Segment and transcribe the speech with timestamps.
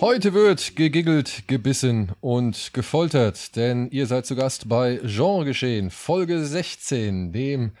[0.00, 7.32] Heute wird gegiggelt, gebissen und gefoltert, denn ihr seid zu Gast bei Genregeschehen, Folge 16,
[7.32, 7.72] dem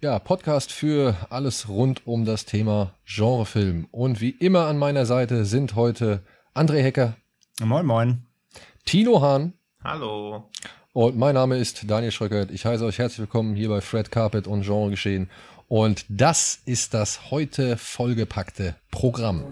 [0.00, 3.88] ja, Podcast für alles rund um das Thema Genrefilm.
[3.90, 6.22] Und wie immer an meiner Seite sind heute
[6.54, 7.16] André Hecker.
[7.60, 8.26] Moin, moin.
[8.84, 9.54] Tino Hahn.
[9.82, 10.48] Hallo.
[10.92, 12.52] Und mein Name ist Daniel Schröckert.
[12.52, 15.28] Ich heiße euch herzlich willkommen hier bei Fred Carpet und Genregeschehen.
[15.66, 19.42] Und das ist das heute vollgepackte Programm.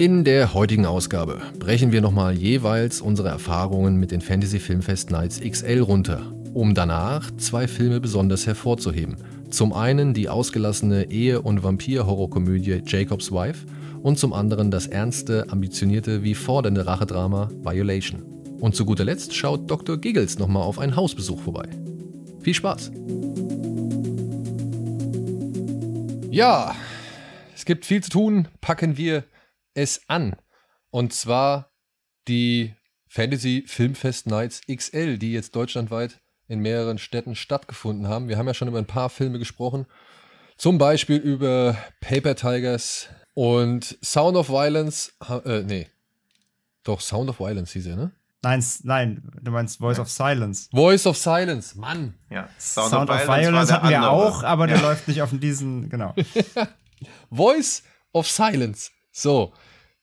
[0.00, 5.42] In der heutigen Ausgabe brechen wir nochmal jeweils unsere Erfahrungen mit den Fantasy Filmfest Nights
[5.42, 6.22] XL runter,
[6.54, 9.18] um danach zwei Filme besonders hervorzuheben.
[9.50, 13.66] Zum einen die ausgelassene Ehe- und Vampir-Horrorkomödie Jacob's Wife
[14.00, 18.22] und zum anderen das ernste, ambitionierte wie fordernde Rachedrama Violation.
[18.58, 19.98] Und zu guter Letzt schaut Dr.
[19.98, 21.68] Giggles nochmal auf einen Hausbesuch vorbei.
[22.40, 22.90] Viel Spaß!
[26.30, 26.74] Ja,
[27.54, 29.24] es gibt viel zu tun, packen wir
[29.74, 30.36] es an.
[30.90, 31.70] Und zwar
[32.28, 32.74] die
[33.08, 38.28] Fantasy Filmfest Nights XL, die jetzt deutschlandweit in mehreren Städten stattgefunden haben.
[38.28, 39.86] Wir haben ja schon über ein paar Filme gesprochen.
[40.56, 45.12] Zum Beispiel über Paper Tigers und Sound of Violence.
[45.44, 45.86] Äh, nee.
[46.82, 48.12] Doch, Sound of Violence hieß er, ne?
[48.42, 50.68] Nein, nein, du meinst Voice of Silence.
[50.70, 52.14] Voice of Silence, Mann.
[52.30, 54.74] Ja, Sound, Sound of, of Violence, Violence hatten wir auch, aber ja.
[54.74, 56.14] der läuft nicht auf diesen, genau.
[57.30, 57.82] Voice
[58.12, 58.90] of Silence.
[59.10, 59.52] So,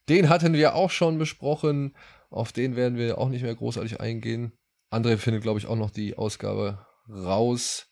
[0.09, 1.95] den hatten wir auch schon besprochen.
[2.29, 4.51] Auf den werden wir auch nicht mehr großartig eingehen.
[4.91, 7.87] André findet, glaube ich, auch noch die Ausgabe raus,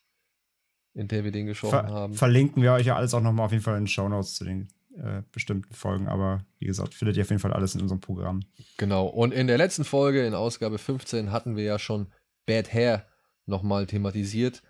[0.94, 2.14] in der wir den gesprochen Ver haben.
[2.14, 4.44] Verlinken wir euch ja alles auch nochmal auf jeden Fall in den Show Notes zu
[4.44, 6.08] den äh, bestimmten Folgen.
[6.08, 8.40] Aber wie gesagt, findet ihr auf jeden Fall alles in unserem Programm.
[8.78, 9.06] Genau.
[9.06, 12.12] Und in der letzten Folge, in Ausgabe 15, hatten wir ja schon
[12.46, 13.06] Bad Hair
[13.44, 14.62] nochmal thematisiert.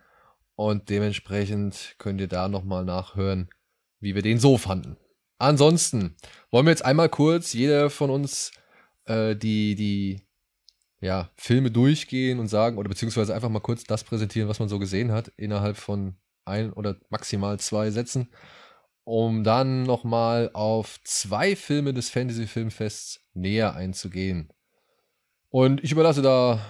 [0.57, 3.49] Und dementsprechend könnt ihr da nochmal nachhören,
[4.01, 4.97] wie wir den so fanden.
[5.39, 6.17] Ansonsten
[6.51, 8.53] wollen wir jetzt einmal kurz jeder von uns
[9.05, 10.27] äh, die, die
[11.01, 14.79] ja, Filme durchgehen und sagen, oder beziehungsweise einfach mal kurz das präsentieren, was man so
[14.79, 18.31] gesehen hat, innerhalb von ein oder maximal zwei Sätzen,
[19.05, 24.53] um dann nochmal auf zwei Filme des Fantasy Filmfests näher einzugehen.
[25.51, 26.61] Und ich überlasse da,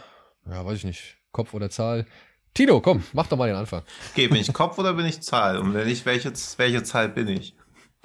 [0.48, 2.06] ja, weiß ich nicht, Kopf oder Zahl.
[2.54, 3.82] Tino, komm, mach doch mal den Anfang.
[4.12, 5.58] Okay, bin ich Kopf oder bin ich Zahl?
[5.58, 7.54] Und wenn nicht, welche, welche Zahl bin ich?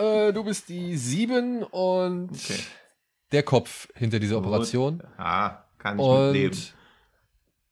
[0.01, 2.59] Äh, du bist die sieben und okay.
[3.31, 4.47] der Kopf hinter dieser Gut.
[4.47, 5.03] Operation.
[5.17, 6.59] Ja, kann ich und mitleben.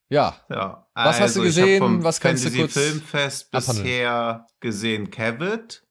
[0.10, 0.36] Ja.
[0.50, 0.88] ja.
[0.94, 2.04] Was also, hast du also, gesehen?
[2.04, 5.10] Was kannst Fantasy du kurz Filmfest bisher gesehen?
[5.12, 5.84] Cavett.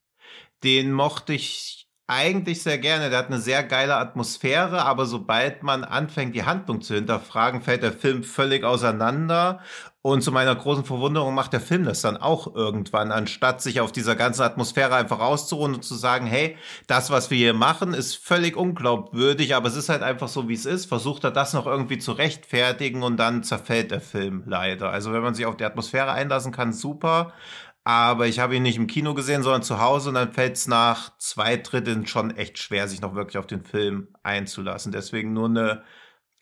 [0.65, 3.11] Den mochte ich eigentlich sehr gerne.
[3.11, 7.83] Der hat eine sehr geile Atmosphäre, aber sobald man anfängt, die Handlung zu hinterfragen, fällt
[7.83, 9.61] der Film völlig auseinander.
[10.01, 13.93] Und zu meiner großen Verwunderung macht der Film das dann auch irgendwann, anstatt sich auf
[13.93, 18.17] dieser ganzen Atmosphäre einfach auszuruhen und zu sagen, hey, das, was wir hier machen, ist
[18.17, 20.87] völlig unglaubwürdig, aber es ist halt einfach so, wie es ist.
[20.87, 24.91] Versucht er das noch irgendwie zu rechtfertigen und dann zerfällt der Film leider.
[24.91, 27.35] Also wenn man sich auf die Atmosphäre einlassen kann, super
[27.89, 30.67] aber ich habe ihn nicht im Kino gesehen, sondern zu Hause und dann fällt es
[30.67, 34.93] nach zwei Dritteln schon echt schwer, sich noch wirklich auf den Film einzulassen.
[34.93, 35.85] Deswegen nur eine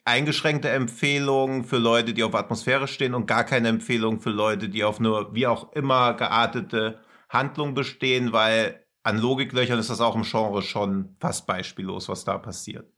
[0.04, 4.82] eingeschränkte Empfehlung für Leute, die auf Atmosphäre stehen und gar keine Empfehlung für Leute, die
[4.82, 6.98] auf nur wie auch immer geartete
[7.28, 12.38] Handlung bestehen, weil an Logiklöchern ist das auch im Genre schon fast beispiellos, was da
[12.38, 12.92] passiert.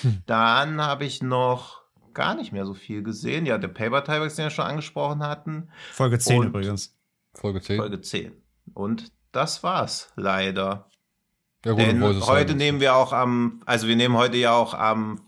[0.00, 0.24] Hm.
[0.26, 1.82] Dann habe ich noch
[2.14, 3.46] gar nicht mehr so viel gesehen.
[3.46, 5.68] Ja, der Paper Tiger, den wir schon angesprochen hatten.
[5.92, 6.95] Folge 10 und übrigens.
[7.36, 7.76] Folge 10.
[7.76, 8.32] Folge 10.
[8.74, 10.90] Und das war's leider.
[11.64, 15.20] Ja, gut, Denn heute nehmen wir auch am, also wir nehmen heute ja auch am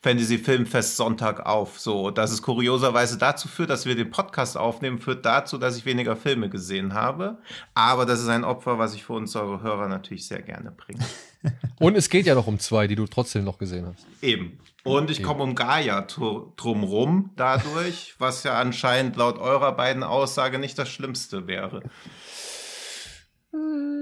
[0.00, 1.78] Fantasy Filmfest Sonntag auf.
[1.78, 5.84] So, dass es kurioserweise dazu führt, dass wir den Podcast aufnehmen, führt dazu, dass ich
[5.84, 7.38] weniger Filme gesehen habe.
[7.74, 11.04] Aber das ist ein Opfer, was ich für unsere Hörer natürlich sehr gerne bringe.
[11.78, 14.06] Und es geht ja noch um zwei, die du trotzdem noch gesehen hast.
[14.22, 14.58] Eben.
[14.84, 20.78] Und ich komme um Gaia drumrum dadurch, was ja anscheinend laut eurer beiden Aussage nicht
[20.78, 21.82] das Schlimmste wäre.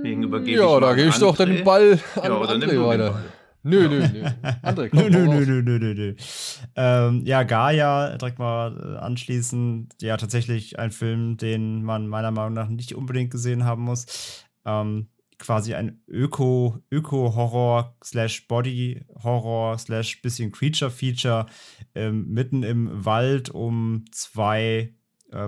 [0.02, 3.22] Wegen übergebe ja, da gebe ich doch den Ball an ja, oder André weiter.
[3.62, 4.24] Nö, nö, nö.
[4.62, 6.14] André, komm, nö, nö, nö, nö, nö, nö.
[6.74, 9.88] Ähm, ja, Gaia, direkt mal äh, anschließen.
[10.00, 14.44] Ja, tatsächlich ein Film, den man meiner Meinung nach nicht unbedingt gesehen haben muss.
[14.64, 15.08] Ähm,
[15.42, 21.46] quasi ein Öko, Öko-Horror slash Body-Horror slash bisschen Creature-Feature
[21.96, 24.94] ähm, mitten im Wald um zwei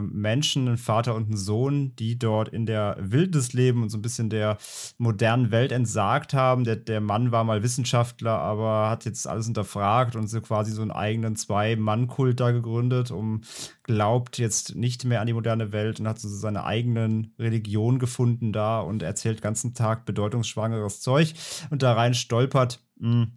[0.00, 4.02] Menschen, ein Vater und ein Sohn, die dort in der Wildnis leben und so ein
[4.02, 4.58] bisschen der
[4.98, 6.64] modernen Welt entsagt haben.
[6.64, 10.82] Der, der Mann war mal Wissenschaftler, aber hat jetzt alles hinterfragt und so quasi so
[10.82, 13.42] einen eigenen Zwei-Mann-Kult da gegründet, um
[13.82, 18.52] glaubt jetzt nicht mehr an die moderne Welt und hat so seine eigenen Religion gefunden
[18.52, 21.34] da und erzählt ganzen Tag bedeutungsschwangeres Zeug
[21.70, 22.80] und da rein stolpert.
[22.98, 23.32] Mh, hm,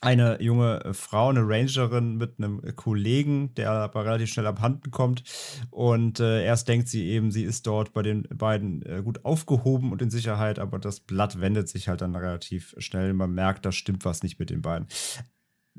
[0.00, 5.24] eine junge Frau, eine Rangerin mit einem Kollegen, der aber relativ schnell abhanden kommt.
[5.70, 9.92] Und äh, erst denkt sie eben, sie ist dort bei den beiden äh, gut aufgehoben
[9.92, 13.14] und in Sicherheit, aber das Blatt wendet sich halt dann relativ schnell.
[13.14, 14.88] Man merkt, da stimmt was nicht mit den beiden.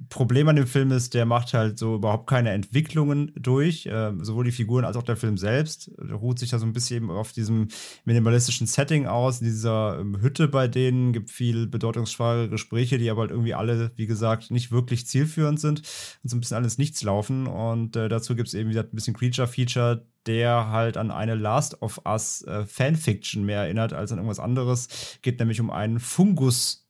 [0.10, 4.44] Problem an dem Film ist, der macht halt so überhaupt keine Entwicklungen durch, äh, sowohl
[4.44, 5.90] die Figuren als auch der Film selbst.
[5.98, 7.70] Der ruht sich da so ein bisschen eben auf diesem
[8.04, 13.22] minimalistischen Setting aus, in dieser ähm, Hütte bei denen, gibt viel bedeutungsschwere Gespräche, die aber
[13.22, 15.80] halt irgendwie alle, wie gesagt, nicht wirklich zielführend sind
[16.24, 17.48] und so ein bisschen alles nichts laufen.
[17.48, 21.82] Und äh, dazu gibt es eben wieder ein bisschen Creature-Feature, der halt an eine Last
[21.82, 25.20] of Us äh, Fanfiction mehr erinnert als an irgendwas anderes.
[25.22, 26.85] Geht nämlich um einen Fungus,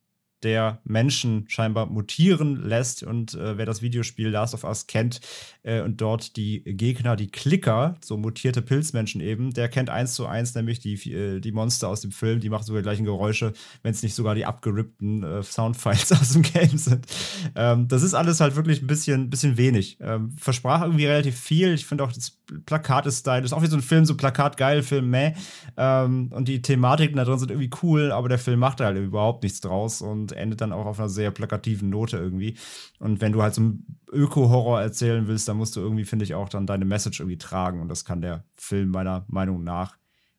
[0.45, 3.01] der Menschen scheinbar mutieren lässt.
[3.01, 5.19] Und äh, wer das Videospiel Last of Us kennt
[5.63, 10.27] äh, und dort die Gegner, die Klicker, so mutierte Pilzmenschen eben, der kennt eins zu
[10.27, 12.39] eins nämlich die, äh, die Monster aus dem Film.
[12.39, 16.33] Die machen sogar die gleichen Geräusche, wenn es nicht sogar die abgerippten äh, Soundfiles aus
[16.33, 17.07] dem Game sind.
[17.55, 19.97] Ähm, das ist alles halt wirklich ein bisschen, bisschen wenig.
[19.99, 21.73] Ähm, versprach irgendwie relativ viel.
[21.73, 23.45] Ich finde auch das Plakat ist stylisch.
[23.45, 25.33] Ist auch wie so ein Film, so Plakat geil, Film meh.
[25.77, 29.43] Ähm, und die Thematiken da drin sind irgendwie cool, aber der Film macht halt überhaupt
[29.43, 32.57] nichts draus und endet dann auch auf einer sehr plakativen Note irgendwie.
[32.99, 36.35] Und wenn du halt so einen Öko-Horror erzählen willst, dann musst du irgendwie, finde ich,
[36.35, 37.81] auch dann deine Message irgendwie tragen.
[37.81, 39.97] Und das kann der Film meiner Meinung nach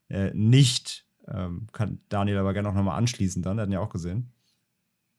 [0.08, 1.04] äh, nicht.
[1.28, 3.56] Ähm, kann Daniel aber gerne auch nochmal anschließen dann.
[3.56, 4.32] Der hat ihn ja auch gesehen.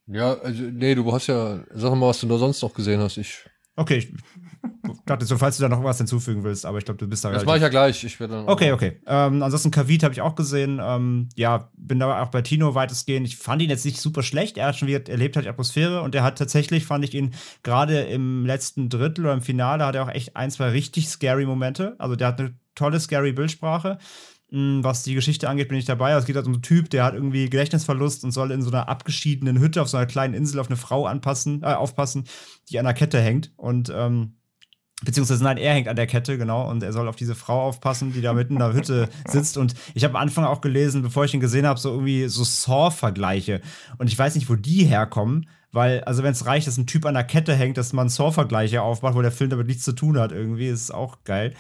[0.08, 3.18] Ja, also, nee, du hast ja, sag mal, was du da sonst noch gesehen hast.
[3.18, 3.44] Ich
[3.80, 4.14] Okay, ich
[5.06, 7.32] dachte so, falls du da noch was hinzufügen willst, aber ich glaube, du bist da
[7.32, 8.04] Das mache ich ja gleich.
[8.04, 9.00] Ich dann okay, okay.
[9.06, 10.80] Ähm, ansonsten Kavit habe ich auch gesehen.
[10.82, 13.28] Ähm, ja, bin da auch bei Tino weitestgehend.
[13.28, 14.58] Ich fand ihn jetzt nicht super schlecht.
[14.58, 17.34] Er hat schon wieder erlebt, hat die Atmosphäre und er hat tatsächlich, fand ich ihn
[17.64, 21.46] gerade im letzten Drittel oder im Finale, hat er auch echt ein, zwei richtig scary
[21.46, 21.96] Momente.
[21.98, 23.98] Also der hat eine tolle scary Bildsprache.
[24.50, 26.14] Hm, was die Geschichte angeht, bin ich dabei.
[26.14, 28.70] Also es geht halt um einen Typ, der hat irgendwie Gedächtnisverlust und soll in so
[28.70, 32.26] einer abgeschiedenen Hütte auf so einer kleinen Insel auf eine Frau anpassen, äh, aufpassen,
[32.70, 33.52] die an der Kette hängt.
[33.58, 34.37] Und ähm,
[35.04, 38.14] Beziehungsweise nein, er hängt an der Kette, genau, und er soll auf diese Frau aufpassen,
[38.14, 39.58] die da mitten in der Hütte sitzt.
[39.58, 42.44] Und ich habe am Anfang auch gelesen, bevor ich ihn gesehen habe, so irgendwie so
[42.44, 43.62] Saw-Vergleiche.
[44.00, 47.06] Und ich weiß nicht, wo die herkommen, weil, also wenn es reicht, dass ein Typ
[47.06, 50.18] an der Kette hängt, dass man Saw-Vergleiche aufmacht, wo der Film damit nichts zu tun
[50.18, 51.54] hat, irgendwie, ist auch geil.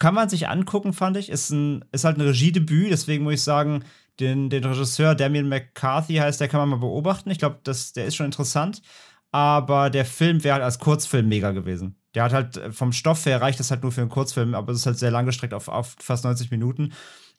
[0.00, 1.28] Kann man sich angucken, fand ich.
[1.28, 3.84] Ist, ein, ist halt ein Regiedebüt, deswegen muss ich sagen,
[4.18, 7.30] den, den Regisseur Damien McCarthy heißt, der kann man mal beobachten.
[7.30, 8.82] Ich glaube, der ist schon interessant.
[9.30, 11.96] Aber der Film wäre halt als Kurzfilm mega gewesen.
[12.14, 14.72] Der hat halt äh, vom Stoff her reicht das halt nur für einen Kurzfilm, aber
[14.72, 16.92] es ist halt sehr lang gestreckt auf, auf fast 90 Minuten.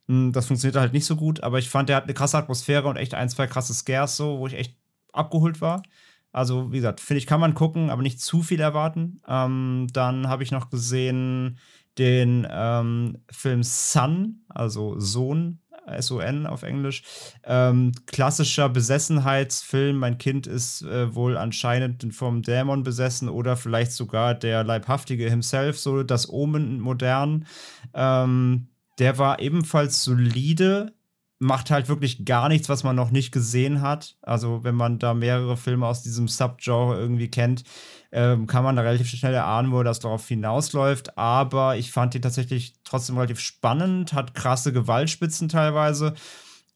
[0.07, 2.87] Hm, das funktioniert halt nicht so gut, aber ich fand, der hat eine krasse Atmosphäre
[2.87, 4.75] und echt ein, zwei krasse Scares, so, wo ich echt
[5.13, 5.83] abgeholt war.
[6.31, 9.21] Also, wie gesagt, finde ich, kann man gucken, aber nicht zu viel erwarten.
[9.27, 11.57] Ähm, dann habe ich noch gesehen
[11.97, 15.59] den ähm, Film Sun, also Sohn,
[15.93, 17.03] S-O-N auf Englisch.
[17.43, 19.97] Ähm, klassischer Besessenheitsfilm.
[19.97, 25.79] Mein Kind ist äh, wohl anscheinend vom Dämon besessen oder vielleicht sogar der Leibhaftige himself,
[25.79, 27.45] so das Omen modern.
[27.93, 28.67] Ähm,
[28.99, 30.93] der war ebenfalls solide,
[31.39, 34.17] macht halt wirklich gar nichts, was man noch nicht gesehen hat.
[34.21, 37.63] Also, wenn man da mehrere Filme aus diesem Subgenre irgendwie kennt,
[38.11, 41.17] ähm, kann man da relativ schnell erahnen, wo das darauf hinausläuft.
[41.17, 46.13] Aber ich fand ihn tatsächlich trotzdem relativ spannend, hat krasse Gewaltspitzen teilweise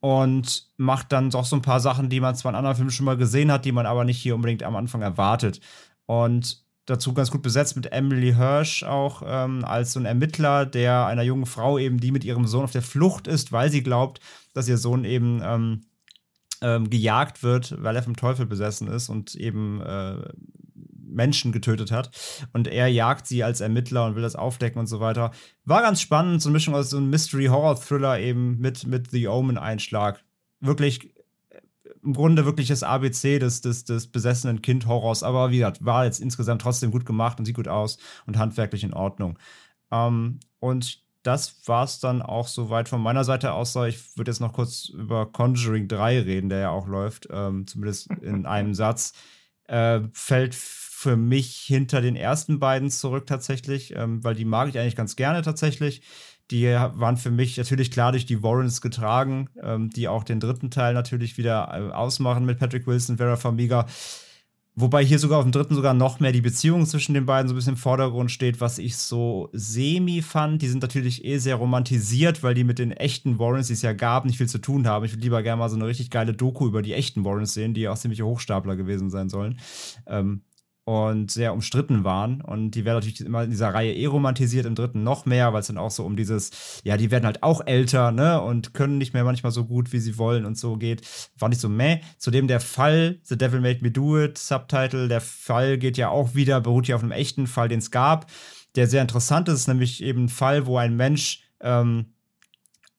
[0.00, 3.06] und macht dann doch so ein paar Sachen, die man zwar in anderen Filmen schon
[3.06, 5.60] mal gesehen hat, die man aber nicht hier unbedingt am Anfang erwartet.
[6.06, 11.06] Und dazu ganz gut besetzt mit Emily Hirsch auch ähm, als so ein Ermittler, der
[11.06, 14.20] einer jungen Frau eben, die mit ihrem Sohn auf der Flucht ist, weil sie glaubt,
[14.52, 15.80] dass ihr Sohn eben ähm,
[16.60, 20.16] ähm, gejagt wird, weil er vom Teufel besessen ist und eben äh,
[21.06, 22.10] Menschen getötet hat.
[22.52, 25.30] Und er jagt sie als Ermittler und will das aufdecken und so weiter.
[25.64, 30.22] War ganz spannend, so eine Mischung aus so einem Mystery-Horror-Thriller eben mit, mit The Omen-Einschlag.
[30.60, 31.13] Wirklich
[32.04, 36.20] im Grunde wirklich das ABC des, des, des besessenen Kind-Horrors, aber wie gesagt, war jetzt
[36.20, 39.38] insgesamt trotzdem gut gemacht und sieht gut aus und handwerklich in Ordnung.
[39.90, 43.74] Ähm, und das war es dann auch soweit von meiner Seite aus.
[43.76, 48.10] Ich würde jetzt noch kurz über Conjuring 3 reden, der ja auch läuft, ähm, zumindest
[48.20, 49.14] in einem Satz.
[49.66, 54.78] Äh, fällt für mich hinter den ersten beiden zurück tatsächlich, ähm, weil die mag ich
[54.78, 56.02] eigentlich ganz gerne tatsächlich.
[56.50, 60.70] Die waren für mich natürlich klar durch die Warrens getragen, ähm, die auch den dritten
[60.70, 63.86] Teil natürlich wieder äh, ausmachen mit Patrick Wilson, Vera Farmiga.
[64.76, 67.54] Wobei hier sogar auf dem dritten sogar noch mehr die Beziehung zwischen den beiden so
[67.54, 70.62] ein bisschen im Vordergrund steht, was ich so semi fand.
[70.62, 73.92] Die sind natürlich eh sehr romantisiert, weil die mit den echten Warrens, die es ja
[73.92, 75.04] gab, nicht viel zu tun haben.
[75.04, 77.72] Ich würde lieber gerne mal so eine richtig geile Doku über die echten Warrens sehen,
[77.72, 79.60] die ja auch ziemliche Hochstapler gewesen sein sollen.
[80.08, 80.42] Ähm,
[80.84, 82.40] und sehr umstritten waren.
[82.40, 85.60] Und die werden natürlich immer in dieser Reihe eh romantisiert, im dritten noch mehr, weil
[85.60, 88.98] es dann auch so um dieses, ja, die werden halt auch älter, ne, und können
[88.98, 91.02] nicht mehr manchmal so gut, wie sie wollen und so geht.
[91.38, 92.00] War nicht so meh.
[92.18, 96.34] Zudem der Fall, The Devil Made Me Do It, Subtitle, der Fall geht ja auch
[96.34, 98.30] wieder, beruht ja auf einem echten Fall, den es gab,
[98.76, 102.13] der sehr interessant ist, nämlich eben ein Fall, wo ein Mensch, ähm,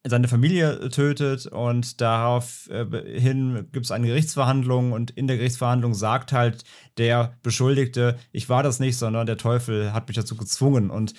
[0.08, 6.32] seine Familie tötet und daraufhin äh, gibt es eine Gerichtsverhandlung und in der Gerichtsverhandlung sagt
[6.32, 6.64] halt
[6.98, 10.90] der Beschuldigte, ich war das nicht, sondern der Teufel hat mich dazu gezwungen.
[10.92, 11.16] Und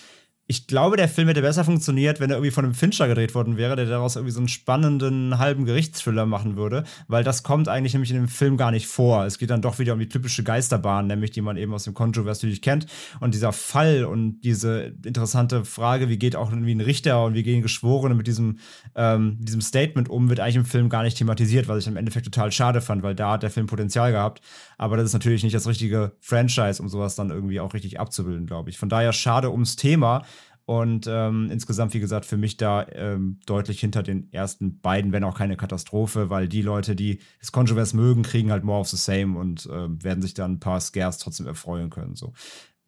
[0.48, 3.56] ich glaube, der Film hätte besser funktioniert, wenn er irgendwie von einem Fincher gedreht worden
[3.56, 7.94] wäre, der daraus irgendwie so einen spannenden halben Gerichtsthriller machen würde, weil das kommt eigentlich
[7.94, 9.24] nämlich in dem Film gar nicht vor.
[9.24, 11.94] Es geht dann doch wieder um die typische Geisterbahn, nämlich die man eben aus dem
[11.94, 12.86] Controversy natürlich kennt.
[13.18, 17.42] Und dieser Fall und diese interessante Frage, wie geht auch irgendwie ein Richter und wie
[17.42, 18.58] gehen Geschworene mit diesem,
[18.94, 22.26] ähm, diesem Statement um, wird eigentlich im Film gar nicht thematisiert, was ich im Endeffekt
[22.26, 24.42] total schade fand, weil da hat der Film Potenzial gehabt.
[24.76, 28.46] Aber das ist natürlich nicht das richtige Franchise, um sowas dann irgendwie auch richtig abzubilden,
[28.46, 28.78] glaube ich.
[28.78, 30.24] Von daher schade ums Thema.
[30.66, 35.22] Und ähm, insgesamt, wie gesagt, für mich da ähm, deutlich hinter den ersten beiden, wenn
[35.22, 38.96] auch keine Katastrophe, weil die Leute, die das Controverse mögen, kriegen halt more of the
[38.96, 42.16] same und äh, werden sich dann ein paar Scares trotzdem erfreuen können.
[42.16, 42.32] So.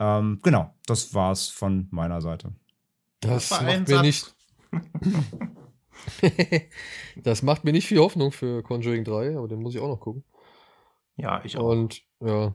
[0.00, 2.52] Ähm, genau, das war's von meiner Seite.
[3.21, 4.35] Das, das macht mir nicht.
[7.23, 10.00] das macht mir nicht viel Hoffnung für Conjuring 3, aber den muss ich auch noch
[10.00, 10.25] gucken.
[11.19, 11.71] Ja, ich auch.
[11.71, 12.55] Und ja.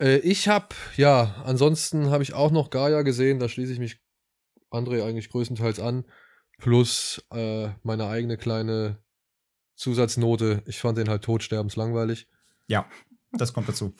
[0.00, 4.00] Äh, ich habe, ja, ansonsten habe ich auch noch Gaia gesehen, da schließe ich mich
[4.70, 6.04] André eigentlich größtenteils an,
[6.58, 9.02] plus äh, meine eigene kleine
[9.74, 10.62] Zusatznote.
[10.66, 12.28] Ich fand den halt totsterbenslangweilig.
[12.68, 12.88] Ja,
[13.32, 13.94] das kommt dazu.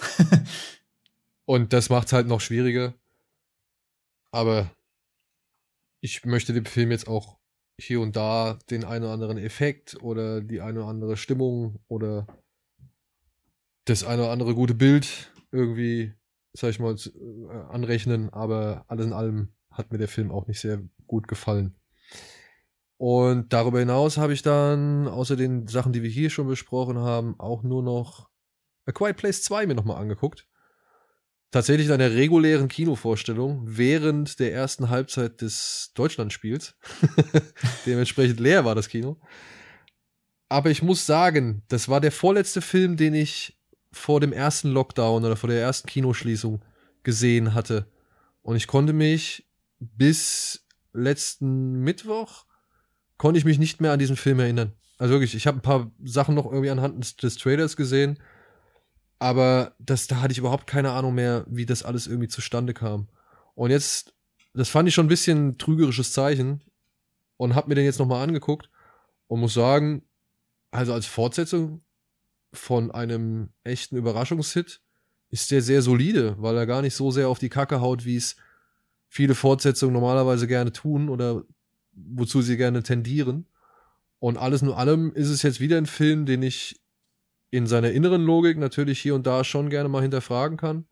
[1.44, 2.94] Und das macht es halt noch schwieriger.
[4.30, 4.70] Aber
[6.00, 7.38] ich möchte dem Film jetzt auch
[7.80, 12.26] hier und da den einen oder anderen Effekt oder die eine oder andere Stimmung oder
[13.88, 16.12] das eine oder andere gute Bild irgendwie,
[16.52, 18.30] sag ich mal, äh, anrechnen.
[18.30, 21.74] Aber alles in allem hat mir der Film auch nicht sehr gut gefallen.
[22.98, 27.38] Und darüber hinaus habe ich dann, außer den Sachen, die wir hier schon besprochen haben,
[27.38, 28.28] auch nur noch
[28.86, 30.46] A Quiet Place 2 mir nochmal angeguckt.
[31.50, 36.74] Tatsächlich in einer regulären Kinovorstellung während der ersten Halbzeit des Deutschlandspiels.
[37.86, 39.18] Dementsprechend leer war das Kino.
[40.48, 43.57] Aber ich muss sagen, das war der vorletzte Film, den ich
[43.92, 46.62] vor dem ersten Lockdown oder vor der ersten Kinoschließung
[47.02, 47.86] gesehen hatte.
[48.42, 49.46] Und ich konnte mich
[49.80, 52.44] bis letzten Mittwoch
[53.16, 54.72] konnte ich mich nicht mehr an diesen Film erinnern.
[54.98, 58.18] Also wirklich, ich habe ein paar Sachen noch irgendwie anhand des, Trailers gesehen,
[59.18, 63.08] aber das, da hatte ich überhaupt keine Ahnung mehr, wie das alles irgendwie zustande kam.
[63.54, 64.14] Und jetzt,
[64.54, 66.62] das fand ich schon ein bisschen trügerisches Zeichen
[67.36, 68.70] und habe mir den jetzt nochmal angeguckt
[69.26, 70.02] und muss sagen,
[70.70, 71.82] also als Fortsetzung
[72.52, 74.80] von einem echten Überraschungshit
[75.30, 78.16] ist der sehr solide, weil er gar nicht so sehr auf die Kacke haut, wie
[78.16, 78.36] es
[79.08, 81.42] viele Fortsetzungen normalerweise gerne tun oder
[81.92, 83.46] wozu sie gerne tendieren.
[84.20, 86.80] Und alles in allem ist es jetzt wieder ein Film, den ich
[87.50, 90.86] in seiner inneren Logik natürlich hier und da schon gerne mal hinterfragen kann.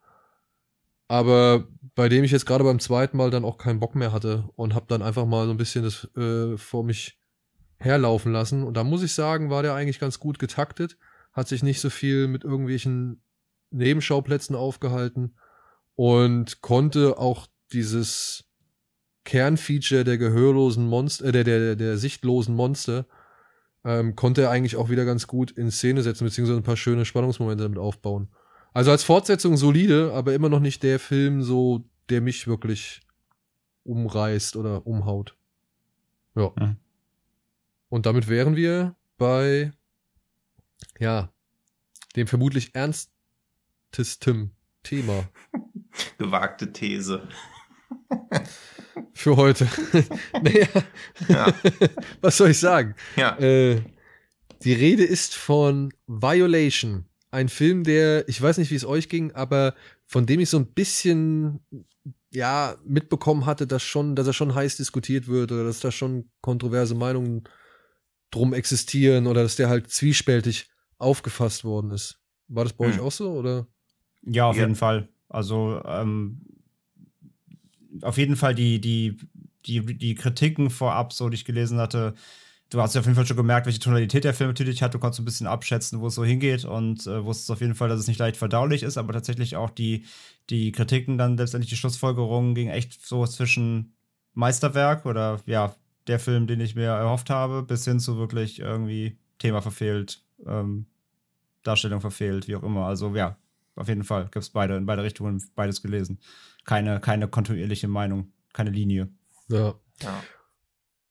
[1.07, 4.49] Aber bei dem ich jetzt gerade beim zweiten Mal dann auch keinen Bock mehr hatte
[4.55, 7.19] und habe dann einfach mal so ein bisschen das äh, vor mich
[7.77, 8.63] herlaufen lassen.
[8.63, 10.97] Und da muss ich sagen, war der eigentlich ganz gut getaktet,
[11.37, 13.21] hat sich nicht so viel mit irgendwelchen
[13.69, 15.35] Nebenschauplätzen aufgehalten
[15.95, 18.45] und konnte auch dieses
[19.23, 23.05] Kernfeature der gehörlosen Monster, äh, der, der, der sichtlosen Monster,
[23.85, 27.05] ähm, konnte er eigentlich auch wieder ganz gut in Szene setzen, beziehungsweise ein paar schöne
[27.05, 28.29] Spannungsmomente damit aufbauen.
[28.73, 33.01] Also als Fortsetzung solide, aber immer noch nicht der Film so, der mich wirklich
[33.83, 35.35] umreißt oder umhaut.
[36.35, 36.51] Ja.
[36.55, 36.77] Mhm.
[37.89, 39.71] Und damit wären wir bei,
[40.99, 41.31] ja,
[42.15, 44.51] dem vermutlich ernstesten
[44.83, 45.29] Thema.
[46.17, 47.27] Gewagte These.
[49.13, 49.67] Für heute.
[50.41, 50.67] naja.
[51.27, 51.53] Ja.
[52.21, 52.95] Was soll ich sagen?
[53.15, 53.37] Ja.
[53.39, 53.81] Äh,
[54.63, 57.05] die Rede ist von Violation.
[57.31, 59.75] Ein Film, der, ich weiß nicht, wie es euch ging, aber
[60.05, 61.59] von dem ich so ein bisschen
[62.31, 66.29] ja mitbekommen hatte, dass schon, dass er schon heiß diskutiert wird oder dass da schon
[66.41, 67.43] kontroverse Meinungen
[68.31, 72.19] drum existieren oder dass der halt zwiespältig aufgefasst worden ist.
[72.47, 72.93] War das bei hm.
[72.93, 73.67] euch auch so oder?
[74.23, 74.63] Ja, auf ja.
[74.63, 75.09] jeden Fall.
[75.29, 76.41] Also ähm,
[78.01, 79.17] auf jeden Fall die, die,
[79.65, 82.13] die, die Kritiken vorab, so die ich gelesen hatte,
[82.69, 84.93] du hast ja auf jeden Fall schon gemerkt, welche Tonalität der Film natürlich hat.
[84.93, 87.89] Du konntest ein bisschen abschätzen, wo es so hingeht und äh, wusstest auf jeden Fall,
[87.89, 90.05] dass es nicht leicht verdaulich ist, aber tatsächlich auch die,
[90.49, 93.93] die Kritiken dann letztendlich die Schlussfolgerungen ging echt so zwischen
[94.33, 95.75] Meisterwerk oder ja,
[96.07, 100.85] der Film, den ich mir erhofft habe, bis hin zu wirklich irgendwie Thema verfehlt, ähm,
[101.63, 102.85] Darstellung verfehlt, wie auch immer.
[102.85, 103.37] Also ja,
[103.75, 106.19] auf jeden Fall gibt es beide in beide Richtungen beides gelesen.
[106.65, 109.09] Keine, keine kontinuierliche Meinung, keine Linie.
[109.49, 109.75] Ja.
[110.01, 110.23] Ja.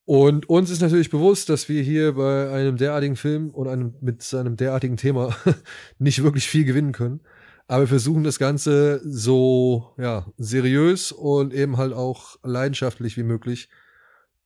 [0.04, 4.22] Und uns ist natürlich bewusst, dass wir hier bei einem derartigen Film und einem, mit
[4.22, 5.36] seinem derartigen Thema
[5.98, 7.20] nicht wirklich viel gewinnen können.
[7.66, 13.68] Aber wir versuchen das Ganze so ja, seriös und eben halt auch leidenschaftlich wie möglich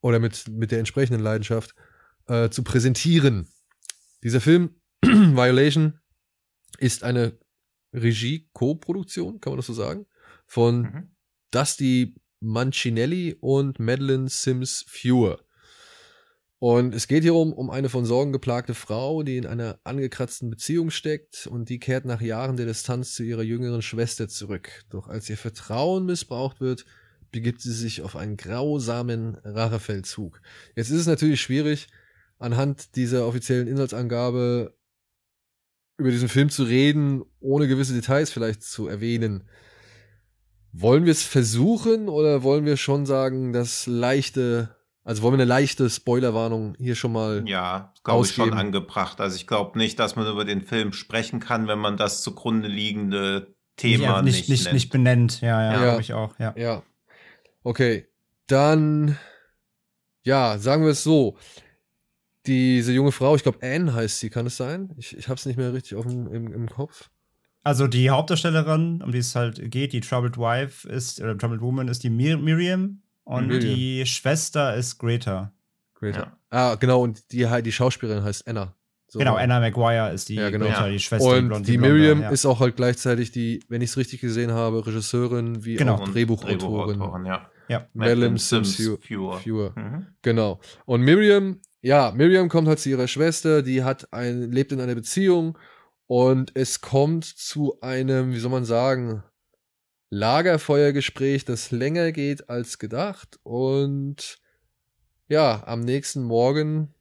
[0.01, 1.75] oder mit, mit der entsprechenden Leidenschaft
[2.27, 3.47] äh, zu präsentieren.
[4.23, 5.99] Dieser Film, Violation,
[6.79, 7.39] ist eine
[7.93, 10.07] Regie-Co-Produktion, kann man das so sagen,
[10.47, 11.17] von Mhm.
[11.51, 15.41] Dusty Mancinelli und Madeline Sims Fewer.
[16.59, 20.51] Und es geht hier um, um eine von Sorgen geplagte Frau, die in einer angekratzten
[20.51, 24.85] Beziehung steckt und die kehrt nach Jahren der Distanz zu ihrer jüngeren Schwester zurück.
[24.91, 26.85] Doch als ihr Vertrauen missbraucht wird,
[27.33, 30.43] begibt sie sich auf einen grausamen Rachefeldzug.
[30.77, 31.89] Jetzt ist es natürlich schwierig,
[32.41, 34.75] anhand dieser offiziellen Inhaltsangabe
[35.99, 39.49] über diesen Film zu reden, ohne gewisse Details vielleicht zu erwähnen.
[40.73, 45.49] Wollen wir es versuchen oder wollen wir schon sagen, dass leichte, also wollen wir eine
[45.49, 49.21] leichte Spoilerwarnung hier schon mal Ja, glaube ich schon angebracht.
[49.21, 52.69] Also ich glaube nicht, dass man über den Film sprechen kann, wenn man das zugrunde
[52.69, 54.75] liegende Thema nicht, nicht, nicht, nennt.
[54.75, 55.41] nicht benennt.
[55.43, 55.83] Ja, ja, Ja.
[55.83, 56.39] glaube ich auch.
[56.39, 56.55] Ja.
[56.57, 56.83] Ja.
[57.63, 58.07] Okay.
[58.47, 59.19] Dann,
[60.23, 61.37] ja, sagen wir es so.
[62.47, 64.95] Diese junge Frau, ich glaube Anne heißt sie, kann es sein?
[64.97, 67.11] Ich, ich habe es nicht mehr richtig auf dem, im, im Kopf.
[67.63, 71.89] Also die Hauptdarstellerin, um die es halt geht, die Troubled Wife ist, oder Troubled Woman
[71.89, 73.75] ist die Mir Miriam und Miriam.
[73.75, 75.53] die Schwester ist Greta.
[75.95, 76.35] Greater.
[76.49, 78.75] Ah, genau, und die, die Schauspielerin heißt Anna.
[79.09, 79.19] So.
[79.19, 80.65] Genau, Anna Maguire ist die Ja, genau.
[80.67, 80.93] Greta, Ja.
[80.93, 81.29] die Schwester.
[81.37, 82.31] Und blonde- die blonde, Miriam ja.
[82.31, 85.97] ist auch halt gleichzeitig die, wenn ich es richtig gesehen habe, Regisseurin wie Genau.
[85.97, 86.59] auch Drehbuchautorin.
[86.59, 87.51] Drehbuchautorin, ja.
[87.69, 87.87] Ja.
[87.93, 88.99] Madeline Sims Fewer.
[88.99, 89.39] Fewer.
[89.41, 89.73] Fewer.
[89.77, 90.07] Mhm.
[90.23, 90.61] Genau.
[90.87, 94.95] Und Miriam, ja, Miriam kommt halt zu ihrer Schwester, die hat ein, lebt in einer
[94.95, 95.59] Beziehung
[96.07, 99.23] und es kommt zu einem, wie soll man sagen,
[100.11, 103.39] Lagerfeuergespräch, das länger geht als gedacht.
[103.45, 104.41] Und
[105.29, 106.93] ja, am nächsten Morgen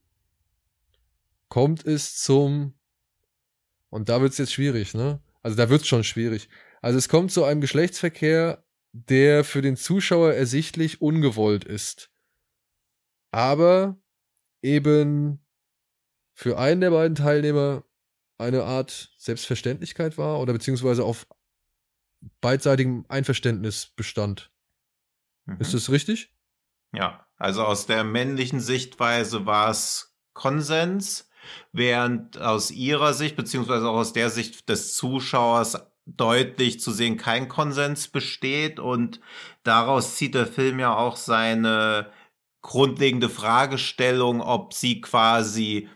[1.50, 2.76] kommt es zum,
[3.90, 5.20] und da wird es jetzt schwierig, ne?
[5.42, 6.50] Also da wird es schon schwierig.
[6.82, 12.12] Also es kommt zu einem Geschlechtsverkehr, der für den Zuschauer ersichtlich ungewollt ist.
[13.32, 14.00] Aber
[14.62, 15.40] eben
[16.34, 17.84] für einen der beiden Teilnehmer
[18.38, 21.28] eine Art Selbstverständlichkeit war oder beziehungsweise auf
[22.42, 24.52] beidseitigem Einverständnis bestand.
[25.46, 25.58] Mhm.
[25.60, 26.34] Ist das richtig?
[26.94, 31.30] Ja, also aus der männlichen Sichtweise war es Konsens,
[31.72, 37.48] während aus ihrer Sicht, beziehungsweise auch aus der Sicht des Zuschauers, deutlich zu sehen kein
[37.50, 38.80] Konsens besteht.
[38.80, 39.20] Und
[39.64, 42.12] daraus zieht der Film ja auch seine
[42.62, 45.90] grundlegende Fragestellung, ob sie quasi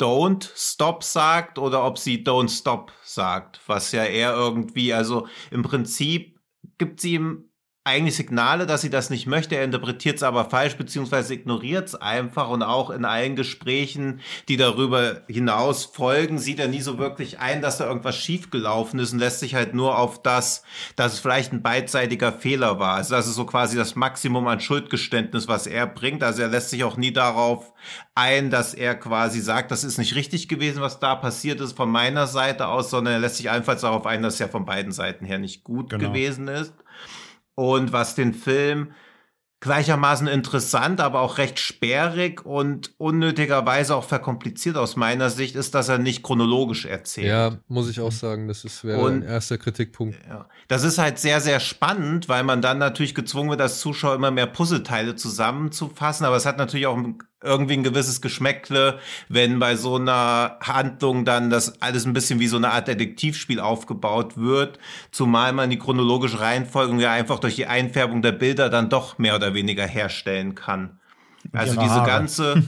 [0.00, 5.62] Don't Stop sagt oder ob sie Don't Stop sagt, was ja eher irgendwie, also im
[5.62, 6.38] Prinzip
[6.78, 7.50] gibt sie ihm
[7.86, 9.54] eigentlich Signale, dass sie das nicht möchte.
[9.54, 12.50] Er interpretiert es aber falsch, beziehungsweise ignoriert es einfach.
[12.50, 17.62] Und auch in allen Gesprächen, die darüber hinaus folgen, sieht er nie so wirklich ein,
[17.62, 20.64] dass da irgendwas schiefgelaufen ist und lässt sich halt nur auf das,
[20.96, 22.94] dass es vielleicht ein beidseitiger Fehler war.
[22.96, 26.24] Also das ist so quasi das Maximum an Schuldgeständnis, was er bringt.
[26.24, 27.72] Also er lässt sich auch nie darauf
[28.16, 31.88] ein, dass er quasi sagt, das ist nicht richtig gewesen, was da passiert ist von
[31.90, 34.90] meiner Seite aus, sondern er lässt sich einfach darauf ein, dass es ja von beiden
[34.90, 36.08] Seiten her nicht gut Genau.
[36.08, 36.72] gewesen ist.
[37.56, 38.92] Und was den Film
[39.60, 45.88] gleichermaßen interessant, aber auch recht sperrig und unnötigerweise auch verkompliziert aus meiner Sicht ist, dass
[45.88, 47.28] er nicht chronologisch erzählt.
[47.28, 50.18] Ja, muss ich auch sagen, das ist wäre Und- ein erster Kritikpunkt.
[50.28, 50.46] Ja.
[50.68, 54.30] Das ist halt sehr, sehr spannend, weil man dann natürlich gezwungen wird, als Zuschauer immer
[54.30, 56.26] mehr Puzzleteile zusammenzufassen.
[56.26, 56.98] Aber es hat natürlich auch
[57.46, 62.48] irgendwie ein gewisses Geschmäckle, wenn bei so einer Handlung dann das alles ein bisschen wie
[62.48, 64.78] so eine Art Detektivspiel aufgebaut wird.
[65.10, 69.36] Zumal man die chronologische Reihenfolge ja einfach durch die Einfärbung der Bilder dann doch mehr
[69.36, 70.98] oder weniger herstellen kann.
[71.52, 72.62] Also diese ganze,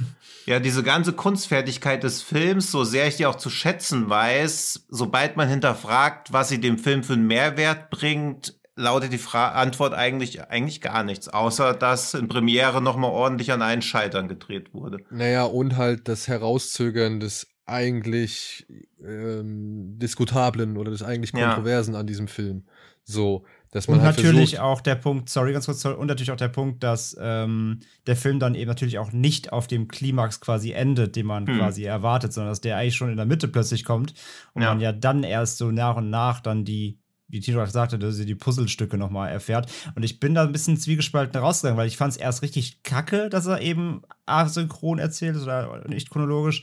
[0.46, 5.36] ja, diese ganze Kunstfertigkeit des Films, so sehr ich die auch zu schätzen weiß, sobald
[5.36, 10.40] man hinterfragt, was sie dem Film für einen Mehrwert bringt, lautet die Fra Antwort eigentlich,
[10.48, 14.98] eigentlich gar nichts, außer dass in Premiere nochmal ordentlich an einen Schaltern gedreht wurde.
[15.10, 18.66] Naja, und halt das Herauszögern des eigentlich
[19.04, 21.48] ähm, Diskutablen oder des eigentlich Ja.
[21.48, 22.64] Kontroversen an diesem Film.
[23.04, 26.30] So, Dass man und halt natürlich versucht, auch der Punkt, sorry, ganz kurz, und natürlich
[26.30, 30.40] auch der Punkt, dass ähm, der Film dann eben natürlich auch nicht auf dem Klimax
[30.40, 31.56] quasi endet, den man Hm.
[31.58, 34.14] quasi erwartet, sondern dass der eigentlich schon in der Mitte plötzlich kommt
[34.54, 34.68] und Ja.
[34.70, 38.16] man ja dann erst so nach und nach dann die, wie Tino auch sagte, dass
[38.16, 39.70] sie die Puzzlestücke nochmal erfährt.
[39.94, 43.28] Und ich bin da ein bisschen zwiegespalten rausgegangen, weil ich fand es erst richtig kacke,
[43.28, 46.62] dass er eben asynchron erzählt oder nicht chronologisch.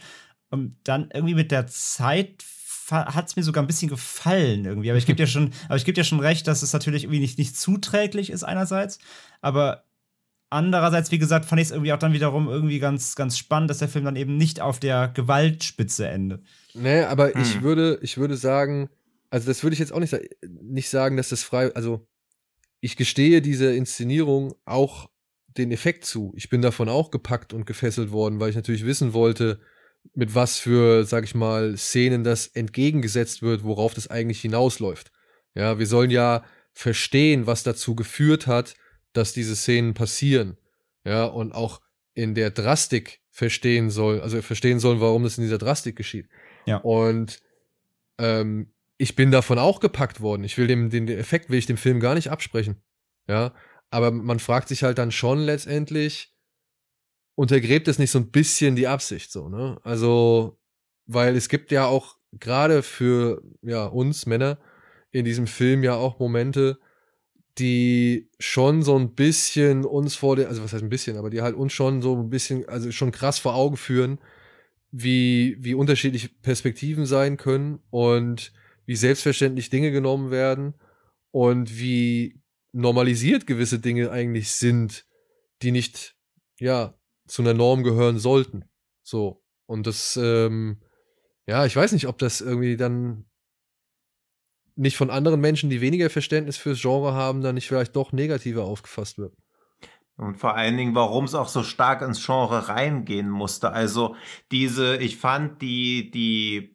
[0.50, 2.44] Und dann irgendwie mit der Zeit
[2.92, 4.90] hat es mir sogar ein bisschen gefallen irgendwie.
[4.90, 7.20] Aber ich gebe dir schon, aber ich gebe dir schon recht, dass es natürlich irgendwie
[7.20, 9.00] nicht, nicht zuträglich ist einerseits,
[9.42, 9.84] aber
[10.50, 13.80] andererseits, wie gesagt, fand ich es irgendwie auch dann wiederum irgendwie ganz, ganz spannend, dass
[13.80, 16.44] der Film dann eben nicht auf der Gewaltspitze endet.
[16.74, 17.64] Nee, aber ich Hm.
[17.64, 18.90] würde, ich würde sagen,
[19.30, 20.16] also das würde ich jetzt auch nicht,
[20.62, 22.08] nicht sagen, dass das frei, also
[22.80, 25.10] ich gestehe diese Inszenierung auch
[25.58, 26.34] den Effekt zu.
[26.36, 29.60] Ich bin davon auch gepackt und gefesselt worden, weil ich natürlich wissen wollte,
[30.14, 35.12] mit was für, sag ich mal, Szenen das entgegengesetzt wird, worauf das eigentlich hinausläuft.
[35.56, 38.76] Ja, wir sollen ja verstehen, was dazu geführt hat,
[39.14, 40.58] dass diese Szenen passieren.
[41.06, 41.82] Ja, und auch
[42.14, 46.28] in der Drastik verstehen soll, also verstehen sollen, warum das in dieser Drastik geschieht.
[46.66, 46.78] Ja.
[46.78, 47.40] Und
[48.18, 50.44] ähm, ich bin davon auch gepackt worden.
[50.44, 52.82] Ich will dem, den Effekt will ich dem Film gar nicht absprechen.
[53.28, 53.54] Ja,
[53.90, 56.34] aber man fragt sich halt dann schon letztendlich,
[57.36, 59.80] untergräbt es nicht so ein bisschen die Absicht so, ne?
[59.84, 60.60] Also,
[61.06, 64.60] weil es gibt ja auch gerade für ja uns Männer
[65.12, 66.80] in diesem Film ja auch Momente,
[67.58, 71.42] die schon so ein bisschen uns vor der, also was heißt ein bisschen, aber die
[71.42, 74.20] halt uns schon so ein bisschen, also schon krass vor Augen führen,
[74.92, 78.52] wie, wie unterschiedliche Perspektiven sein können und
[78.86, 80.76] wie selbstverständlich Dinge genommen werden
[81.32, 85.06] und wie normalisiert gewisse Dinge eigentlich sind,
[85.62, 86.16] die nicht,
[86.60, 86.94] ja,
[87.28, 88.66] zu einer Norm gehören sollten.
[89.02, 89.44] So.
[89.66, 90.82] Und das, ähm,
[91.48, 93.26] ja, ich weiß nicht, ob das irgendwie dann
[94.76, 98.66] nicht von anderen Menschen, die weniger Verständnis fürs Genre haben, dann nicht vielleicht doch negativer
[98.66, 99.36] aufgefasst wird.
[100.18, 103.72] Und vor allen Dingen, warum es auch so stark ins Genre reingehen musste.
[103.72, 104.16] Also
[104.52, 106.75] diese, ich fand die, die,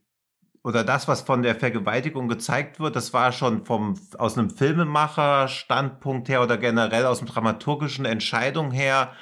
[0.62, 6.28] oder das, was von der Vergewaltigung gezeigt wird, das war schon vom, aus einem Filmemacher-Standpunkt
[6.28, 9.12] her oder generell aus dem dramaturgischen Entscheidung her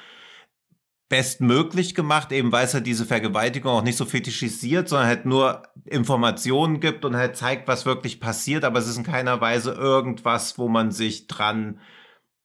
[1.07, 5.63] bestmöglich gemacht, eben weil es halt diese Vergewaltigung auch nicht so fetischisiert, sondern halt nur
[5.85, 10.57] Informationen gibt und halt zeigt, was wirklich passiert, aber es ist in keiner Weise irgendwas,
[10.59, 11.79] wo man sich dran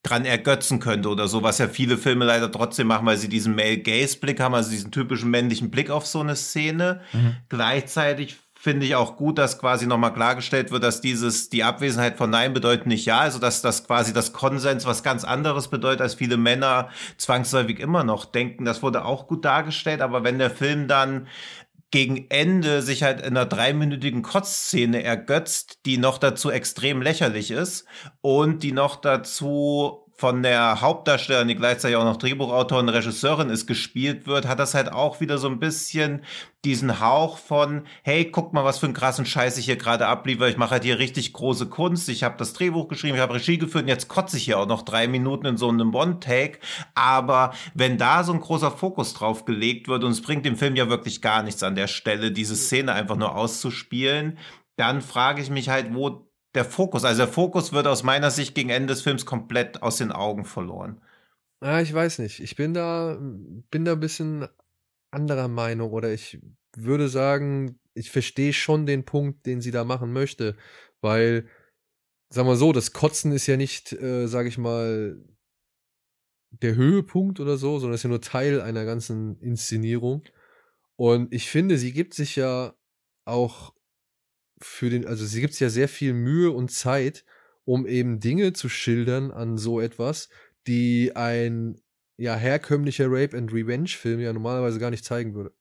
[0.05, 3.55] dran ergötzen könnte oder so, was ja viele Filme leider trotzdem machen, weil sie diesen
[3.55, 7.01] Male-Gaze-Blick haben, also diesen typischen männlichen Blick auf so eine Szene.
[7.15, 7.37] Mhm.
[7.49, 12.31] Gleichzeitig finde ich auch gut, dass quasi nochmal klargestellt wird, dass dieses, die Abwesenheit von
[12.31, 16.15] Nein bedeutet nicht Ja, also dass das quasi das Konsens was ganz anderes bedeutet, als
[16.15, 18.65] viele Männer zwangsläufig immer noch denken.
[18.65, 21.29] Das wurde auch gut dargestellt, aber wenn der Film dann
[21.91, 27.85] gegen Ende sich halt in einer dreiminütigen Kotzszene ergötzt, die noch dazu extrem lächerlich ist
[28.23, 34.27] und die noch dazu von der Hauptdarstellerin, die gleichzeitig auch noch Drehbuchautorin, Regisseurin ist, gespielt
[34.27, 36.23] wird, hat das halt auch wieder so ein bisschen
[36.65, 40.49] diesen Hauch von, hey, guck mal, was für einen krassen Scheiß ich hier gerade abliefere.
[40.49, 42.09] Ich mache halt hier richtig große Kunst.
[42.09, 44.67] Ich habe das Drehbuch geschrieben, ich habe Regie geführt und jetzt kotze ich hier auch
[44.67, 46.61] noch drei Minuten in so einem One-Take.
[46.95, 50.77] Aber wenn da so ein großer Fokus drauf gelegt wird und es bringt dem Film
[50.77, 54.39] ja wirklich gar nichts an der Stelle, diese Szene einfach nur auszuspielen,
[54.77, 58.55] dann frage ich mich halt, wo der Fokus, also der Fokus wird aus meiner Sicht
[58.55, 61.01] gegen Ende des Films komplett aus den Augen verloren.
[61.63, 62.41] Ja, ich weiß nicht.
[62.41, 63.19] Ich bin da,
[63.71, 64.47] bin da ein bisschen
[65.11, 66.39] anderer Meinung oder ich
[66.77, 70.57] würde sagen, ich verstehe schon den Punkt, den sie da machen möchte,
[71.01, 71.49] weil,
[72.29, 75.17] sagen wir so, das Kotzen ist ja nicht, äh, sage ich mal,
[76.51, 80.23] der Höhepunkt oder so, sondern ist ja nur Teil einer ganzen Inszenierung.
[80.97, 82.75] Und ich finde, sie gibt sich ja
[83.25, 83.74] auch
[84.65, 87.25] für den, also sie gibt sich ja sehr viel Mühe und Zeit,
[87.65, 90.29] um eben Dinge zu schildern an so etwas,
[90.67, 91.81] die ein
[92.17, 95.53] ja herkömmlicher Rape and Revenge Film ja normalerweise gar nicht zeigen würde.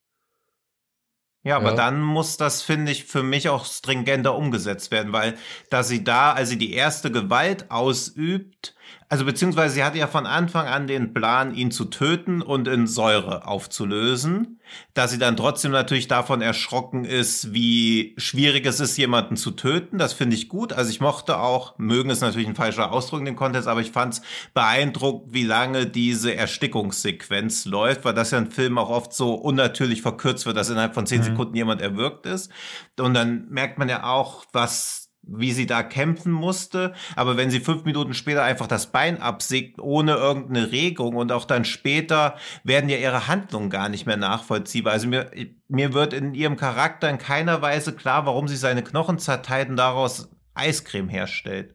[1.42, 1.76] Ja, aber Ja.
[1.76, 5.36] dann muss das, finde ich, für mich auch stringenter umgesetzt werden, weil
[5.68, 8.74] da sie da, als sie die erste Gewalt ausübt,
[9.08, 12.86] also beziehungsweise sie hatte ja von Anfang an den Plan, ihn zu töten und in
[12.86, 14.60] Säure aufzulösen,
[14.94, 19.98] dass sie dann trotzdem natürlich davon erschrocken ist, wie schwierig es ist, jemanden zu töten.
[19.98, 20.72] Das finde ich gut.
[20.72, 23.92] Also ich mochte auch, mögen ist natürlich ein falscher Ausdruck in dem Kontext, aber ich
[23.92, 24.22] fand es
[24.54, 30.02] beeindruckt, wie lange diese Erstickungssequenz läuft, weil das ja in Filmen auch oft so unnatürlich
[30.02, 31.24] verkürzt wird, dass innerhalb von zehn Mhm.
[31.24, 32.50] Sekunden jemand erwürgt ist.
[32.98, 37.60] Und dann merkt man ja auch, was wie sie da kämpfen musste, aber wenn sie
[37.60, 42.88] fünf Minuten später einfach das Bein absägt, ohne irgendeine Regung und auch dann später werden
[42.88, 44.92] ja ihre Handlungen gar nicht mehr nachvollziehbar.
[44.92, 45.30] Also mir,
[45.68, 49.76] mir wird in ihrem Charakter in keiner Weise klar, warum sie seine Knochen zerteilt und
[49.76, 51.74] daraus Eiscreme herstellt.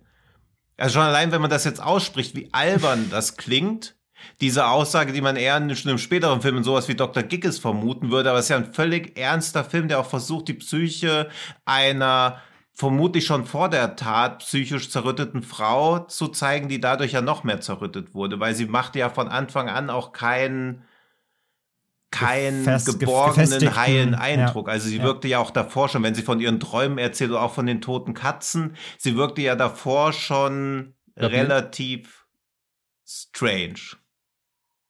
[0.77, 3.95] Also schon allein, wenn man das jetzt ausspricht, wie albern das klingt,
[4.41, 7.23] diese Aussage, die man eher in einem späteren Film in sowas wie Dr.
[7.23, 10.53] Giggles vermuten würde, aber es ist ja ein völlig ernster Film, der auch versucht, die
[10.53, 11.29] Psyche
[11.65, 12.41] einer
[12.79, 17.59] vermutlich schon vor der Tat psychisch zerrütteten Frau zu zeigen, die dadurch ja noch mehr
[17.59, 20.85] zerrüttet wurde, weil sie machte ja von Anfang an auch keinen
[22.09, 24.19] keinen Gefest- geborgenen, heilen ja.
[24.19, 24.69] Eindruck.
[24.69, 25.03] Also sie Ja.
[25.03, 27.81] wirkte ja auch davor schon, wenn sie von ihren Träumen erzählt oder auch von den
[27.81, 32.25] toten Katzen, sie wirkte ja davor schon Ja, wie- relativ
[33.05, 33.97] strange.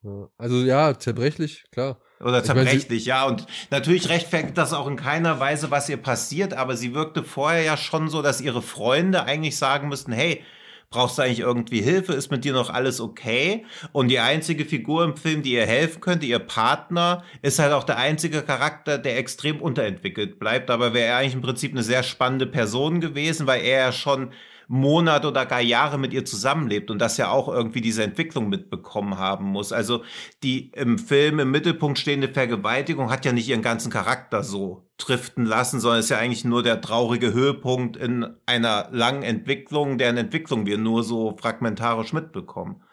[0.04, 0.30] Ja.
[0.38, 2.00] Also ja, zerbrechlich, klar.
[2.22, 3.26] Oder zerbrechlich, ja.
[3.26, 7.64] Und natürlich rechtfertigt das auch in keiner Weise, was ihr passiert, aber sie wirkte vorher
[7.64, 10.44] ja schon so, dass ihre Freunde eigentlich sagen müssten, hey,
[10.90, 12.14] brauchst du eigentlich irgendwie Hilfe?
[12.14, 13.66] Ist mit dir noch alles okay?
[13.92, 17.84] Und die einzige Figur im Film, die ihr helfen könnte, ihr Partner, ist halt auch
[17.84, 20.70] der einzige Charakter, der extrem unterentwickelt bleibt.
[20.72, 24.32] Aber wäre er eigentlich im Prinzip eine sehr spannende Person gewesen, weil er ja schon
[24.72, 29.18] Monate oder gar Jahre mit ihr zusammenlebt und das ja auch irgendwie diese Entwicklung mitbekommen
[29.18, 29.74] haben muss.
[29.74, 30.04] Also
[30.44, 35.44] die im Film im Mittelpunkt stehende Vergewaltigung hat ja nicht ihren ganzen Charakter so driften
[35.44, 40.68] lassen, sondern ist ja eigentlich nur der traurige Höhepunkt in einer langen Entwicklung, deren Entwicklung
[40.68, 42.84] wir nur so fragmentarisch mitbekommen.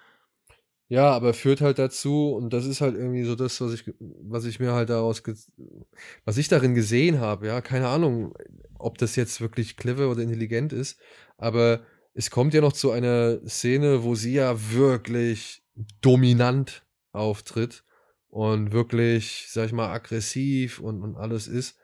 [0.88, 4.44] Ja, aber führt halt dazu, und das ist halt irgendwie so das, was ich, was
[4.46, 5.22] ich mir halt daraus,
[6.24, 8.32] was ich darin gesehen habe, ja, keine Ahnung,
[8.78, 10.98] ob das jetzt wirklich clever oder intelligent ist,
[11.38, 11.80] aber
[12.14, 15.62] es kommt ja noch zu einer Szene, wo sie ja wirklich
[16.00, 17.84] dominant auftritt
[18.28, 21.78] und wirklich, sag ich mal, aggressiv und, und alles ist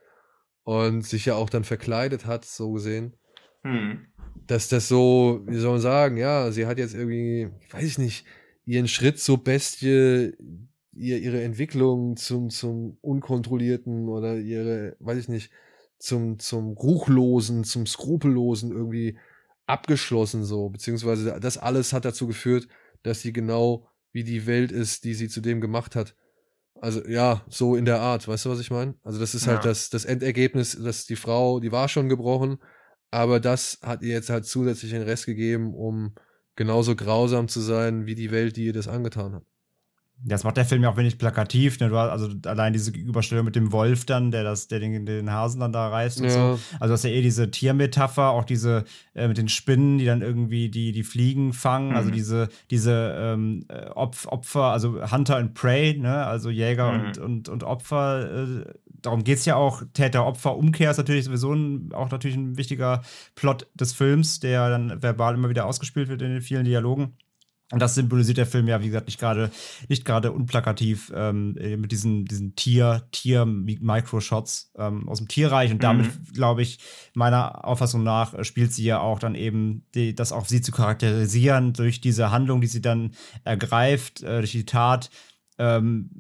[0.65, 3.17] und sich ja auch dann verkleidet hat, so gesehen
[3.65, 4.07] Hm.
[4.47, 8.27] dass das so, wie soll man sagen, ja, sie hat jetzt irgendwie, weiß ich nicht,
[8.67, 10.33] ihren Schritt zur Bestie,
[10.93, 15.51] ihr, ihre Entwicklung zum, zum Unkontrollierten oder ihre, weiß ich nicht,
[16.03, 19.19] zum, zum Ruchlosen, zum Skrupellosen irgendwie
[19.67, 22.67] abgeschlossen so, beziehungsweise das alles hat dazu geführt,
[23.03, 26.17] dass sie genau wie die Welt ist, die sie zu dem gemacht hat.
[26.81, 28.95] Also ja, so in der Art, weißt du, was ich meine?
[29.05, 29.71] Also das ist halt Ja.
[29.71, 32.59] das, das Endergebnis, dass die Frau, die war schon gebrochen,
[33.13, 36.15] aber das hat ihr jetzt halt zusätzlich den Rest gegeben, um
[36.57, 39.45] genauso grausam zu sein, wie die Welt, die ihr das angetan hat.
[40.25, 41.81] Das macht der Film ja auch wenig plakativ.
[41.81, 41.89] Ne?
[41.89, 45.31] Du hast also allein diese Überstellung mit dem Wolf dann, der das, der den, den
[45.33, 46.59] Hasen dann da reißt und so.
[46.81, 50.23] Also das ist ja eh diese Tiermetapher, auch diese äh, mit den Spinnen, die dann
[50.23, 52.15] irgendwie die, die Fliegen fangen, also Mhm.
[52.15, 56.25] diese, diese ähm, äh, Opf Opfer, also Hunter and Prey, ne?
[56.25, 57.05] also Jäger Mhm.
[57.07, 58.45] und, und, und Opfer.
[58.45, 59.83] Äh, darum geht es ja auch.
[59.95, 63.03] Täter-Opfer-Umkehr ist natürlich sowieso ein, auch natürlich ein wichtiger
[63.35, 67.15] Plot des Films, der dann verbal immer wieder ausgespielt wird in den vielen Dialogen.
[67.73, 69.51] Und das symbolisiert der Film ja, wie gesagt, nicht gerade
[69.89, 75.73] nicht gerade unplakativ ähm, äh, mit diesen, diesen Tier, Tier-Microshots ähm, aus dem Tierreich.
[75.73, 76.81] Und damit, glaube ich,
[77.15, 80.71] meiner Auffassung nach, äh, spielt sie ja auch dann eben, die, das auch sie zu
[80.71, 83.13] charakterisieren durch diese Handlung, die sie dann
[83.45, 85.09] ergreift, äh, durch die Tat.
[85.59, 86.11] Ähm,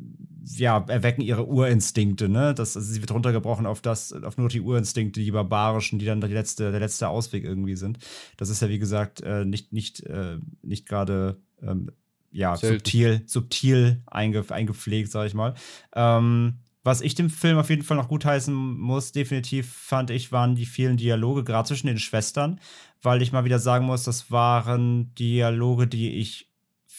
[0.44, 2.54] ja, erwecken ihre Urinstinkte, ne?
[2.54, 6.20] Das, also sie wird runtergebrochen auf das, auf nur die Urinstinkte, die barbarischen, die dann
[6.20, 7.98] die letzte, der letzte Ausweg irgendwie sind.
[8.36, 11.90] Das ist ja, wie gesagt, äh, nicht, nicht, äh, nicht gerade ähm,
[12.30, 12.78] ja, Selten.
[12.78, 15.54] subtil, subtil einge, eingepflegt, sag ich mal.
[15.94, 20.56] Ähm, was ich dem Film auf jeden Fall noch gutheißen muss, definitiv fand ich, waren
[20.56, 22.58] die vielen Dialoge, gerade zwischen den Schwestern,
[23.00, 26.51] weil ich mal wieder sagen muss, das waren Dialoge, die ich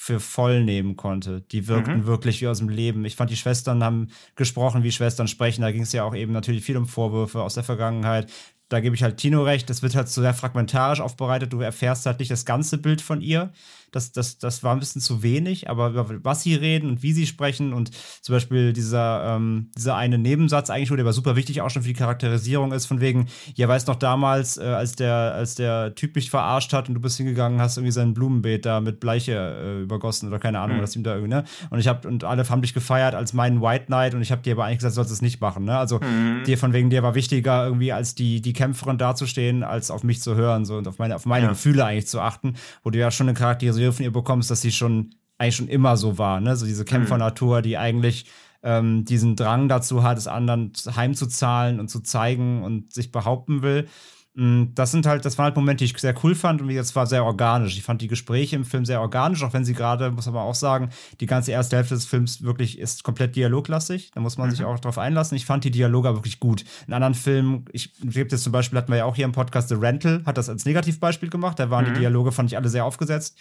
[0.05, 1.39] für voll nehmen konnte.
[1.53, 2.05] Die wirkten Mhm.
[2.05, 3.05] wirklich wie aus dem Leben.
[3.05, 5.61] Ich fand, die Schwestern haben gesprochen, wie Schwestern sprechen.
[5.61, 8.29] Da ging es ja auch eben natürlich viel um Vorwürfe aus der Vergangenheit.
[8.67, 11.53] Da gebe ich halt Tino recht, das wird halt so sehr fragmentarisch aufbereitet.
[11.53, 13.53] Du erfährst halt nicht das ganze Bild von ihr.
[13.93, 17.13] Das, das, das war ein bisschen zu wenig, aber über was sie reden und wie
[17.13, 21.61] sie sprechen und zum Beispiel dieser, ähm, dieser eine Nebensatz eigentlich, der aber super wichtig
[21.61, 25.13] auch schon für die Charakterisierung ist, von wegen, ja, weißt noch damals, äh, als, der,
[25.35, 28.81] als der Typ mich verarscht hat und du bist hingegangen, hast irgendwie sein Blumenbeet da
[28.81, 30.81] mit Bleiche äh, übergossen oder keine Ahnung, Mhm.
[30.81, 31.43] was ihm da irgendwie, ne?
[31.69, 34.41] Und ich hab, und alle haben dich gefeiert als meinen White Knight und ich habe
[34.41, 35.77] dir aber eigentlich gesagt, du sollst es nicht machen, ne?
[35.77, 36.43] Also Mhm.
[36.45, 40.19] dir von wegen dir war wichtiger, irgendwie als die, die Kämpferin dazustehen, als auf mich
[40.21, 41.49] zu hören, so und auf meine, auf meine Ja.
[41.51, 44.71] Gefühle eigentlich zu achten, wo du ja schon eine Charakterisierung von ihr bekommst, dass sie
[44.71, 46.55] schon eigentlich schon immer so war, ne?
[46.55, 48.25] So diese Kämpfernatur, die eigentlich
[48.61, 53.87] ähm, diesen Drang dazu hat, es anderen heimzuzahlen und zu zeigen und sich behaupten will.
[54.35, 56.75] Mm, Das sind halt, das waren halt Momente, die ich sehr cool fand und wie
[56.77, 57.77] es war sehr organisch.
[57.77, 60.55] Ich fand die Gespräche im Film sehr organisch, auch wenn sie gerade, muss man auch
[60.55, 64.09] sagen, die ganze erste Hälfte des Films wirklich ist komplett dialoglastig.
[64.13, 65.35] Da muss man sich auch drauf einlassen.
[65.37, 66.63] Ich fand die Dialoge wirklich gut.
[66.87, 69.69] In anderen Filmen, ich gibt jetzt zum Beispiel, hatten wir ja auch hier im Podcast
[69.69, 71.59] The Rental, hat das als Negativbeispiel gemacht.
[71.59, 73.37] Da waren die Dialoge, fand ich alle sehr aufgesetzt.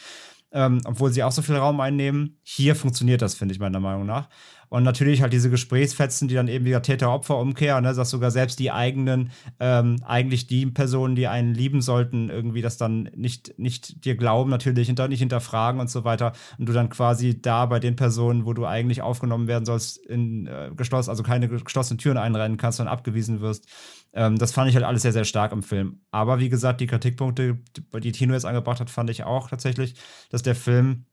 [0.55, 2.37] ähm, obwohl sie auch so viel Raum einnehmen.
[2.43, 4.29] Hier funktioniert das, finde ich, meiner Meinung nach.
[4.73, 8.71] Und natürlich halt diese Gesprächsfetzen, die dann eben wieder Täter-Opfer-Umkehr, ne, dass sogar selbst die
[8.71, 9.31] eigenen,
[9.61, 14.49] ähm, eigentlich die Personen, die einen lieben sollten, irgendwie das dann nicht, nicht dir glauben,
[14.49, 16.33] natürlich hinter, nicht hinterfragen und so weiter.
[16.57, 20.47] Und du dann quasi da bei den Personen, wo du eigentlich aufgenommen werden sollst, in
[20.47, 23.67] äh, geschlossen, also keine geschlossenen Türen einrennen kannst, dann abgewiesen wirst.
[24.15, 26.01] Ähm, das fand ich halt alles sehr, sehr stark im Film.
[26.13, 27.59] Aber wie gesagt, die Kritikpunkte,
[28.03, 29.97] die Tino jetzt angebracht hat, fand ich auch tatsächlich,
[30.31, 31.05] dass der Film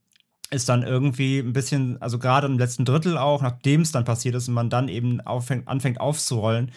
[0.52, 4.36] ist dann irgendwie ein bisschen, also gerade im letzten Drittel auch, nachdem es dann passiert
[4.36, 6.72] ist und man dann eben aufhängt, anfängt aufzurollen,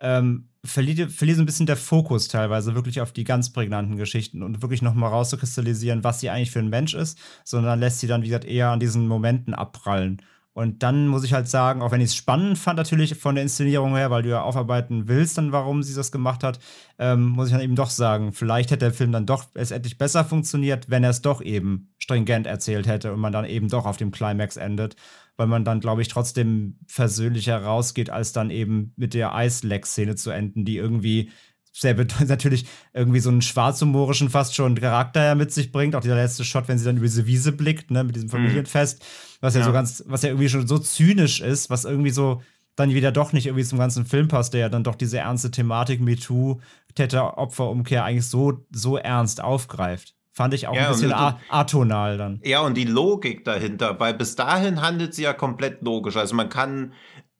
[0.00, 4.42] ähm, verliert, verliert so ein bisschen der Fokus teilweise wirklich auf die ganz prägnanten Geschichten
[4.42, 8.22] und wirklich nochmal rauszukristallisieren, was sie eigentlich für ein Mensch ist, sondern lässt sie dann,
[8.22, 10.20] wie gesagt, eher an diesen Momenten abprallen.
[10.54, 13.42] Und dann muss ich halt sagen, auch wenn ich es spannend fand, natürlich von der
[13.42, 16.60] Inszenierung her, weil du ja aufarbeiten willst, dann warum sie das gemacht hat,
[16.96, 19.98] ähm, muss ich dann eben doch sagen, vielleicht hätte der Film dann doch es endlich
[19.98, 23.84] besser funktioniert, wenn er es doch eben stringent erzählt hätte und man dann eben doch
[23.84, 24.94] auf dem Climax endet,
[25.36, 30.30] weil man dann, glaube ich, trotzdem versöhnlicher rausgeht, als dann eben mit der Eisleck-Szene zu
[30.30, 31.32] enden, die irgendwie
[31.74, 31.94] sehr
[32.26, 35.94] natürlich irgendwie so einen schwarzhumorischen fast schon Charakter ja mit sich bringt.
[35.94, 38.32] Auch dieser letzte Shot, wenn sie dann über diese Wiese blickt, ne, mit diesem mhm.
[38.32, 39.04] Familienfest,
[39.40, 39.60] was ja.
[39.60, 42.40] ja so ganz, was ja irgendwie schon so zynisch ist, was irgendwie so
[42.76, 45.50] dann wieder doch nicht irgendwie zum ganzen Film passt, der ja dann doch diese ernste
[45.50, 46.60] Thematik MeToo,
[46.94, 50.14] Täter-Opfer-Umkehr eigentlich so, so ernst aufgreift.
[50.32, 52.40] Fand ich auch ja, ein bisschen atonal dann.
[52.42, 56.16] Ja, und die Logik dahinter, weil bis dahin handelt sie ja komplett logisch.
[56.16, 56.92] Also man kann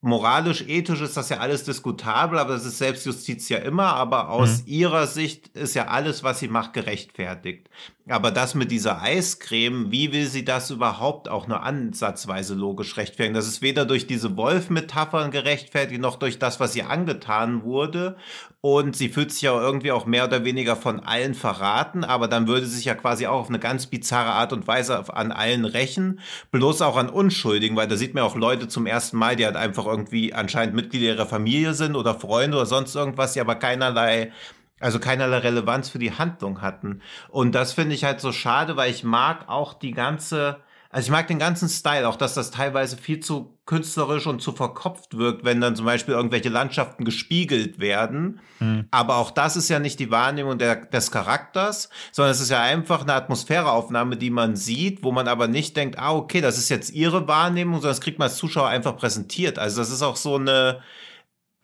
[0.04, 4.58] moralisch, ethisch ist das ja alles diskutabel, aber das ist Selbstjustiz ja immer, aber aus
[4.58, 4.64] mhm.
[4.66, 7.68] ihrer Sicht ist ja alles, was sie macht, gerechtfertigt.
[8.08, 13.34] Aber das mit dieser Eiscreme, wie will sie das überhaupt auch nur ansatzweise logisch rechtfertigen?
[13.34, 18.16] Das ist weder durch diese Wolf-Metaphern gerechtfertigt, noch durch das, was ihr angetan wurde.
[18.64, 22.48] Und sie fühlt sich ja irgendwie auch mehr oder weniger von allen verraten, aber dann
[22.48, 25.66] würde sie sich ja quasi auch auf eine ganz bizarre Art und Weise an allen
[25.66, 29.44] rächen, bloß auch an Unschuldigen, weil da sieht man auch Leute zum ersten Mal, die
[29.44, 33.57] halt einfach irgendwie anscheinend Mitglieder ihrer Familie sind oder Freunde oder sonst irgendwas, die aber
[33.57, 34.33] keinerlei
[34.81, 37.03] also keinerlei Relevanz für die Handlung hatten.
[37.29, 40.62] Und das finde ich halt so schade, weil ich mag auch die ganze,
[40.94, 44.52] also ich mag den ganzen Style, auch dass das teilweise viel zu künstlerisch und zu
[44.52, 48.38] verkopft wirkt, wenn dann zum Beispiel irgendwelche Landschaften gespiegelt werden.
[48.61, 48.87] Mhm.
[48.92, 52.62] Aber auch das ist ja nicht die Wahrnehmung der, des Charakters, sondern es ist ja
[52.62, 56.68] einfach eine Atmosphäreaufnahme, die man sieht, wo man aber nicht denkt, ah, okay, das ist
[56.68, 59.59] jetzt ihre Wahrnehmung, sondern das kriegt man als Zuschauer einfach präsentiert.
[59.59, 60.80] Also das ist auch so eine,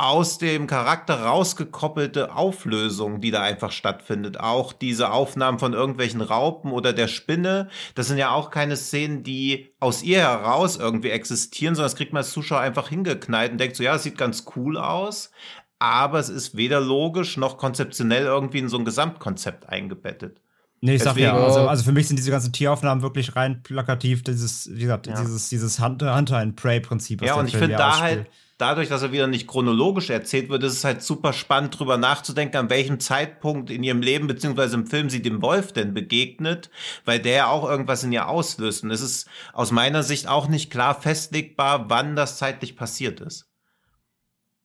[0.00, 4.40] aus dem Charakter rausgekoppelte Auflösung, die da einfach stattfindet.
[4.40, 9.22] Auch diese Aufnahmen von irgendwelchen Raupen oder der Spinne, das sind ja auch keine Szenen,
[9.22, 13.58] die aus ihr heraus irgendwie existieren, sondern das kriegt man als Zuschauer einfach hingeknallt und
[13.58, 15.32] denkt so, ja, es sieht ganz cool aus,
[15.78, 20.40] aber es ist weder logisch noch konzeptionell irgendwie in so ein Gesamtkonzept eingebettet.
[20.80, 23.62] Nee, ich Deswegen, sag ja, also, also für mich sind diese ganzen Tieraufnahmen wirklich rein
[23.62, 25.20] plakativ, dieses, wie gesagt, ja.
[25.20, 27.20] dieses, dieses Hunter-and-Prey-Prinzip.
[27.20, 30.74] Ja, und ich finde da halt, dadurch, dass er wieder nicht chronologisch erzählt wird, ist
[30.74, 35.10] es halt super spannend, drüber nachzudenken, an welchem Zeitpunkt in ihrem Leben beziehungsweise im Film
[35.10, 36.70] sie dem Wolf denn begegnet,
[37.04, 38.84] weil der ja auch irgendwas in ihr auslöst.
[38.84, 43.46] Und es ist aus meiner Sicht auch nicht klar festlegbar, wann das zeitlich passiert ist.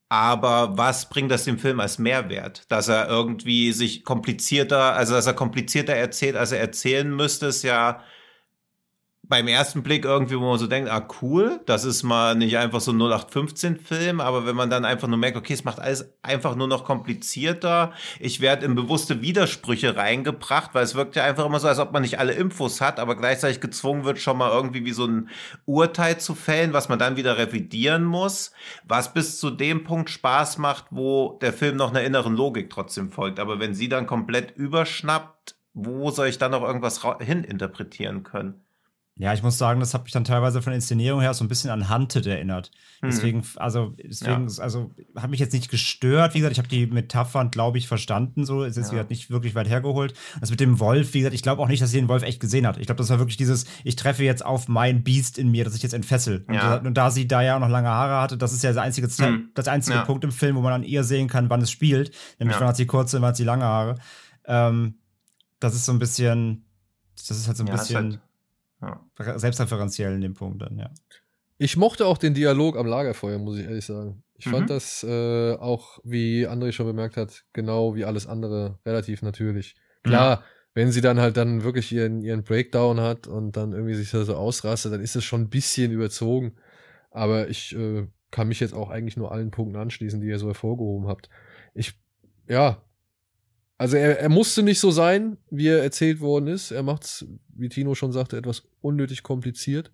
[0.09, 2.63] Aber was bringt das dem Film als Mehrwert?
[2.69, 7.63] Dass er irgendwie sich komplizierter, also dass er komplizierter erzählt, als er erzählen müsste, ist
[7.63, 8.03] ja
[9.27, 12.81] beim ersten Blick irgendwie, wo man so denkt, ah cool, das ist mal nicht einfach
[12.81, 16.55] so ein 0815-Film, aber wenn man dann einfach nur merkt, okay, es macht alles einfach
[16.55, 21.59] nur noch komplizierter, ich werde in bewusste Widersprüche reingebracht, weil es wirkt ja einfach immer
[21.59, 24.85] so, als ob man nicht alle Infos hat, aber gleichzeitig gezwungen wird, schon mal irgendwie
[24.85, 25.29] wie so ein
[25.65, 28.51] Urteil zu fällen, was man dann wieder revidieren muss,
[28.83, 33.09] was bis zu dem Punkt Spaß macht, wo der Film noch einer inneren Logik trotzdem
[33.09, 33.39] folgt.
[33.39, 38.64] Aber wenn sie dann komplett überschnappt, wo soll ich dann noch irgendwas hin interpretieren können?
[39.17, 41.47] Ja, ich muss sagen, das hat mich dann teilweise von der Inszenierung her so ein
[41.47, 42.69] bisschen an Hunted erinnert.
[43.01, 43.07] Mhm.
[43.07, 44.61] Deswegen, also, deswegen, ja.
[44.61, 46.33] also, hat mich jetzt nicht gestört.
[46.33, 48.43] Wie gesagt, ich habe die Metaphern, glaube ich, verstanden.
[48.43, 49.05] So, es ist ja.
[49.07, 50.13] nicht wirklich weit hergeholt.
[50.41, 52.41] Das mit dem Wolf, wie gesagt, ich glaube auch nicht, dass sie den Wolf echt
[52.41, 52.77] gesehen hat.
[52.77, 55.75] Ich glaube, das war wirklich dieses, ich treffe jetzt auf mein Biest in mir, das
[55.75, 56.45] ich jetzt entfessel.
[56.51, 56.75] Ja.
[56.75, 58.81] Und, und, da sie da ja auch noch lange Haare hatte, das ist ja der
[58.81, 59.51] einzige, mhm.
[59.53, 62.11] das einzige Punkt im Film, wo man an ihr sehen kann, wann es spielt.
[62.37, 63.95] Nämlich wann hat sie kurze, wann hat sie lange Haare.
[64.45, 64.95] Ähm,
[65.61, 66.65] das ist so ein bisschen,
[67.15, 68.19] das ist halt so ein bisschen.
[68.81, 69.05] Ja.
[69.37, 70.91] Selbstreferenziell in dem Punkt dann, ja.
[71.57, 74.23] Ich mochte auch den Dialog am Lagerfeuer, muss ich ehrlich sagen.
[74.37, 74.51] Ich mhm.
[74.51, 79.75] fand das äh, auch, wie André schon bemerkt hat, genau wie alles andere, relativ natürlich.
[80.03, 80.41] Klar, mhm.
[80.73, 84.35] wenn sie dann halt dann wirklich ihren, ihren Breakdown hat und dann irgendwie sich so
[84.35, 86.55] ausrastet, dann ist das schon ein bisschen überzogen.
[87.11, 90.47] Aber ich äh, kann mich jetzt auch eigentlich nur allen Punkten anschließen, die ihr so
[90.47, 91.29] hervorgehoben habt.
[91.73, 91.97] Ich,
[92.49, 92.81] ja,
[93.77, 96.71] Also er, er musste nicht so sein, wie er erzählt worden ist.
[96.71, 99.91] Er macht's, wie Tino schon sagte, etwas unnötig kompliziert.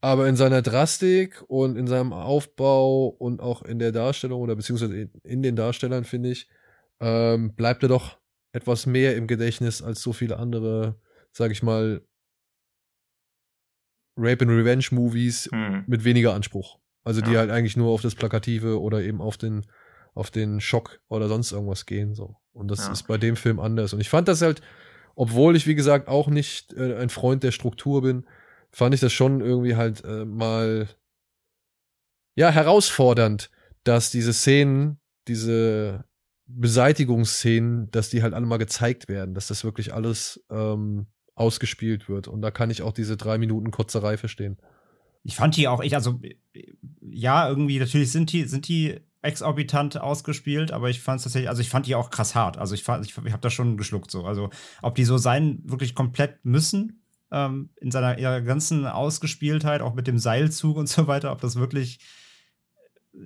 [0.00, 5.10] Aber in seiner Drastik und in seinem Aufbau und auch in der Darstellung oder beziehungsweise
[5.22, 6.48] in, den Darstellern, finde ich,
[7.00, 8.18] ähm, bleibt er doch
[8.52, 11.00] etwas mehr im Gedächtnis als so viele andere,
[11.32, 12.02] sag ich mal,
[14.16, 15.84] Rape and Revenge Movies Hm.
[15.86, 16.78] mit weniger Anspruch.
[17.04, 17.38] Also die Ja.
[17.40, 19.66] halt eigentlich nur auf das Plakative oder eben auf den,
[20.14, 22.14] auf den Schock oder sonst irgendwas gehen.
[22.14, 22.36] So.
[22.52, 22.92] Und das Ja.
[22.92, 23.92] ist bei dem Film anders.
[23.94, 24.60] Und ich fand das halt,
[25.14, 28.26] obwohl ich, wie gesagt, auch nicht äh, ein Freund der Struktur bin,
[28.70, 30.88] fand ich das schon irgendwie halt äh, mal
[32.34, 33.50] ja herausfordernd,
[33.84, 34.98] dass diese Szenen,
[35.28, 36.04] diese
[36.46, 42.28] Beseitigungsszenen, dass die halt alle mal gezeigt werden, dass das wirklich alles ähm, ausgespielt wird.
[42.28, 44.58] Und da kann ich auch diese drei Minuten Kotzerei verstehen.
[45.24, 46.20] Ich fand die auch echt, also
[47.00, 51.62] ja, irgendwie, natürlich sind die, sind die exorbitant ausgespielt, aber ich fand es tatsächlich, also
[51.62, 52.58] ich fand die auch krass hart.
[52.58, 54.24] Also ich fand, ich, ich habe das schon geschluckt so.
[54.24, 54.50] Also
[54.82, 60.06] ob die so sein wirklich komplett müssen, ähm, in seiner ihrer ganzen Ausgespieltheit, auch mit
[60.06, 62.00] dem Seilzug und so weiter, ob das wirklich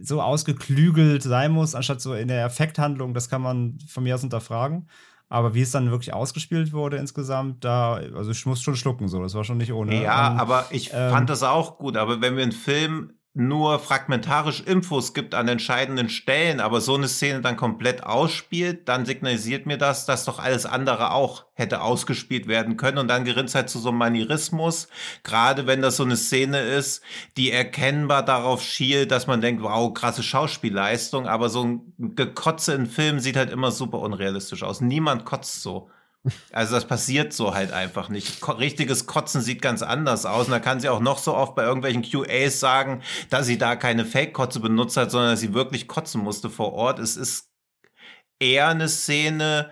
[0.01, 4.21] so ausgeklügelt sein muss, anstatt so in der Effekthandlung, das kann man von mir aus
[4.21, 4.89] hinterfragen.
[5.29, 9.23] Aber wie es dann wirklich ausgespielt wurde insgesamt, da, also ich muss schon schlucken, so,
[9.23, 10.03] das war schon nicht ohne.
[10.03, 11.97] Ja, Ähm, aber ich ähm, fand das auch gut.
[11.97, 17.07] Aber wenn wir einen Film nur fragmentarisch Infos gibt an entscheidenden Stellen, aber so eine
[17.07, 22.49] Szene dann komplett ausspielt, dann signalisiert mir das, dass doch alles andere auch hätte ausgespielt
[22.49, 24.89] werden können und dann gerinnt es halt zu so einem Manierismus,
[25.22, 27.03] gerade wenn das so eine Szene ist,
[27.37, 32.87] die erkennbar darauf schielt, dass man denkt, wow, krasse Schauspielleistung, aber so ein Gekotze in
[32.87, 34.80] Filmen sieht halt immer super unrealistisch aus.
[34.80, 35.91] Niemand kotzt so.
[36.53, 38.41] Also das passiert so halt einfach nicht.
[38.41, 40.47] Ko richtiges Kotzen sieht ganz anders aus.
[40.47, 43.77] Und da kann sie auch noch so oft bei irgendwelchen QAs sagen, dass sie da
[43.77, 46.99] keine Fake-Kotze benutzt hat, sondern dass sie wirklich kotzen musste vor Ort.
[46.99, 47.51] Es ist
[48.41, 49.70] eher eine Szene,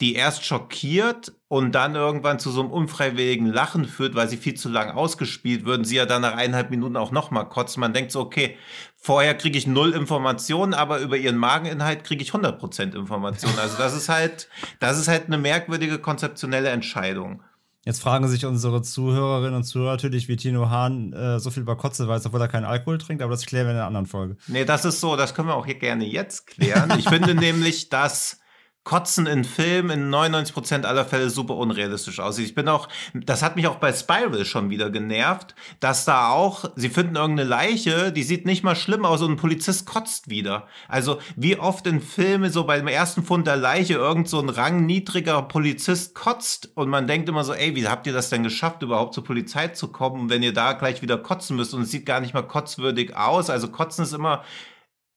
[0.00, 4.54] die erst schockiert und dann irgendwann zu so einem unfreiwilligen Lachen führt, weil sie viel
[4.54, 7.78] zu lang ausgespielt wird und sie ja dann nach eineinhalb Minuten auch nochmal kotzt.
[7.78, 8.56] Man denkt so, okay,
[9.04, 13.58] vorher kriege ich null Informationen, aber über ihren Mageninhalt kriege ich 100% Informationen.
[13.58, 14.48] Also das ist halt,
[14.80, 17.42] das ist halt eine merkwürdige konzeptionelle Entscheidung.
[17.84, 21.76] Jetzt fragen sich unsere Zuhörerinnen und Zuhörer natürlich, wie Tino Hahn äh, so viel über
[21.76, 24.38] Kotze weiß, obwohl er keinen Alkohol trinkt, aber das klären wir in einer anderen Folge.
[24.46, 26.90] Nee, das ist so, das können wir auch hier gerne jetzt klären.
[26.98, 28.40] Ich finde nämlich, dass
[28.84, 32.46] Kotzen in Filmen in 99% aller Fälle super unrealistisch aussieht.
[32.46, 36.66] Ich bin auch, das hat mich auch bei Spiral schon wieder genervt, dass da auch,
[36.76, 40.68] sie finden irgendeine Leiche, die sieht nicht mal schlimm aus und ein Polizist kotzt wieder.
[40.86, 45.40] Also wie oft in Filmen so beim ersten Fund der Leiche irgend so ein rangniedriger
[45.40, 49.14] Polizist kotzt und man denkt immer so, ey, wie habt ihr das denn geschafft, überhaupt
[49.14, 52.20] zur Polizei zu kommen, wenn ihr da gleich wieder kotzen müsst und es sieht gar
[52.20, 53.48] nicht mal kotzwürdig aus.
[53.48, 54.44] Also kotzen ist immer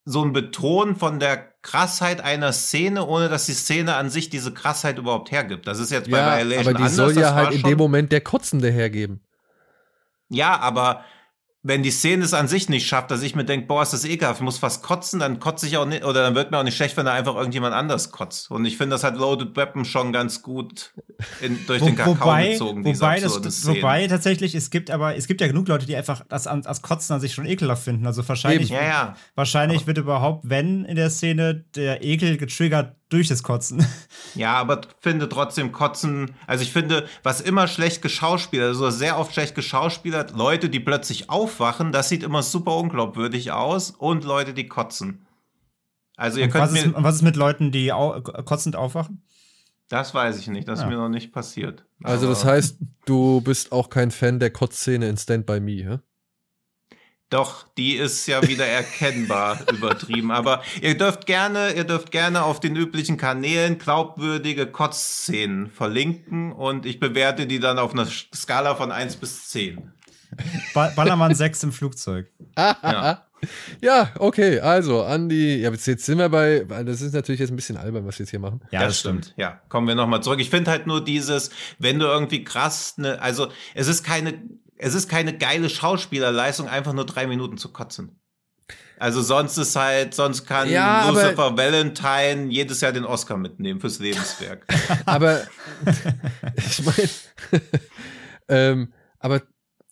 [0.09, 4.53] so ein Betonen von der Krassheit einer Szene, ohne dass die Szene an sich diese
[4.53, 5.67] Krassheit überhaupt hergibt.
[5.67, 6.95] Das ist jetzt bei Ja, Violation aber die anders.
[6.95, 9.19] soll ja halt in dem Moment der Kotzende hergeben.
[10.29, 11.03] Ja, aber
[11.67, 14.05] wenn die Szene es an sich nicht schafft, dass ich mir denke, boah, ist das
[14.05, 16.63] ekelhaft, ich muss fast kotzen, dann kotze ich auch nicht, oder dann wird mir auch
[16.63, 18.49] nicht schlecht, wenn da einfach irgendjemand anders kotzt.
[18.49, 20.93] Und ich finde, das hat Loaded Weapon schon ganz gut
[21.41, 23.77] in, durch den Kakao wobei, gezogen, diese wobei, das, Szene.
[23.77, 27.15] wobei tatsächlich, es gibt aber, es gibt ja genug Leute, die einfach das, das Kotzen
[27.15, 28.07] an sich schon ekelhaft finden.
[28.07, 29.15] Also wahrscheinlich, ja, ja.
[29.35, 33.85] wahrscheinlich wird überhaupt, wenn in der Szene der Ekel getriggert durch das Kotzen.
[34.35, 39.33] Ja, aber finde trotzdem Kotzen, also ich finde, was immer schlecht geschauspielert, also sehr oft
[39.33, 44.67] schlecht geschauspielert, Leute, die plötzlich aufwachen, das sieht immer super unglaubwürdig aus und Leute, die
[44.67, 45.25] kotzen.
[46.17, 49.23] Also ihr Und könnt was, ist, was ist mit Leuten, die au kotzend aufwachen?
[49.89, 50.85] das weiß ich nicht, das Ja.
[50.85, 51.85] ist mir noch nicht passiert.
[52.03, 55.71] Also das Aber- heißt, du bist auch kein Fan der Kotzszene in Stand By Me,
[55.71, 55.99] hä?
[57.29, 60.31] Doch, die ist ja wieder erkennbar übertrieben.
[60.31, 66.85] Aber ihr dürft gerne, ihr dürft gerne auf den üblichen Kanälen glaubwürdige Kotzszenen verlinken und
[66.85, 69.91] ich bewerte die dann auf einer Skala von 1 bis 10.
[70.73, 72.27] Ba Ballermann 6 im Flugzeug.
[72.57, 73.23] Ja.
[73.81, 77.51] Ja, okay, also Andi, ja, jetzt, jetzt sind wir bei, weil das ist natürlich jetzt
[77.51, 78.61] ein bisschen albern, was wir jetzt hier machen.
[78.71, 79.33] Ja, das stimmt.
[79.37, 80.39] Ja, kommen wir nochmal zurück.
[80.39, 84.41] Ich finde halt nur dieses, wenn du irgendwie krass, ne, also es ist keine,
[84.77, 88.19] es ist keine geile Schauspielerleistung, einfach nur drei Minuten zu kotzen.
[88.99, 93.99] Also sonst ist halt, sonst kann Ja, Lucifer Valentine jedes Jahr den Oscar mitnehmen fürs
[93.99, 94.65] Lebenswerk.
[95.05, 95.41] Aber
[96.55, 97.09] ich meine,
[98.47, 99.41] ähm, aber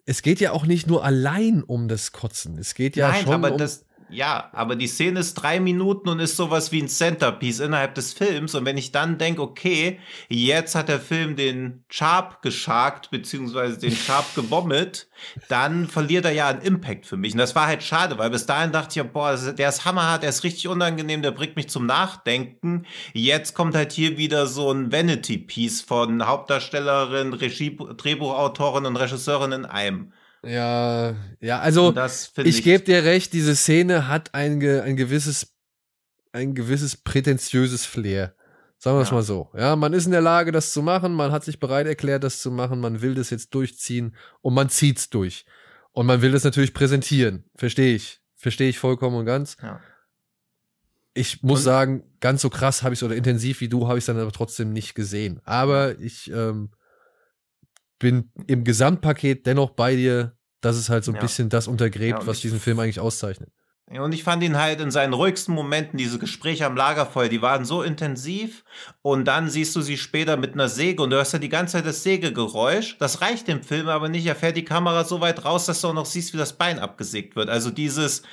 [0.06, 2.58] es geht ja auch nicht nur allein um das Kotzen.
[2.58, 6.10] Es geht ja Nein, schon aber um, das, Ja, aber die Szene ist drei Minuten
[6.10, 8.54] und ist sowas wie ein Centerpiece innerhalb des Films.
[8.54, 10.00] Und wenn ich dann denke, okay,
[10.30, 15.08] jetzt hat der Film den Sharp geschagt, beziehungsweise den Sharp gebommet,
[15.48, 17.34] dann verliert er ja einen Impact für mich.
[17.34, 20.30] Und das war halt schade, weil bis dahin dachte ich, boah, der ist hammerhart, der
[20.30, 22.86] ist richtig unangenehm, der bringt mich zum Nachdenken.
[23.14, 29.66] Jetzt kommt halt hier wieder so ein Vanity-Piece von Hauptdarstellerin, Regie, Drehbuchautorin und Regisseurin in
[29.66, 30.14] einem.
[30.46, 31.94] Ja, ja, also
[32.38, 35.56] ich, ich gebe dir recht, diese Szene hat ein, ein gewisses,
[36.32, 38.36] ein gewisses prätentiöses Flair.
[38.78, 39.16] Sagen wir es ja.
[39.16, 39.50] mal so.
[39.58, 42.42] Ja, man ist in der Lage, das zu machen, man hat sich bereit erklärt, das
[42.42, 45.46] zu machen, man will das jetzt durchziehen und man zieht's durch.
[45.92, 47.46] Und man will das natürlich präsentieren.
[47.56, 48.20] Verstehe ich.
[48.36, 49.56] Verstehe ich vollkommen und ganz.
[49.64, 49.80] Ja.
[51.14, 51.64] Ich muss und?
[51.64, 54.20] sagen, ganz so krass habe ich es oder intensiv wie du habe ich es dann
[54.20, 55.40] aber trotzdem nicht gesehen.
[55.46, 56.70] Aber ich ähm,
[58.00, 61.22] bin im Gesamtpaket dennoch bei dir, dass es halt so ein ja.
[61.22, 63.52] bisschen das untergräbt, ja, was diesen Film eigentlich auszeichnet.
[63.88, 67.66] Und ich fand ihn halt in seinen ruhigsten Momenten, diese Gespräche am Lagerfeuer, die waren
[67.66, 68.64] so intensiv.
[69.04, 71.74] Und dann siehst du sie später mit einer Säge und du hörst ja die ganze
[71.74, 72.98] Zeit das Sägegeräusch.
[72.98, 74.26] Das reicht dem Film aber nicht.
[74.26, 76.80] Er fährt die Kamera so weit raus, dass du auch noch siehst, wie das Bein
[76.80, 77.48] abgesägt wird.
[77.48, 78.24] Also dieses,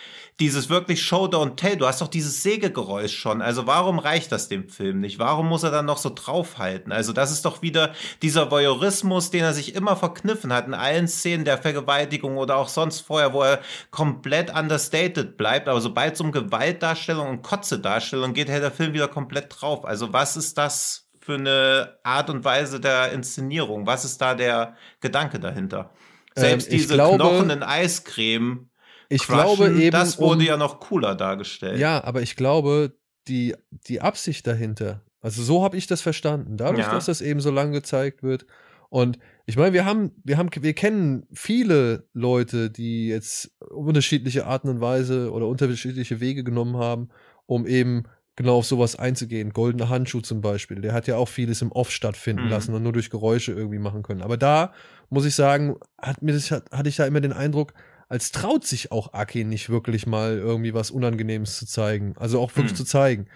[0.41, 1.77] dieses wirklich Show Don't Tell.
[1.77, 3.43] Du hast doch dieses Sägegeräusch schon.
[3.43, 5.19] Also warum reicht das dem Film nicht?
[5.19, 6.93] Warum muss er dann noch so draufhalten?
[6.93, 7.93] Also das ist doch wieder
[8.23, 12.69] dieser Voyeurismus, den er sich immer verkniffen hat in allen Szenen der Vergewaltigung oder auch
[12.69, 15.42] sonst vorher, wo er komplett understated bleibt.
[15.69, 19.85] Aber sobald es um Gewaltdarstellung und Kotzedarstellung geht, hält der Film wieder komplett drauf.
[19.85, 23.87] Also was ist das für eine Art und Weise der Inszenierung?
[23.87, 25.91] Was ist da der Gedanke dahinter?
[26.35, 28.71] Selbst ähm, diese glaube, Knochen in Eiscreme
[29.13, 29.91] ich glaube eben.
[29.91, 31.79] Das wurde um, ja noch cooler dargestellt.
[31.79, 32.97] Ja, aber ich glaube,
[33.29, 36.93] die, die Absicht dahinter, also so habe ich das verstanden, dadurch, ja.
[36.93, 38.47] dass das eben so lang gezeigt wird.
[38.89, 44.69] Und ich meine, wir haben, wir haben, wir kennen viele Leute, die jetzt unterschiedliche Arten
[44.69, 47.09] und Weise oder unterschiedliche Wege genommen haben,
[47.47, 48.05] um eben
[48.37, 49.51] genau auf sowas einzugehen.
[49.51, 52.51] Goldene Handschuh zum Beispiel, der hat ja auch vieles im Off stattfinden mhm.
[52.51, 54.23] lassen und nur durch Geräusche irgendwie machen können.
[54.23, 54.73] Aber da
[55.11, 57.75] muss ich sagen, hat mir das, hat, hatte ich da immer den Eindruck,
[58.09, 62.15] als traut sich auch Aki nicht wirklich mal irgendwie was Unangenehmes zu zeigen.
[62.17, 62.77] Also auch wirklich hm.
[62.77, 63.27] zu zeigen.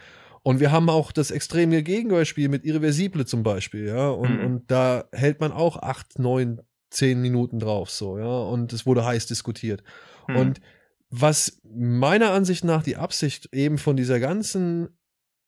[0.47, 4.11] Und wir haben auch das extreme Gegenbeispiel mit Irreversible zum Beispiel, ja.
[4.11, 4.47] Und, hm.
[4.47, 8.43] und da hält man auch acht, neun, zehn Minuten drauf, so, ja.
[8.43, 9.83] Und es wurde heiß diskutiert.
[10.27, 10.37] Hm.
[10.37, 10.61] Und
[11.11, 14.97] was meiner Ansicht nach die Absicht eben von dieser ganzen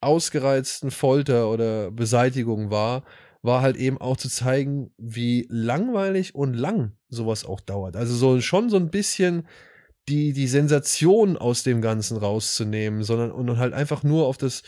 [0.01, 3.05] ausgereizten Folter oder Beseitigung war,
[3.41, 7.95] war halt eben auch zu zeigen, wie langweilig und lang sowas auch dauert.
[7.95, 9.47] Also so schon so ein bisschen
[10.09, 14.65] die, die Sensation aus dem Ganzen rauszunehmen, sondern und halt einfach nur auf das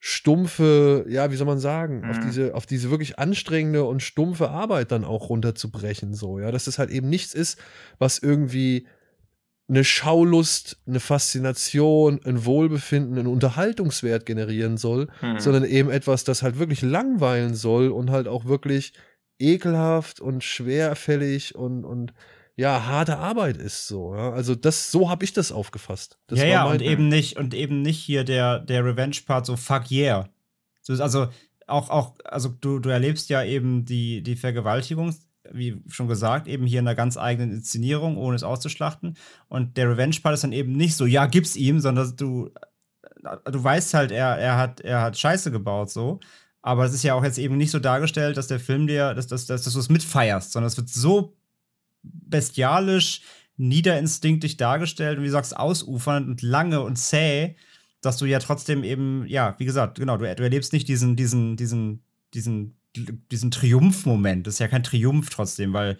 [0.00, 2.10] stumpfe, ja, wie soll man sagen, mhm.
[2.10, 6.64] auf diese, auf diese wirklich anstrengende und stumpfe Arbeit dann auch runterzubrechen, so, ja, dass
[6.64, 7.58] das halt eben nichts ist,
[7.98, 8.86] was irgendwie
[9.68, 15.38] eine Schaulust, eine Faszination, ein Wohlbefinden, einen Unterhaltungswert generieren soll, hm.
[15.38, 18.94] sondern eben etwas, das halt wirklich langweilen soll und halt auch wirklich
[19.38, 22.12] ekelhaft und schwerfällig und, und
[22.60, 24.14] ja, harte Arbeit ist so.
[24.14, 24.32] Ja?
[24.32, 26.18] Also das, so habe ich das aufgefasst.
[26.26, 29.90] Das ja, ja, und eben nicht, und eben nicht hier der, der Revenge-Part so fuck
[29.90, 30.28] yeah.
[30.86, 31.28] Also
[31.66, 35.14] auch, auch, also du, du erlebst ja eben die, die Vergewaltigung
[35.52, 39.16] wie schon gesagt, eben hier in einer ganz eigenen Inszenierung, ohne es auszuschlachten.
[39.48, 42.50] Und der Revenge-Part ist dann eben nicht so, ja, gib's ihm, sondern du,
[43.50, 46.20] du weißt halt, er, er, hat, er hat Scheiße gebaut, so.
[46.62, 49.26] Aber es ist ja auch jetzt eben nicht so dargestellt, dass der Film dir, dass,
[49.26, 51.39] dass, dass, dass du es mitfeierst, sondern es wird so
[52.02, 53.22] bestialisch,
[53.56, 57.56] niederinstinktisch dargestellt und wie du sagst, ausufernd und lange und zäh,
[58.00, 61.56] dass du ja trotzdem eben, ja, wie gesagt, genau, du, du erlebst nicht diesen, diesen,
[61.56, 64.46] diesen, diesen diesen Triumphmoment.
[64.46, 65.96] Das ist ja kein Triumph trotzdem, weil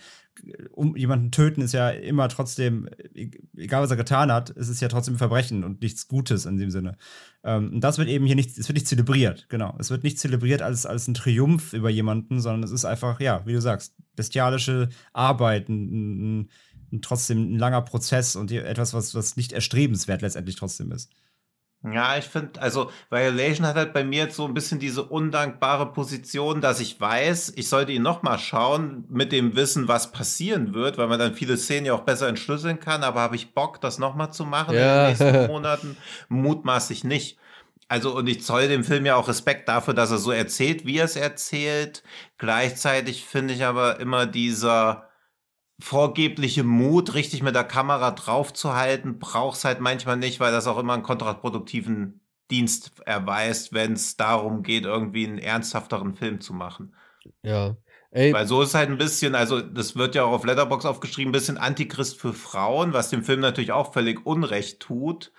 [0.72, 4.80] um jemanden töten ist ja immer trotzdem, e-, egal was er getan hat, es ist
[4.80, 6.96] ja trotzdem ein Verbrechen und nichts Gutes in dem Sinne.
[7.44, 9.76] Ähm, und das wird eben hier nicht, es wird nicht zelebriert, genau.
[9.78, 13.44] Es wird nicht zelebriert als, als ein Triumph über jemanden, sondern es ist einfach, ja,
[13.46, 16.50] wie du sagst, bestialische Arbeit, ein, ein,
[16.92, 21.10] ein trotzdem ein langer Prozess und etwas, was, was nicht erstrebenswert letztendlich trotzdem ist.
[21.82, 25.92] Ja, ich finde, also Violation hat halt bei mir jetzt so ein bisschen diese undankbare
[25.92, 30.98] Position, dass ich weiß, ich sollte ihn nochmal schauen mit dem Wissen, was passieren wird,
[30.98, 33.98] weil man dann viele Szenen ja auch besser entschlüsseln kann, aber habe ich Bock, das
[33.98, 35.08] nochmal zu machen ja.
[35.08, 35.96] in den nächsten Monaten?
[36.28, 37.38] Mutmaßlich nicht.
[37.90, 40.98] Also, und ich zoll dem Film ja auch Respekt dafür, dass er so erzählt, wie
[40.98, 42.02] er es erzählt.
[42.38, 45.10] Gleichzeitig finde ich aber immer dieser,
[45.80, 50.94] vorgebliche Mut, richtig mit der Kamera draufzuhalten, brauchst halt manchmal nicht, weil das auch immer
[50.94, 52.20] einen kontraproduktiven
[52.50, 56.94] Dienst erweist, wenn es darum geht, irgendwie einen ernsthafteren Film zu machen.
[57.42, 57.76] Ja.
[58.12, 58.32] Ey.
[58.32, 61.32] Weil so ist halt ein bisschen, also das wird ja auch auf Letterbox aufgeschrieben, ein
[61.32, 65.32] bisschen Antichrist für Frauen, was dem Film natürlich auch völlig Unrecht tut.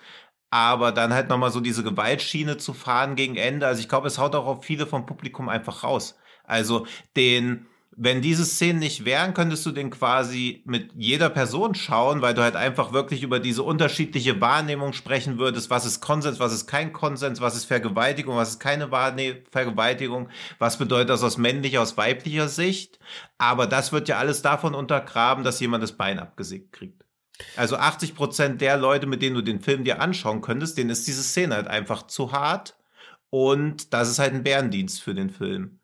[0.52, 3.66] Aber dann halt nochmal so diese Gewaltschiene zu fahren gegen Ende.
[3.66, 6.18] Also ich glaube, es haut auch auf viele vom Publikum einfach raus.
[6.44, 6.86] Also
[7.16, 7.64] den,
[7.96, 12.42] wenn diese Szenen nicht wären, könntest du den quasi mit jeder Person schauen, weil du
[12.42, 15.70] halt einfach wirklich über diese unterschiedliche Wahrnehmung sprechen würdest.
[15.70, 20.28] Was ist Konsens, was ist kein Konsens, was ist Vergewaltigung, was ist keine Wahrne Vergewaltigung,
[20.58, 22.98] was bedeutet das aus männlicher, aus weiblicher Sicht.
[23.38, 27.02] Aber das wird ja alles davon untergraben, dass jemand das Bein abgesägt kriegt.
[27.56, 31.06] Also 80 Prozent der Leute, mit denen du den Film dir anschauen könntest, denen ist
[31.06, 32.76] diese Szene halt einfach zu hart.
[33.30, 35.78] Und das ist halt ein Bärendienst für den Film.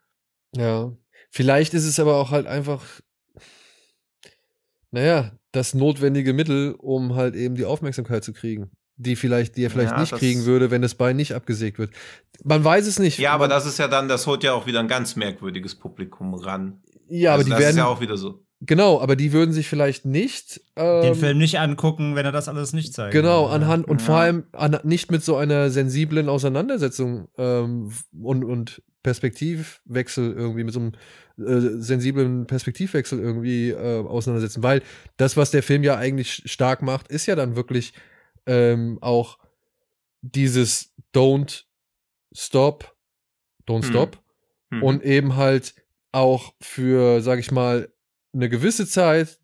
[0.54, 0.92] Ja.
[1.30, 2.82] Vielleicht ist es aber auch halt einfach,
[4.90, 8.70] naja, das notwendige Mittel, um halt eben die Aufmerksamkeit zu kriegen.
[9.00, 11.78] Die vielleicht, die er vielleicht Ja, nicht das- kriegen würde, wenn das Bein nicht abgesägt
[11.78, 11.92] wird.
[12.42, 13.18] Man weiß es nicht.
[13.18, 16.34] Ja, aber das ist ja dann, das holt ja auch wieder ein ganz merkwürdiges Publikum
[16.34, 16.82] ran.
[17.08, 17.70] Ja, aber also die das werden.
[17.70, 18.44] ist ja auch wieder so.
[18.60, 20.60] Genau, aber die würden sich vielleicht nicht.
[20.76, 23.12] Ähm, Den Film nicht angucken, wenn er das alles nicht zeigt.
[23.12, 24.06] Genau, anhand und Ja.
[24.06, 30.74] vor allem an, nicht mit so einer sensiblen Auseinandersetzung ähm, und, und Perspektivwechsel irgendwie, mit
[30.74, 30.92] so einem
[31.38, 34.62] äh, sensiblen Perspektivwechsel irgendwie äh, auseinandersetzen.
[34.62, 34.82] Weil
[35.16, 37.92] das, was der Film ja eigentlich stark macht, ist ja dann wirklich
[38.46, 39.38] ähm, auch
[40.20, 41.64] dieses Don't
[42.32, 42.96] Stop,
[43.68, 43.88] Don't Hm.
[43.88, 44.22] Stop
[44.70, 44.82] Hm.
[44.82, 45.74] und eben halt
[46.12, 47.88] auch für, sag ich mal,
[48.38, 49.40] eine gewisse Zeit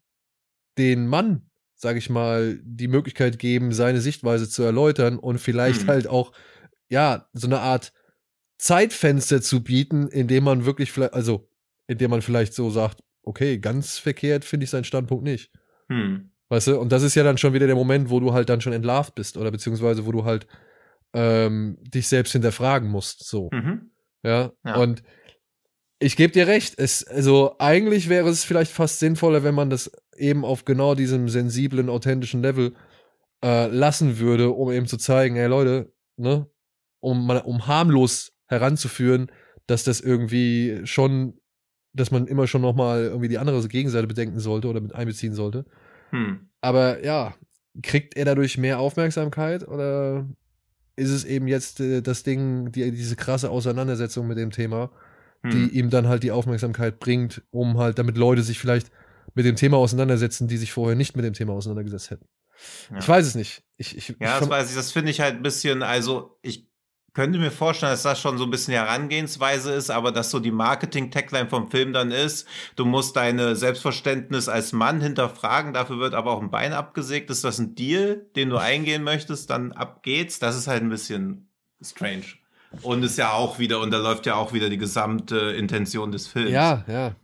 [0.79, 5.89] den Mann, sag ich mal, die Möglichkeit geben, seine Sichtweise zu erläutern und vielleicht Mhm.
[5.89, 6.33] halt auch,
[6.89, 7.93] ja, so eine Art
[8.59, 11.49] Zeitfenster zu bieten, in dem man wirklich vielleicht, also,
[11.87, 15.51] in dem man vielleicht so sagt, okay, ganz verkehrt finde ich seinen Standpunkt nicht.
[15.89, 16.31] Hm.
[16.49, 16.79] Weißt du?
[16.79, 19.15] Und das ist ja dann schon wieder der Moment, wo du halt dann schon entlarvt
[19.15, 20.47] bist oder beziehungsweise wo du halt
[21.15, 23.25] ähm, dich selbst hinterfragen musst.
[23.29, 23.49] So.
[23.53, 23.91] Mhm.
[24.23, 24.77] Ja, Ja.
[24.77, 25.03] und
[26.05, 26.75] ich gebe dir recht.
[26.79, 31.31] Es, also eigentlich wäre es vielleicht fast sinnvoller, wenn man das eben auf genau diesem
[31.31, 32.75] sensiblen, authentischen Level
[33.43, 36.47] äh, lassen würde, um eben zu zeigen, ey Leute, ne,
[37.01, 39.33] um, um harmlos heranzuführen,
[39.67, 41.41] dass das irgendwie schon,
[41.95, 45.65] dass man immer schon nochmal irgendwie die andere Gegenseite bedenken sollte oder mit einbeziehen sollte.
[46.11, 46.51] Hm.
[46.61, 47.35] Aber ja,
[47.83, 50.29] kriegt er dadurch mehr Aufmerksamkeit oder
[50.97, 54.91] ist es eben jetzt äh, das Ding, die, diese krasse Auseinandersetzung mit dem Thema,
[55.45, 55.51] Hm.
[55.51, 58.91] die ihm dann halt die Aufmerksamkeit bringt, um halt, damit Leute sich vielleicht
[59.35, 62.27] mit dem Thema auseinandersetzen, die sich vorher nicht mit dem Thema auseinandergesetzt hätten.
[62.91, 62.99] Ja.
[62.99, 63.63] Ich weiß es nicht.
[63.77, 66.67] Ich, ich, Ja, ich das weiß ich, das finde ich halt ein bisschen, also ich
[67.13, 70.41] könnte mir vorstellen, dass das schon so ein bisschen die Herangehensweise ist, aber dass so
[70.41, 76.15] die Marketing-Tagline vom Film dann ist, du musst deine Selbstverständnis als Mann hinterfragen, dafür wird
[76.15, 77.31] aber auch ein Bein abgesägt.
[77.31, 80.41] Ist das ein Deal, den du eingehen möchtest, dann ab geht's.
[80.41, 82.25] Das ist halt ein bisschen strange.
[82.83, 86.27] Und ist ja auch wieder, und da läuft ja auch wieder die gesamte Intention des
[86.27, 86.51] Films.
[86.51, 87.15] ja, ja.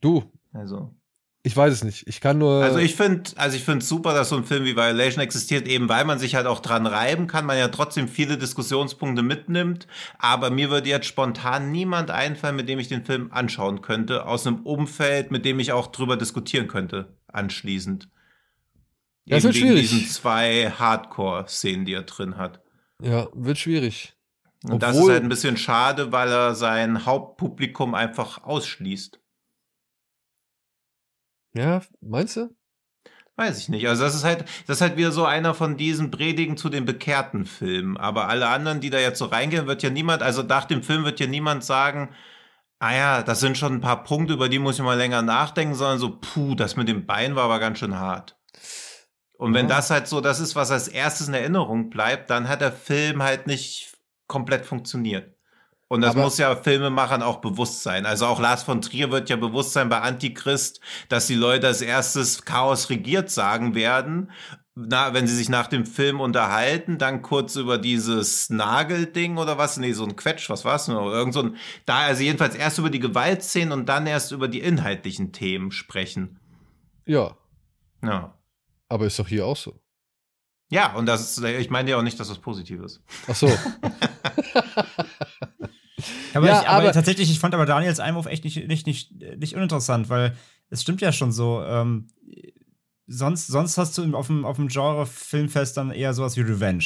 [0.00, 0.94] Du, Also.
[1.42, 2.06] ich weiß es nicht.
[2.06, 2.62] Ich kann nur.
[2.62, 5.88] Also ich finde, also ich finde super, dass so ein Film wie Violation existiert, eben
[5.88, 9.86] weil man sich halt auch dran reiben kann, man ja trotzdem viele Diskussionspunkte mitnimmt.
[10.18, 14.46] Aber mir würde jetzt spontan niemand einfallen, mit dem ich den Film anschauen könnte, aus
[14.46, 18.08] einem Umfeld, mit dem ich auch drüber diskutieren könnte, anschließend.
[19.26, 19.90] Das Eben wird schwierig.
[19.90, 22.60] diesen zwei Hardcore-Szenen, die er drin hat.
[23.02, 24.14] ja, wird schwierig.
[24.64, 29.18] Und das ist Obwohl- halt ein bisschen schade, weil er sein Hauptpublikum einfach ausschließt.
[31.54, 32.54] Ja, meinst du?
[33.36, 33.88] Weiß ich nicht.
[33.88, 36.84] Also das ist halt, das ist halt wieder so einer von diesen Predigen zu den
[36.84, 37.96] bekehrten Filmen.
[37.96, 41.04] Aber alle anderen, die da jetzt so reingehen, wird ja niemand, also nach dem Film
[41.04, 42.10] wird ja niemand sagen,
[42.80, 45.74] ah ja, das sind schon ein paar Punkte, über die muss ich mal länger nachdenken,
[45.74, 48.38] sondern so, puh, das mit dem Bein war aber ganz schön hart.
[49.38, 49.76] Und wenn Ja.
[49.76, 53.22] das halt so das ist, was als erstes in Erinnerung bleibt, dann hat der Film
[53.22, 53.89] halt nicht
[54.30, 55.34] komplett funktioniert.
[55.88, 58.06] Und das Aber- muss ja Filmemachern auch bewusst sein.
[58.06, 61.82] Also auch Lars von Trier wird ja bewusst sein bei Antichrist, dass die Leute als
[61.82, 64.30] erstes Chaos regiert sagen werden.
[64.76, 69.76] Na, wenn sie sich nach dem Film unterhalten, dann kurz über dieses Nagelding oder was?
[69.78, 70.94] Nee, so ein Quetsch, was war's denn?
[70.94, 71.56] Irgend so ein,
[71.86, 76.38] da, also jedenfalls erst über die Gewaltszenen und dann erst über die inhaltlichen Themen sprechen.
[77.04, 77.36] Ja,
[78.04, 78.38] Ja.
[78.88, 79.79] aber ist doch hier auch so.
[80.70, 83.02] Ja, und das ist, ich meine ja auch nicht, dass das positiv ist.
[83.28, 83.48] Ach so.
[86.32, 89.12] Aber, Ja, ich, aber, aber- tatsächlich, ich fand aber Daniels Einwurf echt nicht, nicht, nicht,
[89.36, 90.36] nicht uninteressant, weil
[90.70, 91.62] es stimmt ja schon so.
[91.62, 92.06] Ähm,
[93.06, 96.84] sonst, sonst hast du auf dem, auf dem Genre-Filmfest dann eher sowas wie Revenge.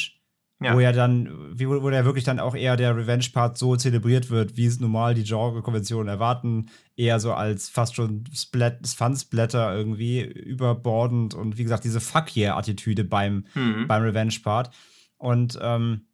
[0.61, 0.73] Ja.
[0.73, 1.29] Wo ja dann,
[1.59, 5.13] wie, wo der wirklich dann auch eher der Revenge-Part so zelebriert wird, wie es normal
[5.13, 11.83] die Genre-Konventionen erwarten, eher so als fast schon Splat, Fun-Splatter irgendwie überbordend und wie gesagt,
[11.83, 13.85] diese Fuck-Yeah-Attitüde beim, Hm.
[13.87, 14.69] beim Revenge-Part.
[15.17, 16.07] Und, ähm,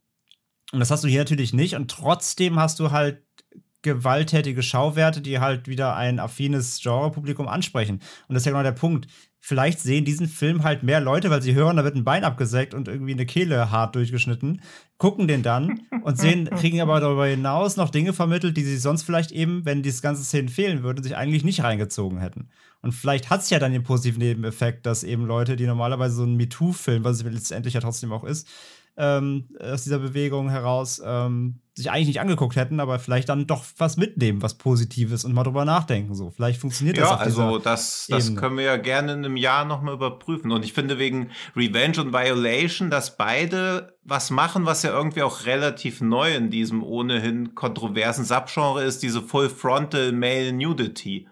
[0.72, 1.76] und das hast du hier natürlich nicht.
[1.76, 3.22] Und trotzdem hast du halt
[3.82, 7.96] gewalttätige Schauwerte, die halt wieder ein affines Genre-Publikum ansprechen.
[8.28, 9.08] Und das ist ja genau der Punkt.
[9.44, 12.76] vielleicht sehen diesen Film halt mehr Leute, weil sie hören, da wird ein Bein abgesägt
[12.76, 14.62] und irgendwie eine Kehle hart durchgeschnitten,
[15.00, 19.02] gucken den dann und sehen, kriegen aber darüber hinaus noch Dinge vermittelt, die sie sonst
[19.02, 22.50] vielleicht eben, wenn diese ganze Szenen fehlen würden, sich eigentlich nicht reingezogen hätten.
[22.84, 26.24] Und vielleicht hat es ja dann den positiven Nebeneffekt, dass eben Leute, die normalerweise so
[26.24, 28.48] einen MeToo-Film, was es letztendlich ja trotzdem auch ist,
[28.98, 33.64] ähm, aus dieser Bewegung heraus ähm, sich eigentlich nicht angeguckt hätten, aber vielleicht dann doch
[33.78, 36.16] was mitnehmen, was Positives und mal drüber nachdenken.
[36.16, 37.10] So, vielleicht funktioniert das.
[37.10, 40.52] Ja, also das, das können wir ja gerne in einem Jahr nochmal überprüfen.
[40.52, 45.46] Und ich finde wegen Revenge und Violation, dass beide was machen, was ja irgendwie auch
[45.46, 51.28] relativ neu in diesem ohnehin kontroversen Subgenre ist, diese Full Frontal Male Nudity.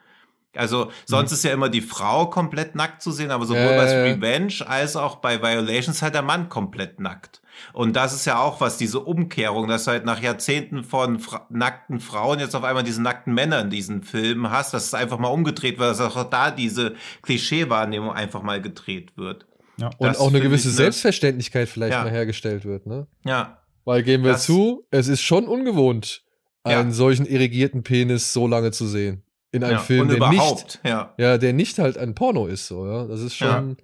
[0.55, 1.35] Also sonst mhm.
[1.35, 3.77] ist ja immer die Frau komplett nackt zu sehen, aber sowohl äh.
[3.77, 7.41] bei Revenge als auch bei Violations halt der Mann komplett nackt.
[7.73, 11.47] Und das ist ja auch was, diese Umkehrung, dass du halt nach Jahrzehnten von fra
[11.49, 15.19] nackten Frauen jetzt auf einmal diese nackten Männer in diesen Filmen hast, dass es einfach
[15.19, 19.45] mal umgedreht wird, dass auch da diese Klischeewahrnehmung einfach mal gedreht wird.
[19.77, 19.89] Ja.
[19.97, 20.83] Und auch eine gewisse ich, ne?
[20.83, 22.03] Selbstverständlichkeit vielleicht ja.
[22.03, 23.07] mal hergestellt wird, ne?
[23.25, 23.61] Ja.
[23.85, 26.23] Weil geben wir das, zu, es ist schon ungewohnt,
[26.63, 26.95] einen ja.
[26.95, 29.23] solchen irrigierten Penis so lange zu sehen.
[29.51, 31.13] In einem Film, der nicht, ja.
[31.17, 33.07] ja, der nicht halt ein Porno ist, so, ja.
[33.07, 33.77] Das ist schon,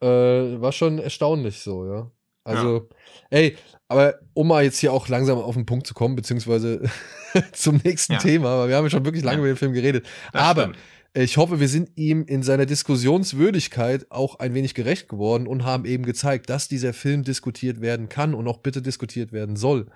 [0.00, 2.10] äh, war schon erstaunlich so, ja.
[2.44, 2.88] Also,
[3.30, 3.38] ja.
[3.38, 3.56] ey,
[3.88, 6.82] aber um mal jetzt hier auch langsam auf den Punkt zu kommen, beziehungsweise
[7.52, 8.18] zum nächsten ja.
[8.18, 9.40] Thema, weil wir haben ja schon wirklich lange ja.
[9.40, 10.06] über den Film geredet.
[10.32, 10.78] Das aber stimmt.
[11.14, 15.84] ich hoffe, wir sind ihm in seiner Diskussionswürdigkeit auch ein wenig gerecht geworden und haben
[15.84, 19.86] eben gezeigt, dass dieser Film diskutiert werden kann und auch bitte diskutiert werden soll.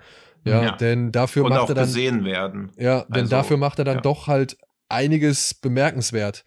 [0.43, 2.71] Ja, denn dafür und macht er dann gesehen werden.
[2.77, 4.57] Ja, denn also, dafür macht er dann doch halt
[4.89, 6.43] einiges bemerkenswert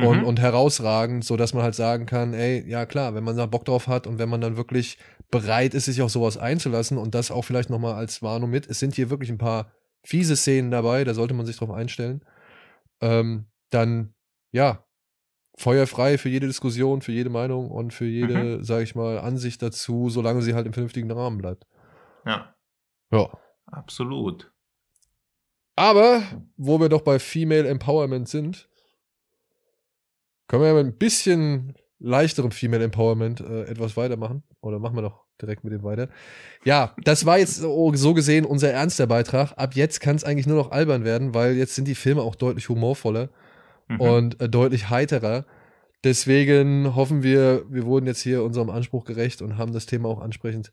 [0.00, 0.24] mhm.
[0.24, 3.64] und herausragend, so dass man halt sagen kann, ey, ja klar, wenn man da Bock
[3.64, 4.98] drauf hat und wenn man dann wirklich
[5.30, 8.78] bereit ist, sich auf sowas einzulassen und das auch vielleicht nochmal als Warnung mit, es
[8.78, 9.72] sind hier wirklich ein paar
[10.02, 12.24] fiese Szenen dabei, da sollte man sich drauf einstellen,
[13.00, 14.14] ähm, dann,
[14.52, 14.84] ja,
[15.56, 18.64] feuerfrei für jede Diskussion, für jede Meinung und für jede, mhm.
[18.64, 21.66] sag ich mal, Ansicht dazu, solange sie halt im vernünftigen Rahmen bleibt.
[22.24, 22.54] Ja.
[23.12, 23.28] Ja.
[23.66, 24.50] Absolut.
[25.76, 26.22] Aber,
[26.56, 28.69] wo wir doch bei Female Empowerment sind,
[30.50, 34.42] können wir ja mit ein bisschen leichterem Female Empowerment äh, etwas weitermachen?
[34.60, 36.08] Oder machen wir doch direkt mit dem weiter?
[36.64, 39.52] Ja, das war jetzt so, gesehen unser ernster Beitrag.
[39.56, 42.34] Ab jetzt kann es eigentlich nur noch albern werden, weil jetzt sind die Filme auch
[42.34, 43.30] deutlich humorvoller
[43.86, 44.00] mhm.
[44.00, 45.46] und äh, deutlich heiterer.
[46.02, 50.20] Deswegen hoffen wir, wir wurden jetzt hier unserem Anspruch gerecht und haben das Thema auch
[50.20, 50.72] ansprechend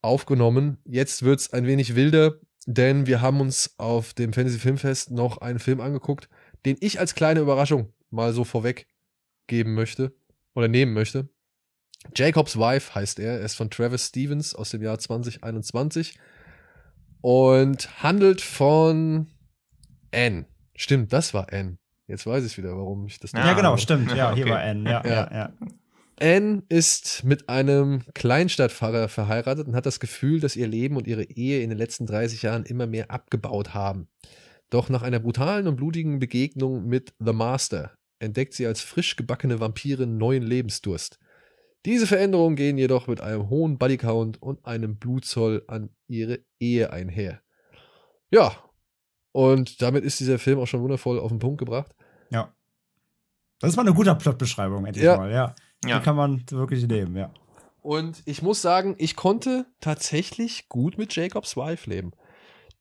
[0.00, 0.78] aufgenommen.
[0.86, 5.42] Jetzt wird es ein wenig wilder, denn wir haben uns auf dem Fantasy Filmfest noch
[5.42, 6.30] einen Film angeguckt,
[6.64, 8.86] den ich als kleine Überraschung mal so vorweg
[9.46, 10.14] geben möchte
[10.54, 11.28] oder nehmen möchte.
[12.14, 13.38] Jacobs Wife heißt er.
[13.38, 16.18] Er ist von Travis Stevens aus dem Jahr 2021
[17.20, 19.28] und handelt von
[20.12, 20.46] Anne.
[20.74, 21.78] Stimmt, das war Anne.
[22.08, 23.32] Jetzt weiß ich wieder, warum ich das.
[23.32, 24.10] Ja, ja genau, stimmt.
[24.14, 24.52] Ja, hier okay.
[24.52, 24.90] war Anne.
[24.90, 25.52] Ja, ja, ja.
[26.20, 31.24] Anne ist mit einem Kleinstadtpfarrer verheiratet und hat das Gefühl, dass ihr Leben und ihre
[31.24, 34.08] Ehe in den letzten 30 Jahren immer mehr abgebaut haben.
[34.70, 37.92] Doch nach einer brutalen und blutigen Begegnung mit The Master,
[38.22, 41.18] entdeckt sie als frisch gebackene Vampirin neuen Lebensdurst.
[41.84, 47.42] Diese Veränderungen gehen jedoch mit einem hohen Bodycount und einem Blutzoll an ihre Ehe einher.
[48.30, 48.56] Ja,
[49.32, 51.92] und damit ist dieser Film auch schon wundervoll auf den Punkt gebracht.
[52.30, 52.54] Ja.
[53.58, 55.16] Das war eine gute Plotbeschreibung, endlich ja.
[55.16, 55.54] mal, ja.
[55.84, 55.98] ja.
[55.98, 57.32] Die kann man wirklich nehmen, ja.
[57.80, 62.12] Und ich muss sagen, ich konnte tatsächlich gut mit Jacobs Wife leben.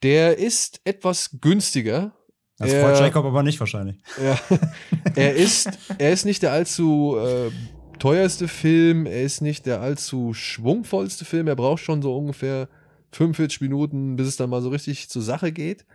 [0.04, 2.14] Der ist etwas günstiger
[2.62, 3.98] das freut Jacob aber nicht wahrscheinlich.
[4.24, 4.40] Ja,
[5.16, 7.52] er, ist, er ist nicht der allzu äh,
[8.00, 12.68] teuerste Film, er ist nicht der allzu schwungvollste Film, er braucht schon so ungefähr
[13.14, 15.86] 45 Minuten, bis es dann mal so richtig zur Sache geht.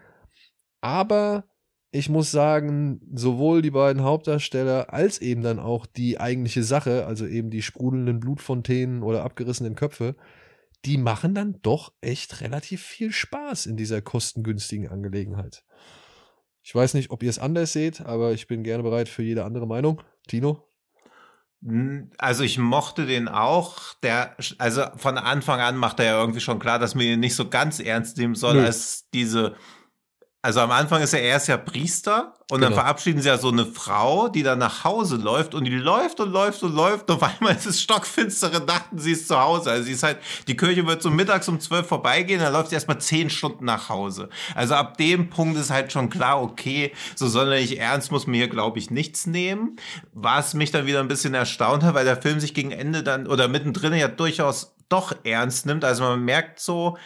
[0.80, 1.44] Aber
[1.90, 7.26] ich muss sagen, sowohl die beiden Hauptdarsteller als eben dann auch die eigentliche Sache, also
[7.26, 10.14] eben die sprudelnden Blutfontänen oder abgerissenen Köpfe,
[10.84, 15.64] die machen dann doch echt relativ viel Spaß in dieser kostengünstigen Angelegenheit.
[16.66, 19.44] Ich weiß nicht, ob ihr es anders seht, aber ich bin gerne bereit für jede
[19.44, 20.02] andere Meinung.
[20.26, 20.68] Tino?
[22.18, 23.94] Also ich mochte den auch.
[24.02, 27.36] Der, also von Anfang an macht er ja irgendwie schon klar, dass man ihn nicht
[27.36, 28.64] so ganz ernst nehmen soll, Nö.
[28.64, 29.54] als diese
[30.46, 32.68] also am Anfang ist er erst ja Priester und genau.
[32.68, 36.20] dann verabschieden sie ja so eine Frau, die dann nach Hause läuft und die läuft
[36.20, 39.40] und läuft und läuft und auf einmal ist es stockfinstere Nacht und sie ist zu
[39.40, 39.72] Hause.
[39.72, 42.76] Also sie ist halt, die Kirche wird so mittags um zwölf vorbeigehen, dann läuft sie
[42.76, 44.28] erstmal zehn Stunden nach Hause.
[44.54, 48.48] Also ab dem Punkt ist halt schon klar, okay, so sonderlich ernst muss man hier,
[48.48, 49.80] glaube ich, nichts nehmen.
[50.12, 53.26] Was mich dann wieder ein bisschen erstaunt hat, weil der Film sich gegen Ende dann
[53.26, 55.84] oder mittendrin ja durchaus doch ernst nimmt.
[55.84, 56.96] Also man merkt so,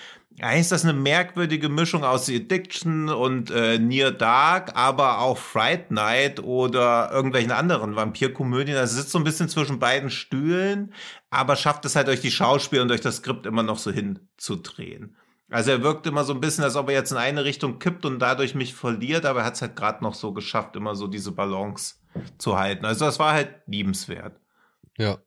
[0.43, 5.39] Eigentlich ist das eine merkwürdige Mischung aus The Addiction und äh, Near Dark, aber auch
[5.39, 8.77] Fright Night oder irgendwelchen anderen Vampirkomödien.
[8.77, 10.95] Also sitzt so ein bisschen zwischen beiden Stühlen,
[11.31, 15.17] aber schafft es halt durch die Schauspieler und durch das Skript immer noch so hinzudrehen.
[15.51, 18.07] Also er wirkt immer so ein bisschen, als ob er jetzt in eine Richtung kippt
[18.07, 21.09] und dadurch mich verliert, aber er hat es halt gerade noch so geschafft, immer so
[21.09, 21.97] diese Balance
[22.39, 22.85] zu halten.
[22.85, 24.39] Also das war halt liebenswert.
[24.97, 25.19] Ja.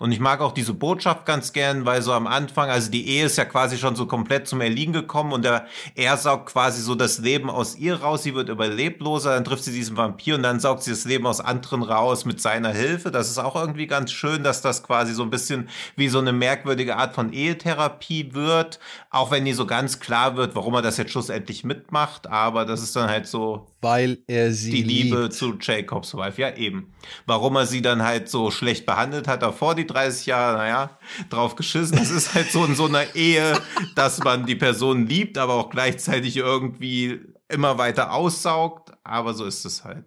[0.00, 3.26] Und ich mag auch diese Botschaft ganz gern, weil so am Anfang, also die Ehe
[3.26, 6.96] ist ja quasi schon so komplett zum Erliegen gekommen und der, er saugt quasi so
[6.96, 10.58] das Leben aus ihr raus, sie wird überlebloser, dann trifft sie diesen Vampir und dann
[10.58, 13.12] saugt sie das Leben aus anderen raus mit seiner Hilfe.
[13.12, 16.32] Das ist auch irgendwie ganz schön, dass das quasi so ein bisschen wie so eine
[16.32, 18.80] merkwürdige Art von Ehetherapie wird,
[19.10, 22.82] auch wenn nie so ganz klar wird, warum er das jetzt schlussendlich mitmacht, aber das
[22.82, 23.68] ist dann halt so.
[23.84, 25.34] Weil er sie Die Liebe liebt.
[25.34, 26.94] zu Jacobs Wife, ja eben.
[27.26, 31.54] Warum er sie dann halt so schlecht behandelt hat, davor die 30 Jahre, naja, drauf
[31.54, 31.98] geschissen.
[31.98, 33.60] Das ist halt so in so einer Ehe,
[33.94, 37.20] dass man die Person liebt, aber auch gleichzeitig irgendwie
[37.50, 38.92] immer weiter aussaugt.
[39.04, 40.06] Aber so ist es halt.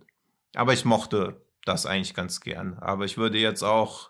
[0.56, 2.80] Aber ich mochte das eigentlich ganz gern.
[2.80, 4.10] Aber ich würde jetzt auch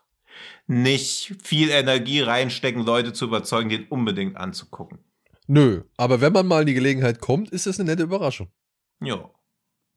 [0.65, 4.99] nicht viel Energie reinstecken, Leute zu überzeugen, den unbedingt anzugucken.
[5.47, 8.49] Nö, aber wenn man mal in die Gelegenheit kommt, ist das eine nette Überraschung.
[9.01, 9.29] Ja.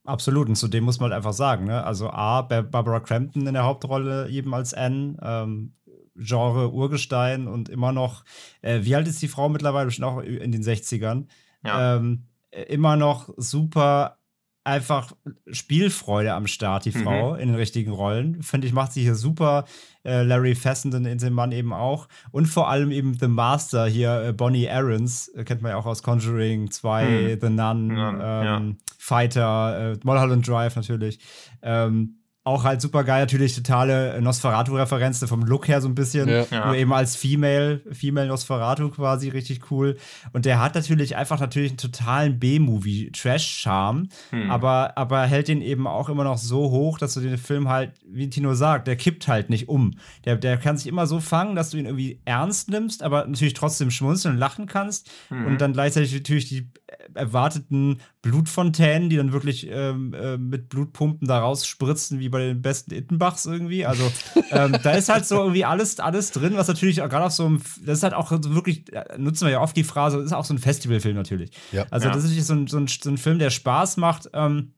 [0.05, 1.85] Absolut, und zudem muss man halt einfach sagen, ne?
[1.85, 5.75] Also A, Bar- Barbara Crampton in der Hauptrolle eben als Anne, ähm,
[6.17, 8.25] Genre Urgestein und immer noch,
[8.63, 9.87] äh, wie alt ist die Frau mittlerweile?
[9.87, 11.29] Bestimmt auch in den 60ern.
[11.65, 11.97] Ja.
[11.97, 14.19] Ähm, äh, immer noch super
[14.63, 15.13] einfach
[15.51, 17.03] Spielfreude am Start, die Mhm.
[17.03, 18.43] Frau in den richtigen Rollen.
[18.43, 19.65] Finde ich, macht sie hier super.
[20.05, 22.09] Äh, Larry Fessenden in dem Mann eben auch.
[22.31, 25.87] Und vor allem eben The Master hier, äh, Bonnie Aarons, äh, kennt man ja auch
[25.87, 27.39] aus Conjuring 2, Hm.
[27.41, 31.19] The Nun, Ja, ähm, Fighter, äh, Mulholland Drive natürlich.
[31.63, 32.20] Ähm,
[32.51, 36.29] auch halt super geil, natürlich totale Nosferatu-Referenz, vom Look her so ein bisschen.
[36.29, 36.45] Ja.
[36.51, 36.67] Ja.
[36.67, 39.97] Nur eben als Female, Female Nosferatu quasi richtig cool.
[40.33, 44.51] Und der hat natürlich einfach natürlich einen totalen B-Movie-Trash-Charme, Hm.
[44.51, 47.93] aber, aber hält den eben auch immer noch so hoch, dass du den Film halt,
[48.07, 49.95] wie Tino sagt, der kippt halt nicht um.
[50.25, 53.55] Der, der kann sich immer so fangen, dass du ihn irgendwie ernst nimmst, aber natürlich
[53.55, 55.11] trotzdem schmunzeln und lachen kannst.
[55.31, 55.47] Mhm.
[55.47, 56.69] Und dann gleichzeitig natürlich die
[57.15, 62.93] erwarteten Blutfontänen, die dann wirklich ähm, äh, mit Blutpumpen da rausspritzen, wie bei den besten
[62.93, 63.87] Ittenbachs irgendwie.
[63.87, 64.11] Also
[64.51, 67.47] ähm, da ist halt so irgendwie alles, alles drin, was natürlich auch gerade auf so
[67.47, 70.33] einem, das ist halt auch so wirklich, äh, nutzen wir ja oft die Phrase, ist
[70.33, 71.51] auch so ein Festivalfilm natürlich.
[71.73, 71.87] Ja.
[71.91, 72.15] Also Ja.
[72.15, 74.29] das ist so ein, so, ein, so ein Film, der Spaß macht.
[74.33, 74.73] Ähm,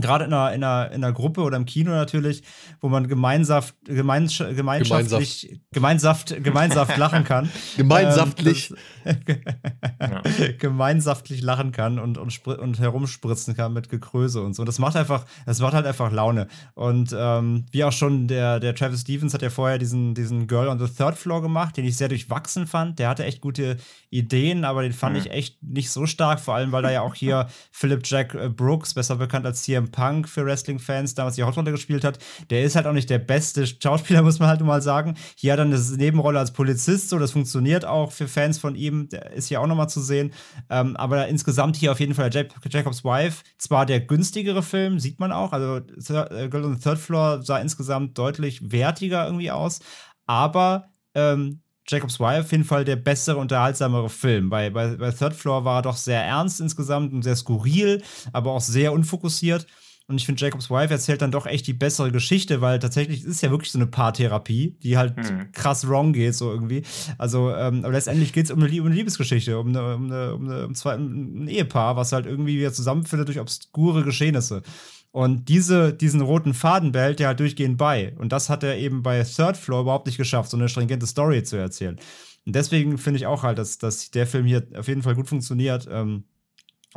[0.00, 2.44] Gerade in einer, in, einer, in einer Gruppe oder im Kino natürlich,
[2.80, 7.48] wo man gemeinsaft, gemeins, gemeinschaftlich, gemeinsaft, gemeinsaft lachen kann.
[7.76, 8.70] Gemeinsaftlich.
[8.70, 8.76] Ähm,
[9.08, 14.64] das- gemeinsaftlich lachen kann und, und, und herumspritzen kann mit Gekröse und so.
[14.64, 16.48] Das macht einfach, das macht halt einfach Laune.
[16.74, 20.68] Und ähm, wie auch schon der, der Travis Stevens hat ja vorher diesen, diesen Girl
[20.68, 22.98] on the Third Floor gemacht, den ich sehr durchwachsen fand.
[22.98, 23.76] Der hatte echt gute
[24.10, 25.20] Ideen, aber den fand Mhm.
[25.20, 28.48] ich echt nicht so stark, vor allem weil da ja auch hier Philip Jack äh,
[28.48, 32.18] Brooks, besser bekannt als CM Punk für Wrestling-Fans, damals die Hauptrolle gespielt hat.
[32.50, 35.14] Der ist halt auch nicht der beste Schauspieler, muss man halt mal sagen.
[35.36, 38.97] Hier hat er eine Nebenrolle als Polizist, so das funktioniert auch für Fans von ihm.
[39.06, 40.32] Der ist hier auch nochmal zu sehen.
[40.70, 43.44] Ähm, aber insgesamt hier auf jeden Fall Jac Jacobs Wife.
[43.58, 45.52] Zwar der günstigere Film, sieht man auch.
[45.52, 49.80] Also äh, Girl on the Third Floor sah insgesamt deutlich wertiger irgendwie aus.
[50.26, 54.50] Aber ähm, Jacobs Wife auf jeden Fall der bessere, unterhaltsamere Film.
[54.50, 58.52] Bei, bei, bei Third Floor war er doch sehr ernst insgesamt und sehr skurril, aber
[58.52, 59.66] auch sehr unfokussiert.
[60.10, 63.26] Und ich finde, Jacobs Wife erzählt dann doch echt die bessere Geschichte, weil tatsächlich ist
[63.26, 65.52] es ja wirklich so eine Paartherapie, die halt Hm.
[65.52, 66.82] krass wrong geht, so irgendwie.
[67.18, 70.44] Also, ähm, aber letztendlich geht es um um eine Liebesgeschichte, um, eine, um, eine, um,
[70.48, 74.62] eine, um zwei, um ein Ehepaar, was halt irgendwie wieder zusammenfindet durch obskure Geschehnisse.
[75.10, 78.14] Und diese, diesen roten Faden behält er halt durchgehend bei.
[78.18, 81.42] Und das hat er eben bei Third Floor überhaupt nicht geschafft, so eine stringente Story
[81.42, 81.98] zu erzählen.
[82.46, 85.28] Und deswegen finde ich auch halt, dass, dass der Film hier auf jeden Fall gut
[85.28, 85.86] funktioniert.
[85.90, 86.24] Ähm,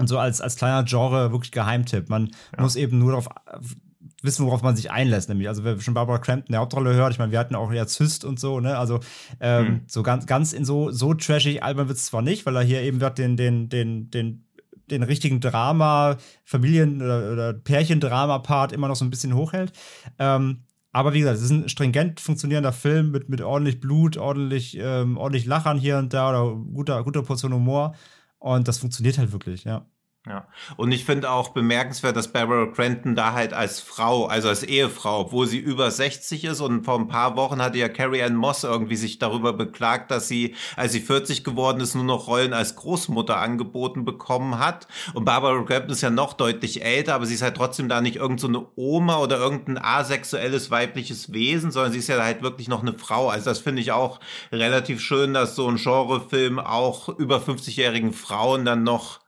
[0.02, 2.10] und so als, als kleiner Genre wirklich Geheimtipp.
[2.10, 3.30] Man muss eben nur darauf
[4.24, 5.30] wissen, worauf man sich einlässt.
[5.30, 7.72] Nämlich, also wer schon Barbara Crampton in der Hauptrolle hört, ich meine, wir hatten auch
[7.72, 8.78] jetzt Hyst und so, ne?
[8.78, 9.00] Also
[9.40, 9.82] ähm, Hm.
[9.88, 12.82] so ganz, ganz in so, so trashig albern wird es zwar nicht, weil er hier
[12.82, 14.46] eben wird den, den, den, den,
[14.90, 19.72] den richtigen Drama, Familien- oder, oder Pärchendrama-Part immer noch so ein bisschen hochhält.
[20.20, 24.78] Ähm, aber wie gesagt, es ist ein stringent funktionierender Film mit, mit ordentlich Blut, ordentlich,
[24.80, 27.96] ähm, ordentlich Lachern hier und da oder guter, guter Portion Humor.
[28.42, 29.86] Und das funktioniert halt wirklich, ja.
[30.28, 30.48] Ja.
[30.78, 35.22] Und ich finde auch bemerkenswert, dass Barbara Crampton da halt als Frau, also als Ehefrau,
[35.22, 38.64] obwohl sie über 60 ist und vor ein paar Wochen hatte ja Carrie Ann Moss
[38.64, 42.76] irgendwie sich darüber beklagt, dass sie, als sie 40 geworden ist, nur noch Rollen als
[42.76, 44.88] Großmutter angeboten bekommen hat.
[45.16, 48.18] Und Barbara Crampton ist ja noch deutlich älter, aber sie ist halt trotzdem da nicht
[48.18, 52.84] irgend so Oma oder irgendein asexuelles weibliches Wesen, sondern sie ist ja halt wirklich noch
[52.84, 53.30] eine Frau.
[53.30, 54.20] Also das finde ich auch
[54.52, 59.21] relativ schön, dass so ein Genrefilm auch über 50-jährigen Frauen dann noch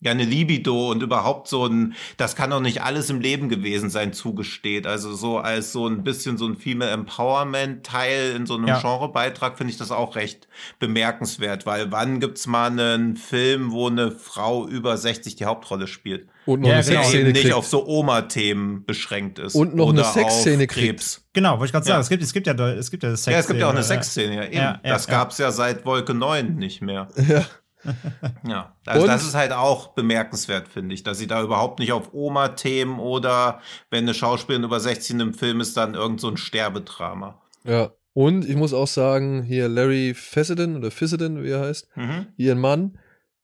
[0.00, 3.90] ja eine Libido und überhaupt so ein, das kann doch nicht alles im Leben gewesen
[3.90, 4.86] sein, zugesteht.
[4.86, 8.80] Also so als so ein bisschen so ein Female Empowerment Teil in so einem ja.
[8.80, 10.48] Genrebeitrag finde ich das auch recht
[10.78, 16.28] bemerkenswert, weil wann gibt's mal einen Film, wo eine Frau über 60 die Hauptrolle spielt?
[16.46, 17.02] Und noch ja, eine genau.
[17.02, 19.54] Sexszene nicht auf so Oma-Themen beschränkt ist.
[19.54, 21.20] Und noch eine Sexszene kriegt.
[21.34, 22.00] Genau, wollte ich gerade sagen, ja.
[22.00, 23.34] es gibt, es gibt ja, es gibt ja Sexszene.
[23.34, 24.54] Ja, es gibt ja auch eine Sexszene, ja, eben.
[24.54, 27.08] Ja, das gab's ja seit Wolke 9 nicht mehr.
[27.28, 27.44] Ja
[28.46, 29.08] ja, also und?
[29.08, 33.60] das ist halt auch bemerkenswert, finde ich, dass sie da überhaupt nicht auf Oma-Themen oder
[33.90, 37.40] wenn eine Schauspielerin über 16 im Film ist, dann irgend so ein Sterbedrama.
[37.64, 42.26] Ja, und ich muss auch sagen, hier Larry Fessenden oder Fissenden, wie er heißt, mhm.
[42.36, 42.98] hier ein Mann,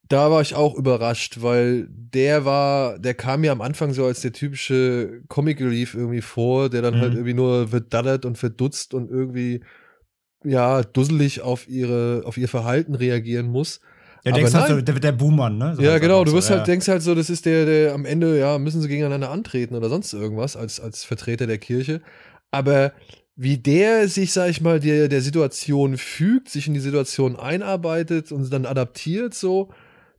[0.09, 4.21] da war ich auch überrascht, weil der war, der kam mir am Anfang so als
[4.21, 7.07] der typische Comic Relief irgendwie vor, der dann halt mhm.
[7.07, 9.65] halt irgendwie nur verdattert und verdutzt und irgendwie
[10.45, 13.81] ja dusselig auf ihre auf ihr Verhalten reagieren muss.
[14.27, 15.77] Ja, denkst halt so, der, der Boomer, ne?
[15.77, 16.73] So ja, genau, du wirst so, halt, ja.
[16.73, 19.89] denkst halt so, das ist der, der am Ende, ja, müssen sie gegeneinander antreten oder
[19.89, 22.01] sonst irgendwas als, als Vertreter der Kirche.
[22.51, 22.93] Aber
[23.37, 28.33] wie der sich, sag ich mal, der, der Situation fügt, sich in die Situation einarbeitet
[28.33, 29.69] und dann adaptiert, so,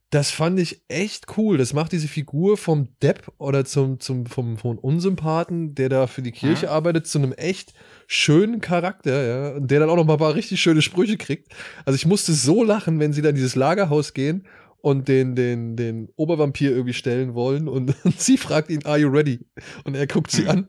[0.10, 1.58] das fand ich echt cool.
[1.58, 6.22] Das macht diese Figur vom Depp oder zum, zum, vom, vom Unsympathen, der da für
[6.22, 6.72] die Kirche ja.
[6.72, 7.74] arbeitet, zu einem echt
[8.08, 11.52] schönen Charakter, ja, und der dann auch noch mal ein paar richtig schöne Sprüche kriegt.
[11.86, 14.48] Also ich musste so lachen, wenn sie dann in dieses Lagerhaus gehen
[14.80, 19.10] und den, den, den Obervampir irgendwie stellen wollen und, und sie fragt ihn, are you
[19.10, 19.46] ready?
[19.84, 20.68] Und er guckt sie an.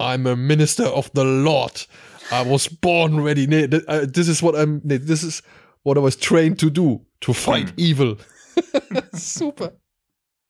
[0.00, 1.86] I'm a minister of the Lord.
[2.32, 3.46] I was born ready.
[3.46, 5.42] Nee, uh, this is what I'm, nee, this is
[5.82, 7.06] what I was trained to do.
[7.20, 7.74] To fight hm.
[7.76, 8.16] evil.
[9.12, 9.78] Super.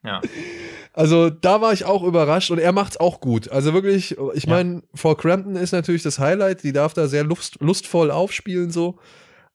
[0.05, 0.21] Ja.
[0.93, 3.49] Also da war ich auch überrascht und er macht's auch gut.
[3.49, 4.81] Also wirklich, ich meine, ja.
[4.95, 8.99] Frau Crampton ist natürlich das Highlight, die darf da sehr lust, lustvoll aufspielen so.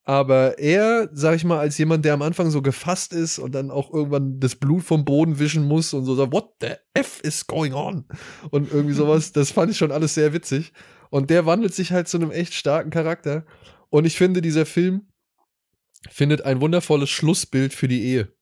[0.09, 3.69] Aber er, sag ich mal, als jemand, der am Anfang so gefasst ist und dann
[3.69, 7.45] auch irgendwann das Blut vom Boden wischen muss und so sagt, what the F is
[7.45, 8.05] going on?
[8.49, 10.73] Und irgendwie sowas, das fand ich schon alles sehr witzig.
[11.11, 13.45] Und der wandelt sich halt zu einem echt starken Charakter.
[13.89, 15.09] Und ich finde, dieser Film
[16.09, 18.33] findet ein wundervolles Schlussbild für die Ehe.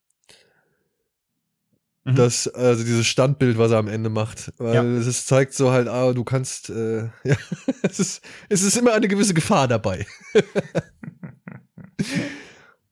[2.08, 2.14] Mhm.
[2.14, 4.52] Das, also dieses Standbild, was er am Ende macht.
[4.56, 4.82] Weil ja.
[4.82, 7.36] es zeigt so halt, ah, du kannst, äh, ja,
[7.82, 10.06] es ist, es ist immer eine gewisse Gefahr dabei.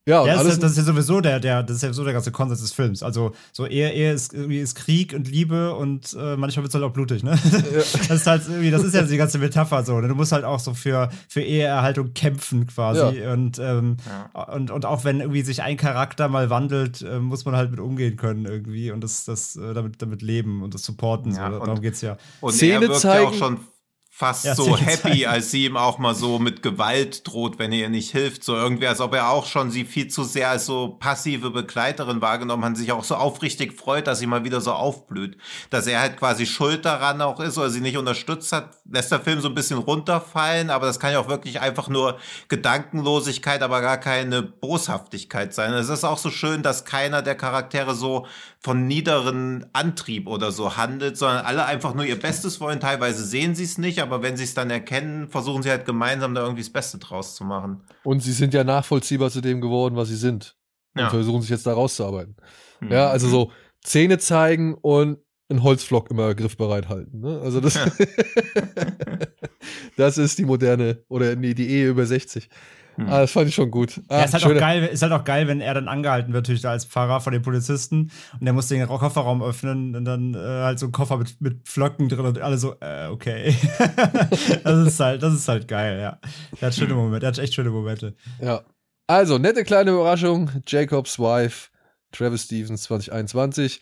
[0.09, 2.13] Ja, ja das, ist, das, ist ja sowieso der, der, das ist ja sowieso der
[2.13, 3.03] ganze Konsens des Films.
[3.03, 6.75] Also so eher, eher ist, irgendwie ist Krieg und Liebe und äh, manchmal wird es
[6.75, 7.33] halt auch blutig, ne?
[7.53, 7.83] Ja.
[8.07, 10.01] Das ist halt irgendwie, das ist ja die ganze Metapher so.
[10.01, 10.07] Ne?
[10.07, 13.19] Du musst halt auch so für, für Eheerhaltung kämpfen quasi.
[13.19, 13.33] Ja.
[13.33, 14.43] Und, ähm, ja.
[14.45, 17.81] und, und auch wenn irgendwie sich ein Charakter mal wandelt, äh, muss man halt mit
[17.81, 21.35] umgehen können irgendwie und das, das äh, damit, damit leben und das supporten.
[21.35, 21.59] Ja, so.
[21.59, 22.17] Darum geht's ja.
[22.41, 23.25] Und Szene er wirkt zeigen.
[23.25, 23.59] ja auch schon
[24.17, 27.81] fast ja, so happy, als sie ihm auch mal so mit Gewalt droht, wenn er
[27.81, 28.45] ihr nicht hilft.
[28.45, 32.23] So irgendwie, als ob er auch schon sie viel zu sehr als so passive Begleiterin
[32.23, 35.37] wahrgenommen hat, sich auch so aufrichtig freut, dass sie mal wieder so aufblüht.
[35.69, 39.21] Dass er halt quasi schuld daran auch ist oder sie nicht unterstützt hat, lässt der
[39.21, 42.19] Film so ein bisschen runterfallen, aber das kann ja auch wirklich einfach nur
[42.49, 45.73] Gedankenlosigkeit, aber gar keine Boshaftigkeit sein.
[45.75, 48.27] Es ist auch so schön, dass keiner der Charaktere so
[48.61, 52.81] von niederen Antrieb oder so handelt, sondern alle einfach nur ihr Bestes wollen.
[52.81, 56.35] Teilweise sehen sie es nicht, aber wenn sie es dann erkennen, versuchen sie halt gemeinsam
[56.35, 57.83] da irgendwie das Beste draus zu machen.
[58.05, 60.57] Und sie sind ja nachvollziehbar zu dem geworden, was sie sind.
[60.95, 61.11] Und ja.
[61.11, 62.37] versuchen sich jetzt da rauszuarbeiten.
[62.81, 62.93] Mhm.
[62.93, 65.19] Ja, also so Zähne zeigen und
[65.49, 67.21] einen Holzflock immer griffbereit halten.
[67.21, 67.41] Ne?
[67.43, 67.87] Also das, ja.
[69.97, 72.49] das ist die moderne oder nee, die Ehe über 60.
[72.97, 73.09] Hm.
[73.09, 74.01] Ah, das fand ich schon gut.
[74.09, 76.45] Ah, ja, ist, halt auch geil, ist halt auch geil, wenn er dann angehalten wird,
[76.45, 80.35] natürlich da als Pfarrer von den Polizisten und der muss den Kofferraum öffnen und dann
[80.35, 83.55] äh, halt so ein Koffer mit, mit Pflöcken drin und alle so, äh, okay.
[84.65, 86.19] das ist halt, das ist halt geil, ja.
[86.61, 88.15] Er hat schöne Momente, er hat echt schöne Momente.
[88.41, 88.63] Ja.
[89.09, 90.51] Also, nette kleine Überraschung.
[90.67, 91.69] Jacobs Wife,
[92.11, 93.81] Travis Stevens 2021.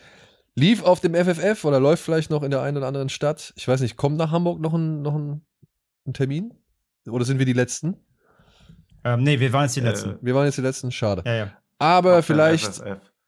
[0.57, 3.53] Lief auf dem FFF oder läuft vielleicht noch in der einen oder anderen Stadt.
[3.57, 5.45] Ich weiß nicht, kommt nach Hamburg noch ein, noch ein,
[6.07, 6.55] ein Termin?
[7.09, 7.97] Oder sind wir die Letzten?
[9.05, 10.19] Ähm, nee, wir waren jetzt die äh, Letzten.
[10.23, 11.23] Wir waren jetzt die Letzten, schade.
[11.27, 11.53] Ja, ja.
[11.79, 12.83] Aber Auf vielleicht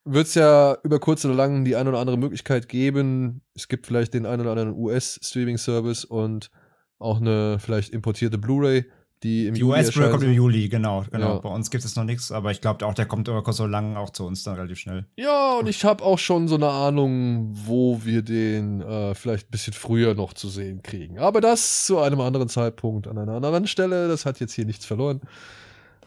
[0.05, 3.43] wird es ja über kurz oder lang die eine oder andere Möglichkeit geben.
[3.55, 6.51] Es gibt vielleicht den einen oder anderen US-Streaming-Service und
[6.99, 8.87] auch eine vielleicht importierte Blu-ray
[9.23, 10.33] die im Die Juli US-Brille kommt im.
[10.33, 11.05] Juli, genau.
[11.11, 11.35] genau.
[11.35, 11.39] Ja.
[11.39, 13.67] Bei uns gibt es noch nichts, aber ich glaube auch, der kommt über kurz so
[13.67, 15.07] lang auch zu uns dann relativ schnell.
[15.17, 19.51] Ja, und ich habe auch schon so eine Ahnung, wo wir den äh, vielleicht ein
[19.51, 21.19] bisschen früher noch zu sehen kriegen.
[21.19, 24.09] Aber das zu einem anderen Zeitpunkt an einer anderen Stelle.
[24.09, 25.23] Das hat jetzt hier nichts verloren.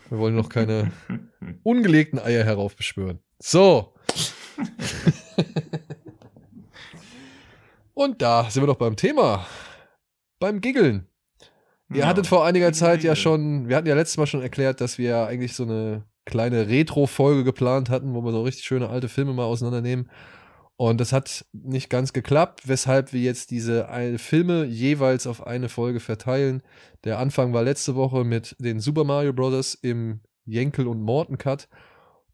[0.09, 0.91] Wir wollen noch keine
[1.63, 3.19] ungelegten Eier heraufbeschwören.
[3.39, 3.93] So.
[7.93, 9.45] und da sind wir doch beim Thema.
[10.39, 11.08] Beim Giggeln.
[11.91, 12.07] Ihr Ja.
[12.07, 15.25] hattet vor einiger Zeit ja schon, wir hatten ja letztes Mal schon erklärt, dass wir
[15.25, 19.45] eigentlich so eine kleine Retro-Folge geplant hatten, wo wir so richtig schöne alte Filme mal
[19.45, 20.09] auseinandernehmen.
[20.77, 25.99] Und das hat nicht ganz geklappt, weshalb wir jetzt diese Filme jeweils auf eine Folge
[25.99, 26.61] verteilen.
[27.03, 29.73] Der Anfang war letzte Woche mit den Super Mario Bros.
[29.73, 31.67] im Jenkel und Morten Cut.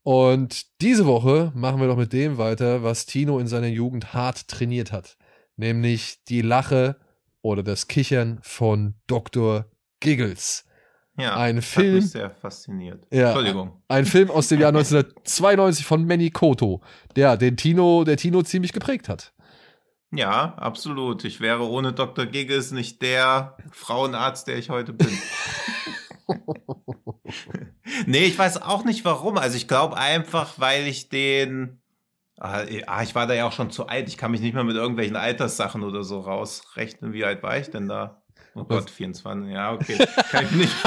[0.04, 4.48] Und diese Woche machen wir doch mit dem weiter, was Tino in seiner Jugend hart
[4.48, 5.18] trainiert hat.
[5.56, 6.98] Nämlich die Lache
[7.46, 9.66] oder das Kichern von Dr.
[10.00, 10.66] Giggles.
[11.18, 11.96] Ja, Ein Hat Film.
[11.96, 13.06] mich sehr fasziniert.
[13.12, 13.28] Ja.
[13.28, 13.82] Entschuldigung.
[13.88, 16.82] Ein Film aus dem Jahr 1992 von Manny Koto,
[17.16, 19.32] der den Tino, der Tino ziemlich geprägt hat.
[20.12, 21.24] Ja, absolut.
[21.24, 22.26] Ich wäre ohne Dr.
[22.26, 25.08] Giggles nicht der Frauenarzt, der ich heute bin.
[28.08, 29.38] nee, ich weiß auch nicht warum.
[29.38, 31.80] Also ich glaube einfach, weil ich den.
[32.38, 34.10] Ah, ich war da ja auch schon zu alt.
[34.10, 37.14] Ich kann mich nicht mehr mit irgendwelchen Alterssachen oder so rausrechnen.
[37.14, 38.22] Wie alt war ich denn da?
[38.56, 39.52] Oh Gott, 24.
[39.52, 39.98] Ja, okay.
[40.32, 40.76] Kann ich nicht.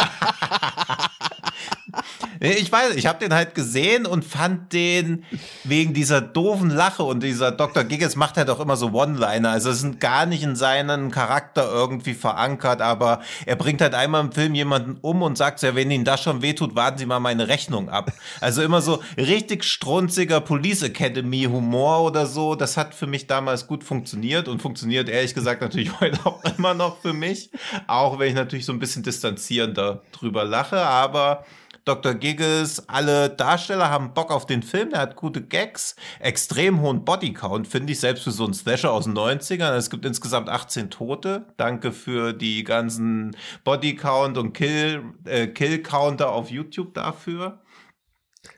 [2.41, 5.24] Ich weiß, ich habe den halt gesehen und fand den
[5.64, 7.82] wegen dieser doofen Lache und dieser Dr.
[7.84, 9.51] Giggles macht halt auch immer so One-Liner.
[9.51, 14.20] Also es sind gar nicht in seinen Charakter irgendwie verankert, aber er bringt halt einmal
[14.20, 17.18] im Film jemanden um und sagt ja, wenn Ihnen das schon wehtut, warten Sie mal
[17.18, 18.12] meine Rechnung ab.
[18.41, 22.55] Also immer so richtig strunziger Police Academy Humor oder so.
[22.55, 26.74] Das hat für mich damals gut funktioniert und funktioniert ehrlich gesagt natürlich heute auch immer
[26.74, 27.51] noch für mich.
[27.89, 31.45] Auch wenn ich natürlich so ein bisschen distanzierender drüber lache, aber
[31.89, 32.12] Dr.
[32.12, 37.66] Giggles, alle Darsteller haben Bock auf den Film, der hat gute Gags, extrem hohen Bodycount,
[37.66, 39.74] finde ich, selbst für so einen Slasher aus den 90ern.
[39.74, 41.47] Es gibt insgesamt 18 Tote.
[41.57, 43.34] Danke für die ganzen
[43.64, 47.59] Bodycount und Kill, äh, Kill-Counter auf YouTube dafür.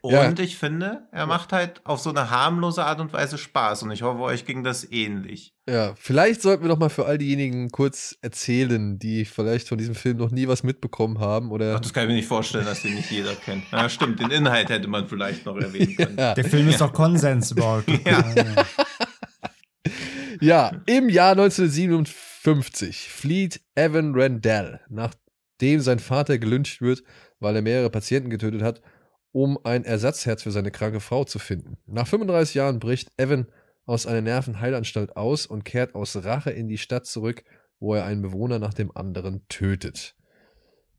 [0.02, 0.32] Und Ja.
[0.44, 3.82] ich finde, er macht halt auf so eine harmlose Art und Weise Spaß.
[3.82, 5.52] Und ich hoffe, euch ging das ähnlich.
[5.68, 9.94] Ja, vielleicht sollten wir doch mal für all diejenigen kurz erzählen, die vielleicht von diesem
[9.94, 11.74] Film noch nie was mitbekommen haben oder.
[11.76, 13.64] Ach, das kann ich mir nicht vorstellen, dass den nicht jeder kennt.
[13.70, 16.16] Ja, stimmt, den Inhalt hätte man vielleicht noch erwähnen können.
[16.18, 16.34] ja.
[16.34, 17.88] Der Film ist doch Konsens überhaupt.
[18.06, 18.24] Ja.
[20.42, 27.02] Ja, im Jahr 1957 flieht Evan Randall, nachdem sein Vater gelyncht wird,
[27.40, 28.80] weil er mehrere Patienten getötet hat,
[29.32, 31.78] um ein Ersatzherz für seine kranke Frau zu finden.
[31.86, 33.46] Nach 35 Jahren bricht Evan
[33.86, 37.44] aus einer Nervenheilanstalt aus und kehrt aus Rache in die Stadt zurück,
[37.78, 40.14] wo er einen Bewohner nach dem anderen tötet.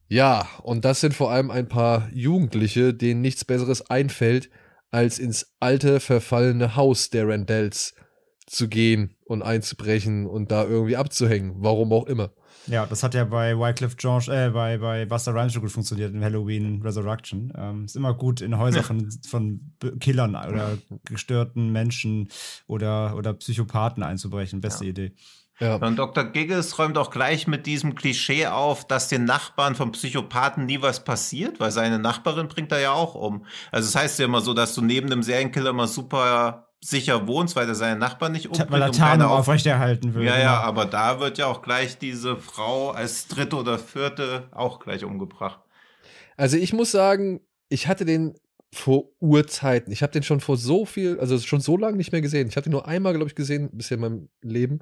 [0.08, 4.50] Ja, und das sind vor allem ein paar Jugendliche, denen nichts Besseres einfällt,
[4.90, 7.96] als ins alte, verfallene Haus der Randalls
[8.46, 11.56] zu gehen und einzubrechen und da irgendwie abzuhängen.
[11.58, 12.32] Warum auch immer.
[12.68, 16.14] Ja, das hat ja bei Wycliffe George, äh, bei, bei Buster Rhymes schon gut funktioniert
[16.14, 17.52] in Halloween Resurrection.
[17.58, 22.28] Ähm, ist immer gut, in Häuser von, von Killern oder gestörten Menschen
[22.68, 24.62] oder, oder Psychopathen einzubrechen.
[24.62, 25.14] Beste Idee.
[25.60, 26.24] Ja, Und Dr.
[26.24, 31.04] Giggles räumt auch gleich mit diesem Klischee auf, dass den Nachbarn vom Psychopathen nie was
[31.04, 33.46] passiert, weil seine Nachbarin bringt er ja auch um.
[33.72, 37.56] Also es heißt ja immer so, dass du neben dem Serienkiller immer super sicher wohnst,
[37.56, 38.72] weil er seine Nachbarn nicht umbringt.
[38.72, 40.24] Weil er Tarnung auf- aufrechterhalten will.
[40.24, 40.44] Ja, genau.
[40.44, 45.04] ja, aber da wird ja auch gleich diese Frau als dritte oder vierte auch gleich
[45.04, 45.60] umgebracht.
[46.38, 48.34] also ich muss sagen, ich hatte den
[48.74, 49.92] vor Urzeiten.
[49.94, 52.48] Ich habe den schon vor so viel, also schon so lange nicht mehr gesehen.
[52.48, 54.80] Ich hatte ihn nur einmal, glaube ich, gesehen bisher in meinem Leben.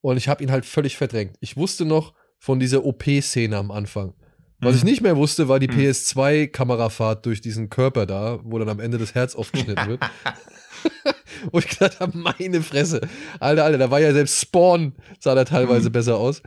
[0.00, 1.36] Und ich habe ihn halt völlig verdrängt.
[1.40, 4.14] Ich wusste noch von dieser OP-Szene am Anfang.
[4.58, 4.78] Was Mhm.
[4.78, 5.74] ich nicht mehr wusste, war die Mhm.
[5.78, 10.00] PS2-Kamerafahrt durch diesen Körper da, wo dann am Ende das Herz aufgeschnitten wird.
[11.50, 13.00] Wo ich gedacht habe, meine Fresse.
[13.40, 15.92] Alter, Alter, da war ja selbst Spawn, sah da teilweise Mhm.
[15.92, 16.42] besser aus.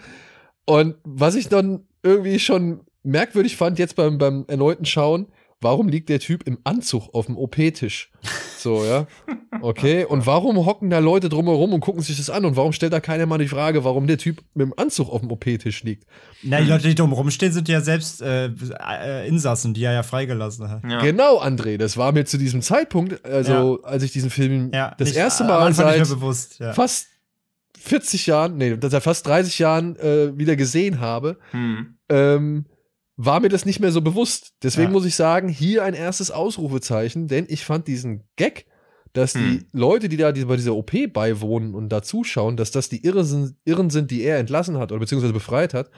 [0.65, 5.27] Und was ich dann irgendwie schon merkwürdig fand, jetzt beim, beim erneuten Schauen,
[5.61, 8.11] warum liegt der Typ im Anzug auf dem OP-Tisch?
[8.65, 9.05] So, ja.
[9.61, 10.05] Okay.
[10.05, 12.45] Und warum hocken da Leute drumherum und gucken sich das an?
[12.45, 15.21] Und warum stellt da keiner mal die Frage, warum der Typ mit dem Anzug auf
[15.21, 16.05] dem OP-Tisch liegt?
[16.41, 20.01] Na, die Leute, die dumm rumstehen, sind ja selbst äh, äh, Insassen, die er ja
[20.03, 20.81] freigelassen hat.
[20.89, 20.99] Ja.
[21.01, 21.77] Genau, André.
[21.77, 25.43] Das war mir zu diesem Zeitpunkt, also als ich diesen Film Ja, das nicht- erste
[25.43, 26.59] Mal seit bewusst.
[26.59, 26.73] Ja.
[26.73, 27.07] fast
[27.79, 31.95] 40 Jahren, nee, seit fast 30 Jahren äh, wieder gesehen habe, Hm.
[32.09, 32.65] ähm,
[33.17, 34.53] war mir das nicht mehr so bewusst.
[34.63, 34.93] Deswegen Ja.
[34.93, 38.65] muss ich sagen, hier ein erstes Ausrufezeichen, denn ich fand diesen Gag,
[39.13, 39.65] dass die Hm.
[39.71, 43.23] Leute, die da die, bei dieser OP beiwohnen und da zuschauen, dass das die Irren
[43.23, 45.89] sind, Irren sind, die er entlassen hat oder beziehungsweise befreit hat,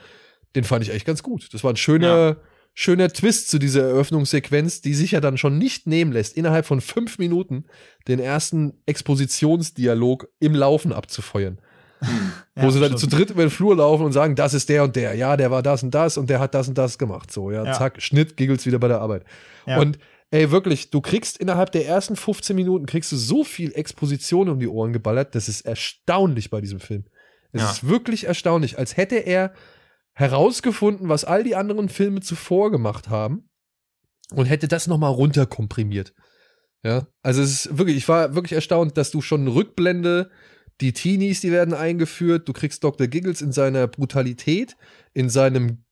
[0.54, 1.48] den fand ich echt ganz gut.
[1.52, 2.36] Das war ein schöner,
[2.74, 6.80] schöner Twist zu dieser Eröffnungssequenz, die sich ja dann schon nicht nehmen lässt, innerhalb von
[6.80, 7.64] fünf Minuten
[8.06, 11.60] den ersten Expositionsdialog im Laufen abzufeuern.
[12.00, 12.98] Wo Ja, sie dann schon.
[12.98, 15.50] zu dritt über den Flur laufen und sagen, das ist der und der, ja, der
[15.50, 17.30] war das und das und der hat das und das gemacht.
[17.32, 17.72] So, ja, Ja.
[17.72, 19.24] zack, Schnitt, Giggles wieder bei der Arbeit.
[19.66, 19.78] Ja.
[19.80, 19.98] Und
[20.30, 24.58] ey, wirklich, du kriegst innerhalb der ersten 15 Minuten kriegst du so viel Exposition um
[24.60, 27.04] die Ohren geballert, das ist erstaunlich bei diesem Film.
[27.52, 29.52] Es ist wirklich erstaunlich, als hätte er
[30.12, 33.48] herausgefunden, was all die anderen Filme zuvor gemacht haben
[34.34, 36.12] und hätte das nochmal runterkomprimiert.
[36.84, 40.30] Ja, also es ist wirklich, ich war wirklich erstaunt, dass du schon eine Rückblende,
[40.80, 43.06] die Teenies, die werden eingeführt, du kriegst Dr.
[43.06, 44.76] Giggles in seiner Brutalität,
[45.12, 45.84] in seinem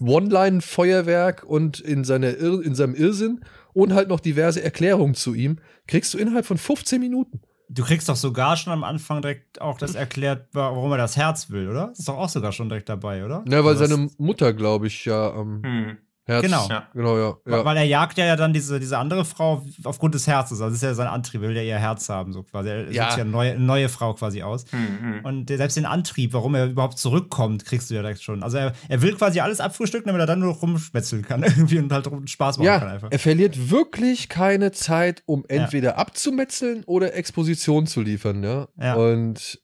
[0.00, 3.40] One-Line-Feuerwerk und in, seiner Irr in seinem Irrsinn
[3.72, 7.40] und halt noch diverse Erklärungen zu ihm, kriegst du innerhalb von 15 Minuten.
[7.70, 11.50] Du kriegst doch sogar schon am Anfang direkt auch das erklärt, warum er das Herz
[11.50, 11.88] will, oder?
[11.88, 13.44] Das ist doch auch sogar schon direkt dabei, oder?
[13.46, 15.98] Ja, weil Also seine Mutter, glaube ich, ja am Hm.
[16.28, 16.42] Herz.
[16.42, 16.68] Genau.
[16.68, 16.86] Ja.
[16.94, 17.36] Genau, ja.
[17.48, 17.64] ja.
[17.64, 20.60] Weil er jagt ja, dann diese, diese andere Frau aufgrund des Herzens.
[20.60, 22.68] Also das ist ja sein Antrieb, er will ja ihr Herz haben, so quasi.
[22.68, 23.06] Er Ja.
[23.06, 24.66] sucht ja eine neue, neue Frau quasi aus.
[24.70, 25.24] Hm, hm.
[25.24, 28.42] Und selbst den Antrieb, warum er überhaupt zurückkommt, kriegst du ja direkt schon.
[28.42, 31.90] Also er, er will quasi alles abfrühstücken, damit er dann nur rumspätzeln kann irgendwie und
[31.92, 33.08] halt rum- Spaß machen kann Ja, einfach.
[33.10, 38.68] er verliert wirklich keine Zeit, um entweder abzumetzeln oder Exposition zu liefern, ja.
[38.78, 38.94] Ja.
[38.94, 39.60] Und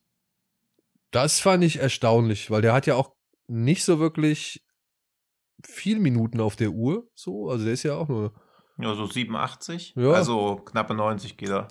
[1.11, 3.13] das fand ich erstaunlich, weil der hat ja auch
[3.47, 4.65] nicht so wirklich
[5.63, 8.33] viel Minuten auf der Uhr, so, also der ist ja auch nur.
[8.79, 9.95] Ja, so 87.
[9.97, 10.11] Ja.
[10.11, 11.69] Also knappe 90 geht er.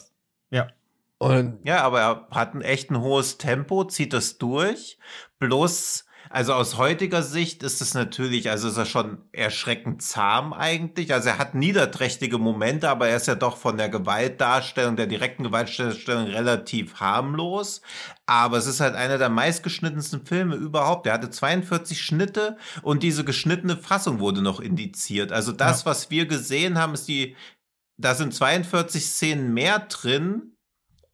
[1.23, 4.97] Und Ja, aber er hat ein echt ein hohes Tempo, zieht das durch.
[5.39, 11.13] Bloß, also aus heutiger Sicht ist es natürlich, also ist er schon erschreckend zahm eigentlich.
[11.13, 15.43] Also er hat niederträchtige Momente, aber er ist ja doch von der Gewaltdarstellung, der direkten
[15.43, 17.81] Gewaltdarstellung relativ harmlos.
[18.25, 21.07] Aber es ist halt einer der meistgeschnittensten Filme überhaupt.
[21.07, 25.31] Er hatte 42 Schnitte und diese geschnittene Fassung wurde noch indiziert.
[25.31, 27.35] Also das, was wir gesehen haben, ist die,
[27.97, 30.52] da sind 42 Szenen mehr drin,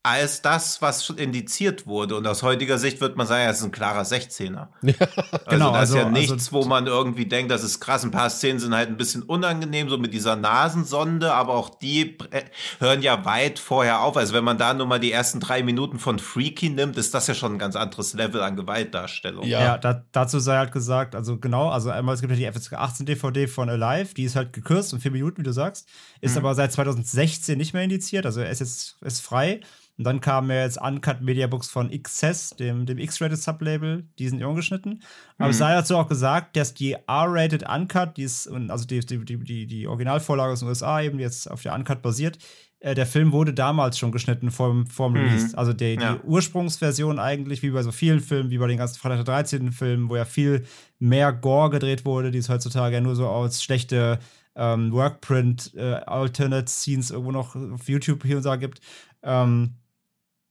[0.02, 2.16] als das, was schon indiziert wurde.
[2.16, 4.68] Und aus heutiger Sicht wird man sagen, ja, es ist ein klarer 16er.
[5.32, 8.04] Also Genau, das ist ja also- nichts, also- wo man irgendwie denkt, das ist krass.
[8.04, 12.18] Ein paar Szenen sind halt ein bisschen unangenehm, so mit dieser Nasensonde, aber auch die
[12.32, 12.44] äh,
[12.80, 14.16] hören ja weit vorher auf.
[14.16, 17.28] Also wenn man da nur mal die ersten drei Minuten von Freaky nimmt, ist das
[17.28, 19.46] ja schon ein ganz anderes Level an Gewaltdarstellung.
[19.46, 19.62] Ja.
[19.62, 22.74] Ja, da, dazu sei halt gesagt, also genau, also einmal, es gibt ja die FSK
[22.74, 25.88] 18 DVD von Alive, die ist halt gekürzt um vier Minuten, wie du sagst,
[26.22, 29.60] ist aber seit 2016 nicht mehr indiziert, also er ist jetzt ist frei.
[30.00, 34.42] Und dann kamen ja jetzt Uncut Mediabooks von XS, dem, dem X-Rated Sublabel, die sind
[34.42, 35.04] ungeschnitten.
[35.38, 39.02] Aber es sei dazu auch gesagt, dass die R-Rated Uncut, die ist, und also die,
[39.02, 42.38] die, die, die, die Originalvorlage aus den USA eben, die jetzt auf der Uncut basiert,
[42.80, 45.20] äh, der Film wurde damals schon geschnitten vorm, vorm Mhm.
[45.20, 45.58] Release.
[45.58, 46.18] Also der, die Ja.
[46.24, 49.74] Ursprungsversion eigentlich, wie bei so vielen Filmen, wie bei den ganzen Freitag der 13.
[49.74, 50.64] Filmen, wo ja viel
[50.98, 54.20] mehr Gore gedreht wurde, die es heutzutage ja nur so als schlechte
[54.56, 58.80] ähm, Workprint, äh, Alternate Scenes irgendwo noch auf YouTube hier und da gibt.
[59.24, 59.74] Ähm,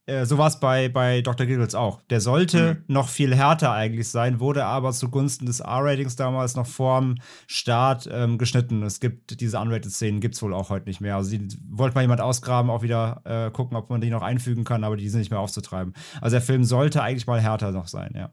[0.08, 1.46] äh, so war es bei, bei Dr.
[1.46, 2.00] Giggles auch.
[2.10, 7.16] Der sollte noch viel härter eigentlich sein, wurde aber zugunsten des R-Ratings damals noch vorm
[7.46, 8.82] Start ähm, geschnitten.
[8.82, 11.16] Es gibt diese Unrated-Szenen, gibt es wohl auch heute nicht mehr.
[11.16, 14.64] Also die wollte mal jemand ausgraben, auch wieder äh, gucken, ob man die noch einfügen
[14.64, 15.92] kann, aber die sind nicht mehr aufzutreiben.
[16.20, 18.32] Also der Film sollte eigentlich mal härter noch sein, ja.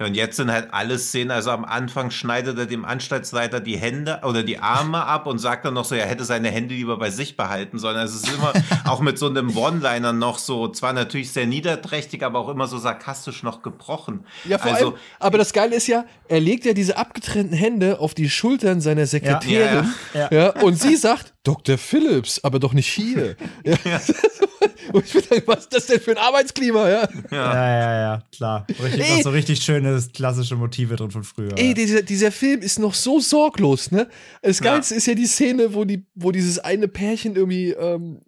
[0.00, 3.76] Ja, und jetzt sind halt alle Szenen, also am Anfang schneidet er dem Anstaltsleiter die
[3.76, 6.98] Hände oder die Arme ab und sagt dann noch so, er hätte seine Hände lieber
[6.98, 7.96] bei sich behalten sollen.
[7.96, 8.52] Also es ist immer
[8.84, 12.78] auch mit so einem One-Liner noch so, zwar natürlich sehr niederträchtig, aber auch immer so
[12.78, 14.24] sarkastisch noch gebrochen.
[14.44, 17.98] Ja, vor also, allem, aber das Geile ist ja, er legt ja diese abgetrennten Hände
[17.98, 19.92] auf die Schultern seiner Sekretärin.
[20.14, 21.78] Ja, Ja, und sie sagt, Dr.
[21.78, 23.36] Phillips, aber doch nicht hier.
[23.64, 23.78] Ja.
[24.92, 27.08] Und ich bin dann, was ist das denn für ein Arbeitsklima, ja?
[27.30, 28.66] Ja, ja, ja, klar.
[28.82, 29.16] Richtig, Ey.
[29.16, 31.52] noch so richtig schöne klassische Motive drin von früher.
[31.58, 31.74] Ey, ja.
[31.74, 34.08] dieser, dieser Film ist noch so sorglos, ne?
[34.40, 34.72] Das Ja.
[34.72, 38.20] Geilste ist ja die Szene, wo, die, wo dieses eine Pärchen irgendwie ähm,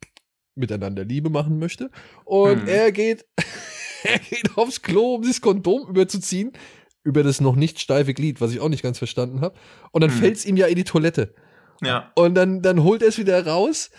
[0.54, 1.90] miteinander Liebe machen möchte.
[2.24, 2.68] Und Mhm.
[2.68, 3.24] er geht,
[4.04, 6.52] er geht aufs Klo, um das Kondom überzuziehen.
[7.04, 9.54] Über das noch nicht steife Glied, was ich auch nicht ganz verstanden habe.
[9.92, 10.18] Und dann Mhm.
[10.18, 11.34] fällt's ihm ja in die Toilette.
[11.82, 13.90] Ja, Und dann, dann holt er es wieder raus.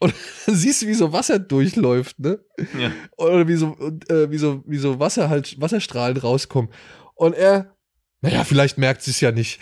[0.00, 0.14] Und
[0.46, 2.40] dann siehst du, wie so Wasser durchläuft, ne?
[2.78, 2.92] ja.
[3.16, 3.76] Oder wie so,
[4.08, 6.70] äh, wie so, wie so Wasser halt, Wasserstrahlen rauskommen.
[7.14, 7.76] Und er,
[8.20, 9.60] naja, vielleicht merkt sie es ja nicht.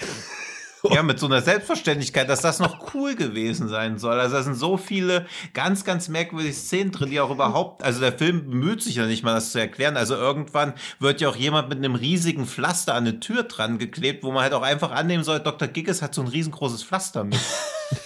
[0.91, 4.21] Ja, mit so einer Selbstverständlichkeit, dass das noch cool gewesen sein soll.
[4.21, 8.13] Also da sind so viele ganz, ganz merkwürdige Szenen drin, die auch überhaupt, also der
[8.13, 9.97] Film bemüht sich ja nicht mal, das zu erklären.
[9.97, 14.23] Also irgendwann wird ja auch jemand mit einem riesigen Pflaster an eine Tür dran geklebt,
[14.23, 15.69] wo man halt auch einfach annehmen soll, Dr.
[15.69, 17.41] Giggles hat so ein riesengroßes Pflaster mit.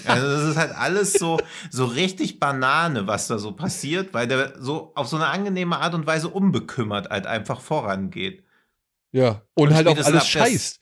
[0.05, 1.38] Also das ist halt alles so,
[1.70, 5.94] so richtig Banane, was da so passiert, weil der so auf so eine angenehme Art
[5.94, 8.44] und Weise unbekümmert halt einfach vorangeht.
[9.10, 9.40] Ja.
[9.55, 10.80] Und, Und halt spätestens alles scheißt.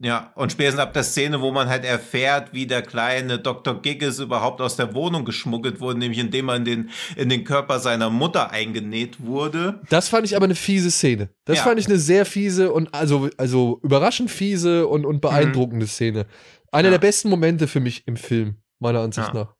[0.00, 3.82] Ja, und spätestens ab der Szene, wo man halt erfährt, wie der kleine Dr.
[3.82, 7.80] Giggles überhaupt aus der Wohnung geschmuggelt wurde, nämlich indem er in den, in den Körper
[7.80, 9.80] seiner Mutter eingenäht wurde.
[9.90, 11.30] Das fand ich aber eine fiese Szene.
[11.44, 11.64] Das Ja.
[11.64, 16.26] fand ich eine sehr fiese und also, also überraschend fiese und, und beeindruckende Szene.
[16.70, 16.92] Einer Mhm.
[16.94, 16.98] Ja.
[16.98, 19.34] der besten Momente für mich im Film, meiner Ansicht Ja.
[19.34, 19.54] nach.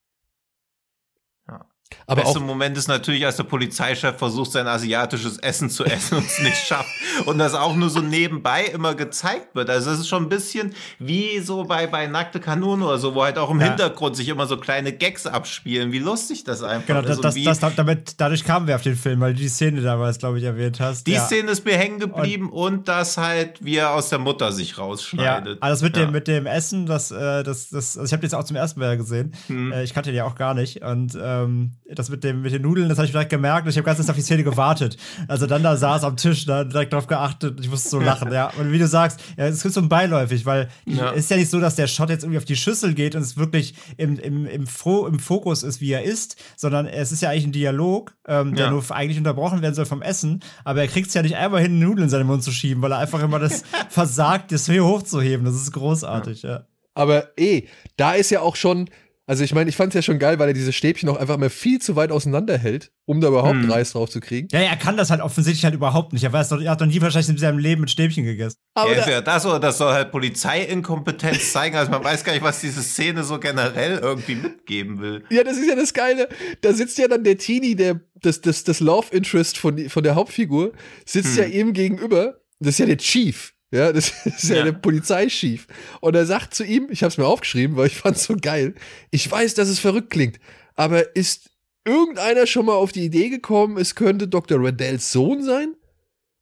[1.91, 1.99] Ja.
[2.07, 6.27] Aber Beste Moment ist natürlich, als der Polizeichef versucht, sein asiatisches Essen zu essen und
[6.27, 6.89] es nicht schafft.
[7.27, 9.69] Und das auch nur so nebenbei immer gezeigt wird.
[9.71, 13.25] Also es ist schon ein bisschen wie so bei, bei Nackte Kanone oder so, wo
[13.25, 13.69] halt auch im Ja.
[13.69, 15.93] Hintergrund sich immer so kleine Gags abspielen.
[15.93, 17.09] Wie lustig das einfach Genau, ist.
[17.09, 19.81] das, und das, das, damit, dadurch kamen wir auf den Film, weil du die Szene
[19.83, 21.07] damals, glaube ich, erwähnt hast.
[21.07, 21.25] die ja.
[21.27, 24.83] Szene ist mir hängen geblieben und, dass halt wie er aus der Mutter sich Ja,
[24.85, 25.63] rausschneidet.
[25.63, 26.05] alles mit Ja.
[26.07, 28.57] dem mit dem Essen, das äh, das das also ich habe den jetzt auch zum
[28.57, 29.35] ersten Mal gesehen.
[29.49, 29.73] Hm.
[29.73, 32.63] Äh, ich kannte den ja auch gar nicht und ähm, das mit dem mit den
[32.63, 34.97] Nudeln, das habe ich direkt gemerkt und ich habe ganz auf die Szene gewartet.
[35.27, 38.51] Also dann da saß am Tisch, da direkt drauf geachtet, ich musste so lachen, ja.
[38.59, 41.13] Und wie du sagst, ja, es ist so beiläufig, weil Ja.
[41.13, 43.23] es ist ja nicht so, dass der Shot jetzt irgendwie auf die Schüssel geht und
[43.23, 47.23] es wirklich im, im, im, Fo im Fokus ist, wie er isst, sondern es ist
[47.23, 48.71] ja eigentlich ein Dialog, ähm, der Ja.
[48.71, 51.79] nur eigentlich unterbrochen werden soll vom Essen, aber er kriegt es ja nicht einmal hin,
[51.79, 55.45] Nudeln in seinen Mund zu schieben, weil er einfach immer das versagt, das hier hochzuheben.
[55.47, 56.67] Das ist großartig, ja.
[56.95, 57.63] aber eh,
[57.97, 58.91] da ist ja auch schon,
[59.29, 61.37] also ich meine, ich fand es ja schon geil, weil er diese Stäbchen auch einfach
[61.37, 63.71] mal viel zu weit auseinander hält, um da überhaupt Hm.
[63.71, 64.49] Reis drauf zu kriegen.
[64.51, 66.25] Ja, er kann das halt offensichtlich halt überhaupt nicht.
[66.25, 68.57] Er, weiß doch, er hat noch nie wahrscheinlich in seinem Leben mit Stäbchen gegessen.
[68.75, 71.77] Aber ja, da, das oder das soll halt Polizeiinkompetenz zeigen.
[71.77, 75.25] Also man weiß gar nicht, was diese Szene so generell irgendwie mitgeben will.
[75.31, 76.29] Ja, das ist ja das Geile.
[76.63, 80.15] Da sitzt ja dann der Teenie, der, das, das, das Love Interest von, von der
[80.15, 80.73] Hauptfigur,
[81.05, 81.43] sitzt Hm.
[81.43, 82.41] ja ihm gegenüber.
[82.61, 83.53] Das ist ja der Chief.
[83.71, 84.65] Ja, das ist ja, Ja.
[84.65, 85.67] der Polizeichief.
[86.01, 88.75] Und er sagt zu ihm, ich habe es mir aufgeschrieben, weil ich fand's so geil.
[89.11, 90.39] Ich weiß, dass es verrückt klingt,
[90.75, 91.51] aber ist
[91.85, 94.63] irgendeiner schon mal auf die Idee gekommen, es könnte Dr.
[94.63, 95.75] Reddells Sohn sein?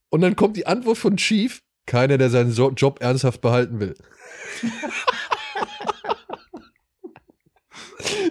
[0.09, 3.95] Und dann kommt die Antwort von Chief, keiner, der seinen so Job ernsthaft behalten will.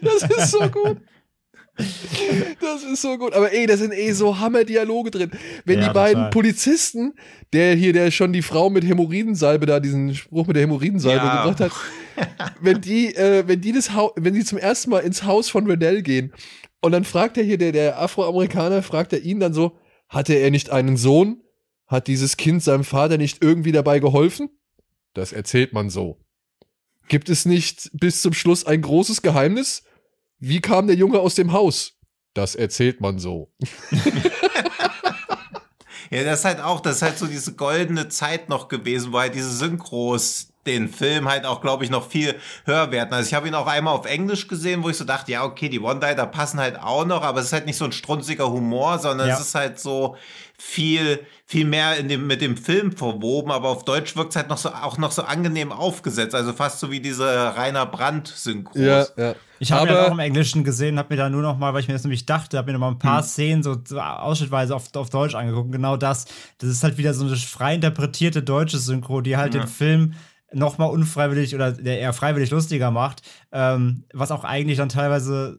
[0.02, 0.98] das ist so gut.
[2.60, 3.32] Das ist so gut.
[3.34, 5.30] Aber ey, da sind eh so Hammer-Dialoge drin.
[5.64, 6.30] Wenn Ja, die beiden total.
[6.30, 7.14] Polizisten,
[7.52, 11.42] der hier, der schon die Frau mit Hämorrhoidensalbe da, diesen Spruch mit der Hämorrhoidensalbe Ja.
[11.44, 11.72] gebracht hat,
[12.60, 15.66] wenn die, äh, wenn die das Haus, wenn die zum ersten Mal ins Haus von
[15.66, 16.32] Redell gehen
[16.80, 19.78] und dann fragt er hier, der, der Afroamerikaner, fragt er ihn dann so,
[20.08, 21.42] hatte er nicht einen Sohn?
[21.86, 24.48] Hat dieses Kind seinem Vater nicht irgendwie dabei geholfen?
[25.14, 26.18] Das erzählt man so.
[27.08, 29.84] Gibt es nicht bis zum Schluss ein großes Geheimnis?
[30.38, 31.92] Wie kam der Junge aus dem Haus?
[32.34, 33.50] Das erzählt man so.
[36.08, 39.18] Ja, das ist halt auch, das ist halt so diese goldene Zeit noch gewesen, wo
[39.18, 43.12] halt diese Synchros den Film halt auch, glaube ich, noch viel höher werden.
[43.12, 45.68] Also ich habe ihn auch einmal auf Englisch gesehen, wo ich so dachte, ja, okay,
[45.68, 49.00] die One-Liner passen halt auch noch, aber es ist halt nicht so ein strunziger Humor,
[49.00, 49.34] sondern Ja.
[49.34, 50.16] es ist halt so
[50.58, 54.48] viel, viel mehr in dem, mit dem Film verwoben, aber auf Deutsch wirkt es halt
[54.48, 57.26] noch so, auch noch so angenehm aufgesetzt, also fast so wie diese
[57.56, 58.76] Rainer Brandt-Synchros.
[58.76, 59.34] Ja, ja.
[59.58, 61.88] Ich habe ja auch im Englischen gesehen, habe mir da nur noch mal, weil ich
[61.88, 65.08] mir das nämlich dachte, habe mir noch mal ein paar Szenen so, ausschnittweise auf, auf
[65.08, 65.72] Deutsch angeguckt.
[65.72, 66.26] Genau das.
[66.58, 69.62] Das ist halt wieder so eine frei interpretierte deutsche Synchro, die halt Ja.
[69.62, 70.12] den Film
[70.52, 73.22] noch mal unfreiwillig oder der eher freiwillig lustiger macht.
[73.50, 75.58] Ähm, was auch eigentlich dann teilweise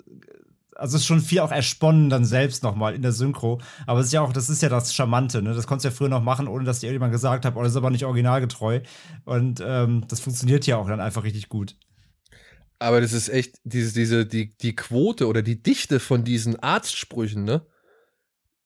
[0.77, 3.99] also es ist schon viel auch ersponnen dann selbst noch mal in der Synchro, aber
[3.99, 5.53] es ist ja auch, das ist ja das Charmante, ne?
[5.53, 7.71] Das konntest du ja früher noch machen, ohne dass dir irgendjemand gesagt hat, oh, das
[7.71, 8.81] ist aber nicht originalgetreu.
[9.25, 11.75] Und ähm, das funktioniert ja auch dann einfach richtig gut.
[12.79, 17.43] Aber das ist echt, diese, diese, die, die Quote oder die Dichte von diesen Arztsprüchen,
[17.43, 17.65] ne?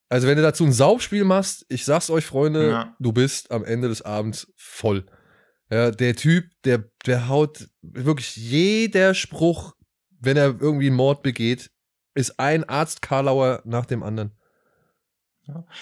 [0.09, 2.95] Also, wenn du dazu ein Saufspiel machst, ich sag's euch, Freunde, Ja.
[2.99, 5.05] du bist am Ende des Abends voll.
[5.71, 9.73] Ja, der Typ, der, der haut wirklich jeder Spruch,
[10.19, 11.71] wenn er irgendwie einen Mord begeht,
[12.13, 14.31] ist ein Arzt Karlauer nach dem anderen.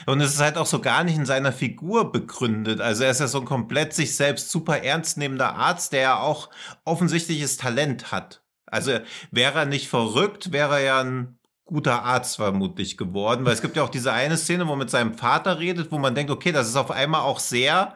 [0.06, 2.82] Und es ist halt auch so gar nicht in seiner Figur begründet.
[2.82, 6.20] Also er ist ja so ein komplett sich selbst super ernst nehmender Arzt, der ja
[6.20, 6.50] auch
[6.86, 8.42] offensichtliches Talent hat.
[8.66, 9.00] Also
[9.32, 13.76] wäre er nicht verrückt, wäre er ja ein guter Arzt vermutlich geworden, weil es gibt
[13.76, 16.52] ja auch diese eine Szene, wo er mit seinem Vater redet, wo man denkt, okay,
[16.52, 17.94] das ist auf einmal auch sehr,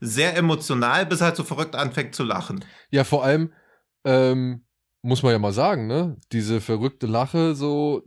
[0.00, 2.64] sehr emotional, bis er halt so verrückt anfängt zu lachen.
[2.90, 3.52] Ja, vor allem,
[4.04, 4.64] ähm,
[5.02, 6.16] muss man ja mal sagen, ne?
[6.32, 8.02] Diese verrückte Lache so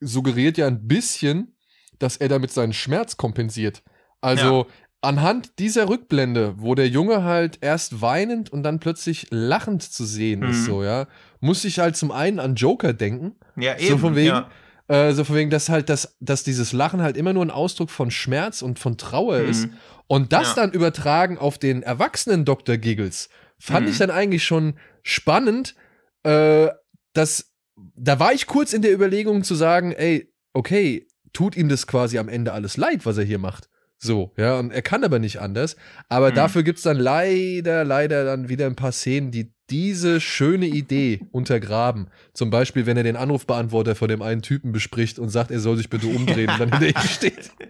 [0.00, 1.56] suggeriert ja ein bisschen,
[1.98, 3.82] dass er damit seinen Schmerz kompensiert.
[4.22, 4.66] Also
[5.02, 10.42] anhand dieser Rückblende, wo der Junge halt erst weinend und dann plötzlich lachend zu sehen
[10.42, 10.64] ist, Mhm.
[10.64, 11.06] so, ja,
[11.40, 13.98] muss ich halt zum einen an Joker denken, Ja, So eben.
[13.98, 14.50] von wegen, ja.
[14.88, 17.90] äh, so von wegen, dass halt das, dass dieses Lachen halt immer nur ein Ausdruck
[17.90, 19.66] von Schmerz und von Trauer ist.
[19.66, 19.72] Mhm.
[20.06, 20.62] Und das Ja.
[20.62, 22.76] dann übertragen auf den erwachsenen Dr.
[22.78, 23.92] Giggles, fand Mhm.
[23.92, 25.74] ich dann eigentlich schon spannend,
[26.22, 26.68] äh,
[27.12, 27.50] dass
[27.96, 32.18] da war ich kurz in der Überlegung zu sagen, ey, okay, tut ihm das quasi
[32.18, 33.68] am Ende alles leid, was er hier macht.
[33.98, 35.76] So, ja, und er kann aber nicht anders.
[36.08, 36.34] Aber Hm.
[36.34, 42.08] dafür gibt's dann leider, leider dann wieder ein paar Szenen, die diese schöne Idee untergraben.
[42.34, 45.76] Zum Beispiel, wenn er den Anrufbeantworter von dem einen Typen bespricht und sagt, er soll
[45.76, 47.50] sich bitte umdrehen und dann hinter ihm steht.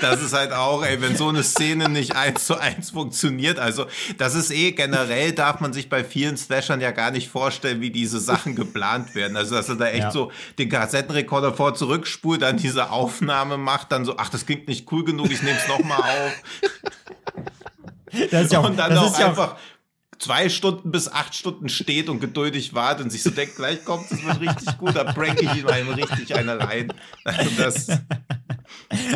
[0.00, 3.58] Das ist halt auch, ey, wenn so eine Szene nicht eins zu eins funktioniert.
[3.58, 3.84] Also,
[4.16, 7.90] das ist eh generell, darf man sich bei vielen Slashern ja gar nicht vorstellen, wie
[7.90, 9.36] diese Sachen geplant werden.
[9.36, 10.10] Also, dass er da echt Ja.
[10.10, 14.90] so den Kassettenrekorder vor zurückspult, dann diese Aufnahme macht, dann so, ach, das klingt nicht
[14.92, 16.72] cool genug, ich nehme es nochmal auf.
[18.30, 19.56] Das ist ja auch, und dann das auch ist ja auch, einfach
[20.18, 24.10] zwei Stunden bis acht Stunden steht und geduldig wartet und sich so denkt, gleich kommt
[24.10, 26.92] es, wird richtig gut, da prank ich ihm einem richtig eine rein.
[27.24, 27.86] Also das,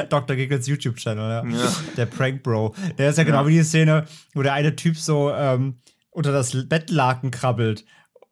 [0.08, 0.36] Dr.
[0.36, 1.58] Giggles YouTube-Channel, ja.
[1.58, 1.72] Ja.
[1.96, 2.74] Der Prank Bro.
[2.98, 5.80] Der ist ja genau wie die Szene, wo der eine Typ so ähm,
[6.10, 7.84] unter das Bettlaken krabbelt.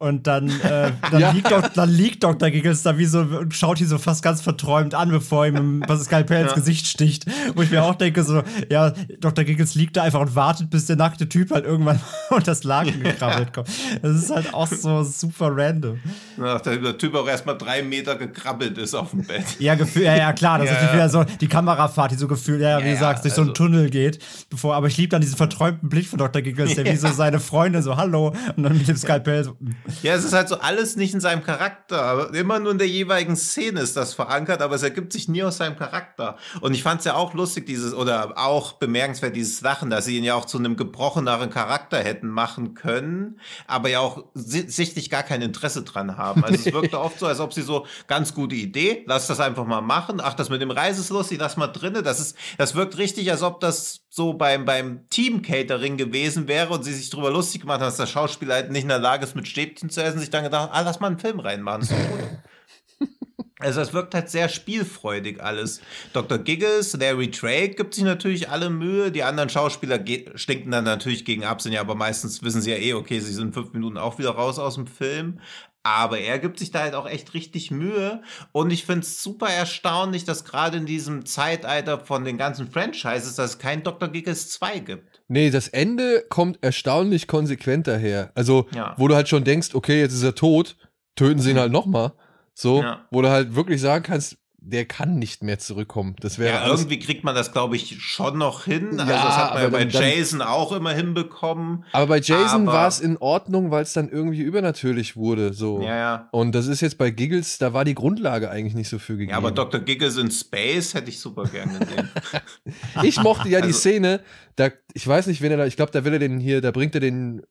[0.03, 1.31] Und dann, äh, dann, Ja.
[1.31, 2.49] liegt Dok- dann liegt Dr.
[2.51, 6.05] Giggles da wie so und schaut ihn so fast ganz verträumt an, bevor ihm was
[6.05, 6.57] Skalpell ins Ja.
[6.57, 7.27] Gesicht sticht.
[7.55, 9.45] Wo ich mir auch denke, so, ja, Dr.
[9.45, 12.01] Giggles liegt da einfach und wartet, bis der nackte Typ halt irgendwann
[12.31, 13.69] unter das Laken gekrabbelt kommt.
[14.01, 15.99] Das ist halt auch so super random.
[16.43, 19.45] Ach, der, Typ auch erstmal drei Meter gekrabbelt ist auf dem Bett.
[19.59, 22.63] Ja, gefühl, ja, ja, klar, das Ja, ist wieder so die Kamerafahrt, die so gefühlt,
[22.63, 24.19] ja, wie du sagst, durch so einen also- Tunnel geht.
[24.49, 26.41] Bevor, aber ich liebe dann diesen verträumten Blick von Dr.
[26.41, 29.57] Giggles, der wie so seine Freunde so, hallo, und dann mit dem Skalpell so,
[30.03, 32.33] Ja, es ist halt so alles nicht in seinem Charakter.
[32.35, 35.59] Immer nur in der jeweiligen Szene ist das verankert, aber es ergibt sich nie aus
[35.59, 36.37] seinem Charakter.
[36.61, 40.17] Und ich fand es ja auch lustig, dieses, oder auch bemerkenswert, dieses Lachen, dass sie
[40.17, 45.11] ihn ja auch zu einem gebrocheneren Charakter hätten machen können, aber ja auch si- sichtlich
[45.11, 46.45] gar kein Interesse dran haben.
[46.45, 49.65] Also es wirkte oft so, als ob sie so, ganz gute Idee, lass das einfach
[49.67, 50.21] mal machen.
[50.23, 52.03] Ach, das mit dem Reis ist lustig, lass mal drinne.
[52.03, 56.83] Das ist, das wirkt richtig, als ob das so beim, beim Team-Catering gewesen wäre und
[56.85, 59.37] sie sich drüber lustig gemacht haben, dass der Schauspieler halt nicht in der Lage ist,
[59.37, 63.09] mit Stäbchen zu essen, sich dann gedacht, ah, lass mal einen Film reinmachen, gut.
[63.61, 65.83] Also es wirkt halt sehr spielfreudig alles.
[66.15, 66.39] Dr.
[66.39, 69.13] Giggles, Larry Drake gibt sich natürlich alle Mühe.
[69.13, 70.03] Die anderen Schauspieler
[70.35, 73.35] stinken dann natürlich gegen ab, sind ja aber meistens wissen sie ja eh, okay, sie
[73.35, 75.41] sind fünf Minuten auch wieder raus aus dem Film.
[75.83, 78.23] Aber er gibt sich da halt auch echt richtig Mühe.
[78.53, 83.37] Und ich finde es super erstaunlich, dass gerade in diesem Zeitalter von den ganzen Franchises,
[83.37, 84.09] dass es kein Dr.
[84.09, 85.10] Giggles 2 gibt.
[85.33, 88.33] Nee, das Ende kommt erstaunlich konsequent daher.
[88.35, 88.95] Also, Ja.
[88.99, 90.77] wo du halt schon denkst, okay, jetzt ist er tot,
[91.15, 92.13] töten sie ihn halt nochmal.
[92.53, 93.07] So, Ja.
[93.13, 96.15] wo du halt wirklich sagen kannst, der kann nicht mehr zurückkommen.
[96.21, 98.89] Das wäre Ja, irgendwie kriegt man das, glaube ich, schon noch hin.
[99.01, 101.85] Also Ja, das hat man ja bei dann- Jason auch immer hinbekommen.
[101.93, 105.55] Aber bei Jason war es in Ordnung, weil es dann irgendwie übernatürlich wurde.
[105.55, 105.81] So.
[105.83, 106.29] Ja, ja.
[106.33, 109.31] Und das ist jetzt bei Giggles, da war die Grundlage eigentlich nicht so für gegeben.
[109.31, 109.81] Ja, aber Dr.
[109.81, 112.11] Giggles in Space hätte ich super gern gesehen.
[113.03, 114.21] ich mochte ja die Also- Szene,
[114.57, 116.71] da, ich weiß nicht, wen er da, ich glaube, da will er den hier, da
[116.71, 117.43] bringt er den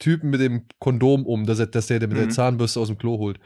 [0.00, 2.30] Typen mit dem Kondom um, dass er, dass der mit der Mhm.
[2.30, 3.38] Zahnbürste aus dem Klo holt.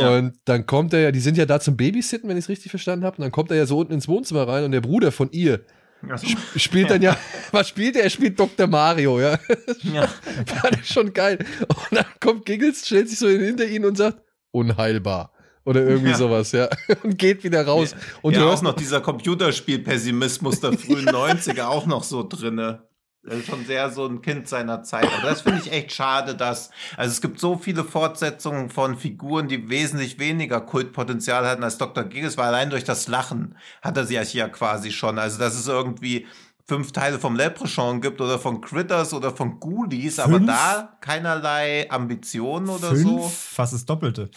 [0.00, 0.16] Ja.
[0.16, 2.70] Und dann kommt er ja, die sind ja da zum Babysitten, wenn ich es richtig
[2.70, 3.16] verstanden habe.
[3.18, 5.60] Und dann kommt er ja so unten ins Wohnzimmer rein und der Bruder von ihr
[6.08, 6.26] Also,
[6.56, 7.16] spielt dann ja,
[7.52, 8.04] was spielt er?
[8.04, 8.66] Er spielt Dr.
[8.66, 9.38] Mario, ja.
[9.82, 10.06] ja.
[10.46, 11.38] Fand ich schon geil.
[11.68, 14.18] Und dann kommt Giggles, stellt sich so hinter ihn und sagt,
[14.52, 15.32] unheilbar.
[15.64, 16.16] Oder irgendwie Ja.
[16.16, 16.66] sowas, ja.
[17.02, 17.94] Und geht wieder raus.
[18.22, 22.87] Und ja, du hörst noch dieser Computerspiel-Pessimismus der frühen 90er auch noch so drinne.
[23.28, 25.06] Das ist schon sehr so ein Kind seiner Zeit.
[25.06, 29.48] Aber das finde ich echt schade, dass, also es gibt so viele Fortsetzungen von Figuren,
[29.48, 32.04] die wesentlich weniger Kultpotenzial hatten als Dr.
[32.04, 35.18] Giggles, weil allein durch das Lachen hat er sie ja quasi schon.
[35.18, 36.26] Also, dass es irgendwie
[36.68, 40.46] fünf Teile vom Leprechaun gibt oder von Critters oder von Ghoulies, aber Fünf?
[40.46, 43.28] da keinerlei Ambitionen oder fünf, so.
[43.28, 44.30] fast das Doppelte.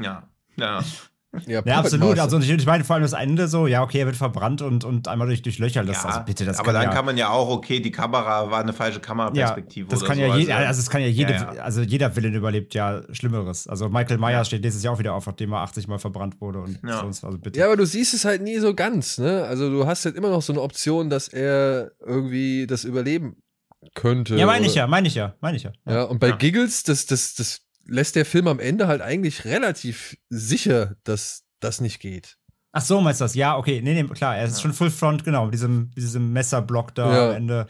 [0.00, 0.84] Ja, ja.
[1.46, 2.18] Ja, Ja, absolut.
[2.18, 4.84] Also ich, ich meine vor allem das Ende so, ja, okay, er wird verbrannt und,
[4.84, 5.84] und einmal durch, durch Löcher.
[5.84, 8.50] Das, ja, also bitte, das aber dann ja, kann man ja auch, okay, die Kamera
[8.50, 9.88] war eine falsche ja, Kameraperspektive.
[9.88, 10.22] das oder kann so.
[10.24, 11.62] ja jeder, also es kann ja jede, Ja, ja.
[11.62, 13.66] also jeder Villain überlebt ja Schlimmeres.
[13.66, 14.44] Also Michael Myers Ja.
[14.44, 17.00] steht nächstes Jahr auch wieder auf, nachdem er 80 Mal verbrannt wurde und Ja.
[17.00, 17.58] sonst, also bitte.
[17.58, 19.44] Ja, aber du siehst es halt nie so ganz, ne?
[19.44, 23.36] Also du hast halt immer noch so eine Option, dass er irgendwie das überleben
[23.94, 24.36] könnte.
[24.36, 25.72] Ja, meine ich ja, meine ich ja, meine ich ja.
[25.86, 26.36] Ja, und bei Ja.
[26.36, 31.80] Giggles, das, das, das lässt der Film am Ende halt eigentlich relativ sicher, dass das
[31.80, 32.36] nicht geht.
[32.72, 33.34] Ach so, meinst du das?
[33.34, 33.80] Ja, okay.
[33.82, 37.28] Nee, nee, klar, er ist schon Full Front, genau, mit diesem, diesem Messerblock da Ja.
[37.30, 37.66] am Ende.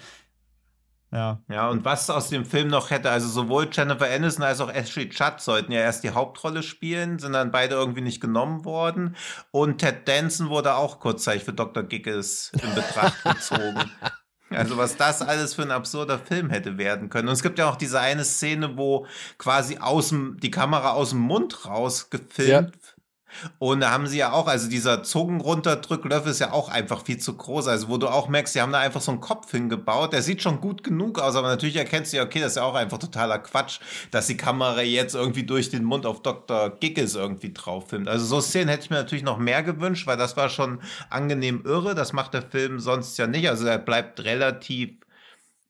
[1.13, 1.43] Ja.
[1.49, 5.05] Ja, und was aus dem Film noch hätte, also sowohl Jennifer Aniston als auch Ashley
[5.13, 9.15] Judd sollten ja erst die Hauptrolle spielen, sind dann beide irgendwie nicht genommen worden.
[9.53, 11.85] Und Ted Danson wurde auch kurzzeitig für Dr.
[11.85, 13.91] Giggles in Betracht gezogen.
[14.57, 17.29] Also was das alles für ein absurder Film hätte werden können.
[17.29, 19.07] Und es gibt ja auch diese eine Szene, wo
[19.39, 22.73] quasi aus dem, die Kamera aus dem Mund raus gefilmt
[23.59, 27.37] Und da haben sie ja auch, also dieser Zungenrunterdrücklöffel ist ja auch einfach viel zu
[27.37, 27.69] groß.
[27.69, 30.13] Also wo du auch merkst, sie haben da einfach so einen Kopf hingebaut.
[30.13, 32.65] Der sieht schon gut genug aus, aber natürlich erkennst du ja, okay, das ist ja
[32.65, 33.81] auch einfach totaler Quatsch,
[34.11, 36.71] dass die Kamera jetzt irgendwie durch den Mund auf Dr.
[36.81, 38.09] Giggles irgendwie drauf filmt.
[38.09, 40.81] Also so Szenen hätte ich mir natürlich noch mehr gewünscht, weil das war schon
[41.11, 41.95] angenehm irre.
[41.95, 43.49] Das macht der Film sonst ja nicht.
[43.49, 44.91] Also er bleibt relativ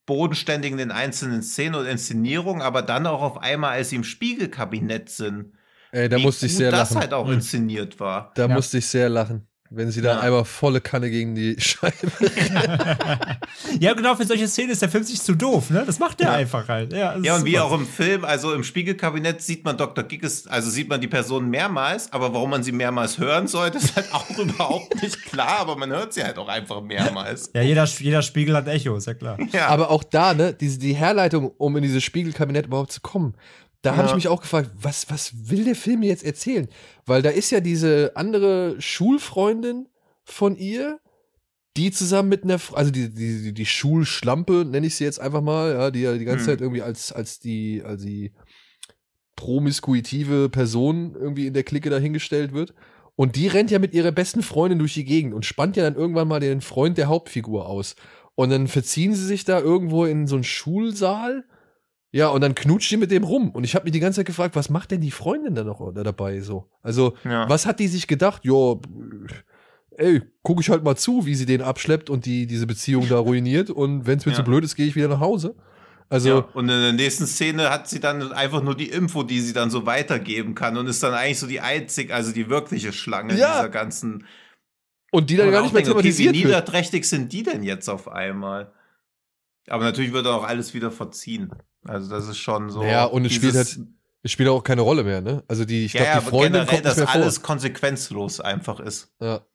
[0.07, 4.05] bodenständig in den einzelnen Szenen und Inszenierungen, aber dann auch auf einmal, als sie im
[4.05, 5.54] Spiegelkabinett sind,
[5.95, 7.01] Ey, da wie musste ich sehr das lachen.
[7.03, 8.33] halt auch inszeniert war.
[8.35, 8.55] Da Ja.
[8.55, 9.47] musste ich sehr lachen.
[9.71, 10.21] Wenn sie da Ja.
[10.21, 11.95] einmal volle Kanne gegen die Scheibe.
[13.81, 15.83] Ja, genau, für solche Szenen ist der Film sich zu doof, ne?
[15.87, 16.33] Das macht der Ja.
[16.35, 16.93] einfach halt.
[16.93, 17.65] Ja, das Ja, und wie super.
[17.65, 20.05] auch im Film, also im Spiegelkabinett sieht man Dr.
[20.05, 23.97] Giggles, also sieht man die Person mehrmals, aber warum man sie mehrmals hören sollte, ist
[23.97, 27.51] halt auch überhaupt nicht klar, aber man hört sie halt auch einfach mehrmals.
[27.55, 29.39] Ja, jeder, jeder Spiegel hat ein Echo, ist ja klar.
[29.53, 33.35] Ja, Aber auch da, ne, diese, die Herleitung, um in dieses Spiegelkabinett überhaupt zu kommen,
[33.85, 34.09] da habe Ja.
[34.11, 36.69] ich mich auch gefragt, was, was will der Film mir jetzt erzählen?
[37.07, 39.89] Weil da ist ja diese andere Schulfreundin
[40.25, 41.01] von ihr,
[41.77, 45.43] die zusammen mit einer, also die, die, die, die Schulschlampe, nenne ich sie jetzt einfach
[45.43, 46.53] mal, ja, die ja die ganze Hm.
[46.53, 48.33] Zeit irgendwie als, als die, als die
[49.37, 52.75] promiskuitive Person irgendwie in der Clique dahingestellt wird.
[53.17, 55.95] Und die rennt ja mit ihrer besten Freundin durch die Gegend und spannt ja dann
[55.95, 57.97] irgendwann mal den Freund der Hauptfigur aus.
[58.35, 61.45] Und dann verziehen sie sich da irgendwo in so einen Schulsaal.
[62.15, 63.51] Ja, und dann knutscht die mit dem rum.
[63.51, 65.93] Und ich habe mich die ganze Zeit gefragt, was macht denn die Freundin da noch
[65.93, 66.71] da dabei so?
[66.81, 67.49] Also, ja.
[67.49, 68.45] was hat die sich gedacht?
[68.45, 68.77] Ja,
[69.97, 73.19] ey, guck ich halt mal zu, wie sie den abschleppt und die diese Beziehung da
[73.19, 73.69] ruiniert.
[73.69, 74.37] Und wenn es mir Ja.
[74.39, 75.57] zu blöd ist, gehe ich wieder nach Hause.
[76.09, 79.41] Also, ja, und in der nächsten Szene hat sie dann einfach nur die Info, die
[79.41, 82.93] sie dann so weitergeben kann und ist dann eigentlich so die einzig, also die wirkliche
[82.93, 83.55] Schlange Ja.
[83.57, 84.25] dieser ganzen.
[85.11, 87.89] und die dann gar nicht mehr denke, okay, wie thematisiert niederträchtig sind die denn jetzt
[87.89, 88.73] auf einmal?
[89.69, 91.51] Aber natürlich wird auch alles wieder verziehen.
[91.85, 92.83] Also das ist schon so.
[92.83, 93.79] Ja, und es spielt halt-
[94.23, 95.45] Es spielt auch keine Rolle mehr, ne?
[95.49, 97.15] Also die, ich ja, glaube, ja, die Freundin generell, kommt nicht dass mehr vor.
[97.23, 99.13] alles konsequenzlos einfach ist.
[99.21, 99.47] Ja.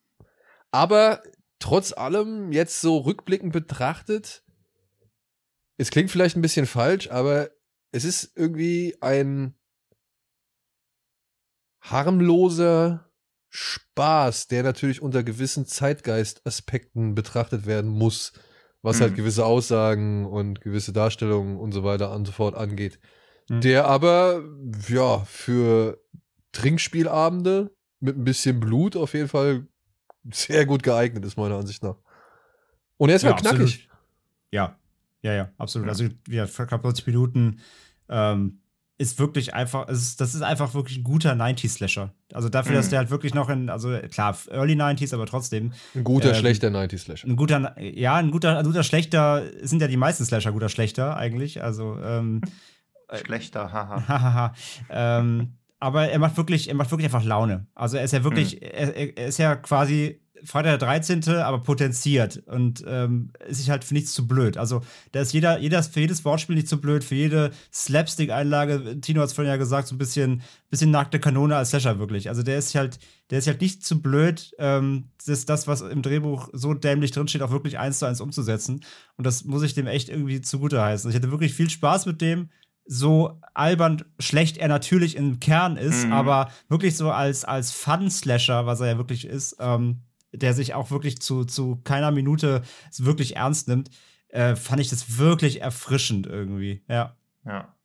[0.72, 1.23] Aber
[1.57, 4.43] trotz allem, jetzt so rückblickend betrachtet,
[5.77, 7.49] es klingt vielleicht ein bisschen falsch, aber
[7.91, 9.56] es ist irgendwie ein
[11.81, 13.10] harmloser
[13.49, 18.34] Spaß, der natürlich unter gewissen Zeitgeist-Aspekten betrachtet werden muss,
[18.81, 19.03] was Mhm.
[19.03, 22.99] halt gewisse Aussagen und gewisse Darstellungen und so weiter und so fort angeht.
[23.49, 23.61] Mhm.
[23.61, 24.43] Der aber,
[24.88, 25.99] ja, für
[26.51, 29.68] Trinkspielabende mit ein bisschen Blut auf jeden Fall
[30.31, 31.97] sehr gut geeignet ist, meiner Ansicht nach.
[32.97, 33.61] Und er ist halt knackig.
[33.61, 33.89] absolut.
[34.51, 34.80] Ja,
[35.22, 35.89] ja, ja, absolut.
[35.89, 37.60] Also, ja, knapp 90 Minuten
[38.10, 38.61] ähm,
[39.00, 42.12] ist wirklich einfach, ist, das ist einfach wirklich ein guter 90s-Slasher.
[42.34, 42.90] Also dafür, dass Mhm.
[42.92, 46.68] der halt wirklich noch in, also klar, Early 90s, aber trotzdem Ein guter, Ähm, schlechter
[46.70, 47.28] 90s-Slasher.
[47.28, 51.16] ein guter, ja, ein guter, ein guter schlechter, sind ja die meisten Slasher guter schlechter
[51.18, 51.64] eigentlich.
[51.64, 52.42] Also, ähm,
[53.26, 54.04] Schlechter, haha.
[54.08, 54.54] Hahaha.
[54.90, 57.66] ähm, aber er macht wirklich, er macht wirklich einfach Laune.
[57.74, 61.64] Also er ist ja wirklich, er, er er ist ja quasi Freitag der 13., aber
[61.64, 64.57] potenziert und ähm, ist sich halt für nichts zu blöd.
[64.57, 69.02] Also da ist jeder, jeder ist für jedes Wortspiel nicht zu blöd, für jede Slapstick-Einlage,
[69.02, 72.30] Tino hat es vorhin ja gesagt, so ein bisschen, bisschen nackte Kanone als Slasher wirklich.
[72.30, 72.99] Also der ist halt,
[73.30, 77.41] der ist halt nicht zu blöd, ähm, das, das, was im Drehbuch so dämlich drinsteht,
[77.41, 78.82] auch wirklich eins zu eins umzusetzen.
[79.18, 81.10] Und das muss ich dem echt irgendwie zugute heißen.
[81.10, 82.49] Ich hatte wirklich viel Spaß mit dem
[82.91, 86.11] so albern schlecht er natürlich im Kern ist, Mhm.
[86.11, 89.99] aber wirklich so als, als Fun-Slasher, was er ja wirklich ist, ähm,
[90.31, 92.61] der sich auch wirklich zu, zu keiner Minute
[92.97, 93.89] wirklich ernst nimmt,
[94.30, 96.84] äh, fand ich das wirklich erfrischend irgendwie.
[96.88, 97.15] Ja.
[97.45, 97.76] Ja.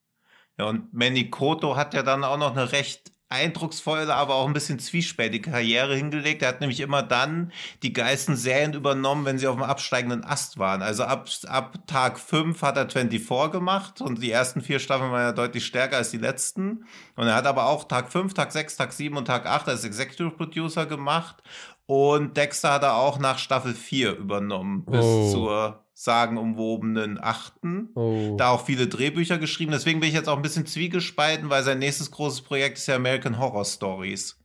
[0.57, 4.53] Ja, und Manny Koto hat ja dann auch noch eine recht eindrucksvolle, aber auch ein
[4.53, 6.43] bisschen zwiespältige Karriere hingelegt.
[6.43, 7.53] Er hat nämlich immer dann
[7.83, 10.83] die geilsten Serien übernommen, wenn sie auf dem absteigenden Ast waren.
[10.83, 15.23] Also ab, ab Tag 5 hat er 24 gemacht und die ersten vier Staffeln waren
[15.23, 16.85] ja deutlich stärker als die letzten.
[17.17, 19.85] Und er hat aber auch Tag 5, Tag 6, Tag 7 und Tag 8 als
[19.85, 21.43] Executive Producer gemacht.
[21.87, 25.31] Und Dexter hat er auch nach Staffel 4 übernommen, bis Oh.
[25.33, 28.37] zur sagenumwobenen achten Oh.
[28.37, 29.71] da auch viele Drehbücher geschrieben.
[29.73, 32.97] Deswegen bin ich jetzt auch ein bisschen zwiegespalten, weil sein nächstes großes Projekt ist ja
[32.97, 34.41] American Horror Stories.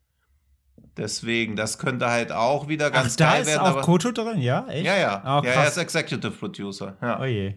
[0.97, 3.61] Deswegen, das könnte halt auch wieder ganz Ach, da geil ist werden.
[3.61, 4.67] auch aber Koto drin, ja?
[4.67, 4.85] Echt?
[4.85, 5.21] ja, ja.
[5.23, 6.97] Ah, ja, er ist Executive Producer.
[7.01, 7.19] Ja.
[7.21, 7.55] Oh je.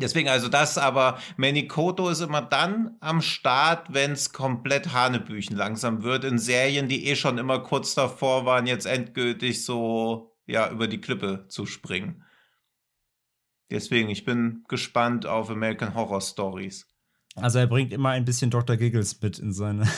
[0.00, 5.56] Deswegen, also das, aber Manny Koto ist immer dann am Start, wenn es komplett Hanebüchen
[5.56, 10.68] langsam wird, in Serien, die eh schon immer kurz davor waren, jetzt endgültig so, ja,
[10.70, 12.24] über die Klippe zu springen.
[13.70, 16.92] Deswegen, ich bin gespannt auf American Horror Stories.
[17.36, 18.76] Also er bringt immer ein bisschen Dr.
[18.76, 19.84] Giggles mit in seine.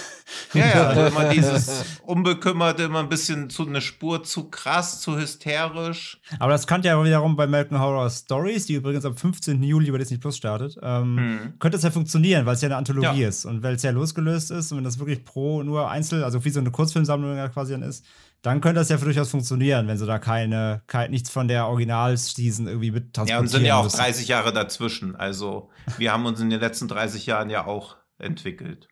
[0.55, 5.19] Ja, ja, also immer dieses Unbekümmerte, immer ein bisschen zu eine Spur zu krass, zu
[5.19, 6.19] hysterisch.
[6.39, 9.63] Aber das könnte ja wiederum bei American Horror Stories, die übrigens am 15.
[9.63, 11.59] Juli bei Disney Plus startet, ähm, Hm.
[11.59, 13.29] könnte es ja funktionieren, weil es ja eine Anthologie Ja.
[13.29, 16.45] ist und weil es ja losgelöst ist und wenn das wirklich pro nur Einzel, also
[16.45, 18.05] wie so eine Kurzfilmsammlung ja quasi dann ist,
[18.47, 22.69] dann könnte das ja durchaus funktionieren, wenn sie da keine, kein, nichts von der Original-Season
[22.69, 23.97] irgendwie mit Ja, transportieren und sind ja auch müssen.
[23.97, 25.17] 30 Jahre dazwischen.
[25.17, 25.69] Also
[25.99, 28.87] wir haben uns in den letzten 30 Jahren ja auch entwickelt.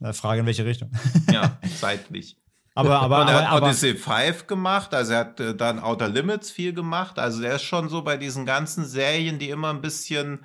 [0.00, 0.90] Äh, Frage in welche Richtung.
[1.30, 2.38] Ja, seitlich.
[2.74, 5.78] aber, aber, und er aber, hat aber Odyssey 5 gemacht, also er hat äh, dann
[5.78, 7.18] Outer Limits viel gemacht.
[7.18, 10.38] Also er ist schon so bei diesen ganzen Serien, die immer ein bisschen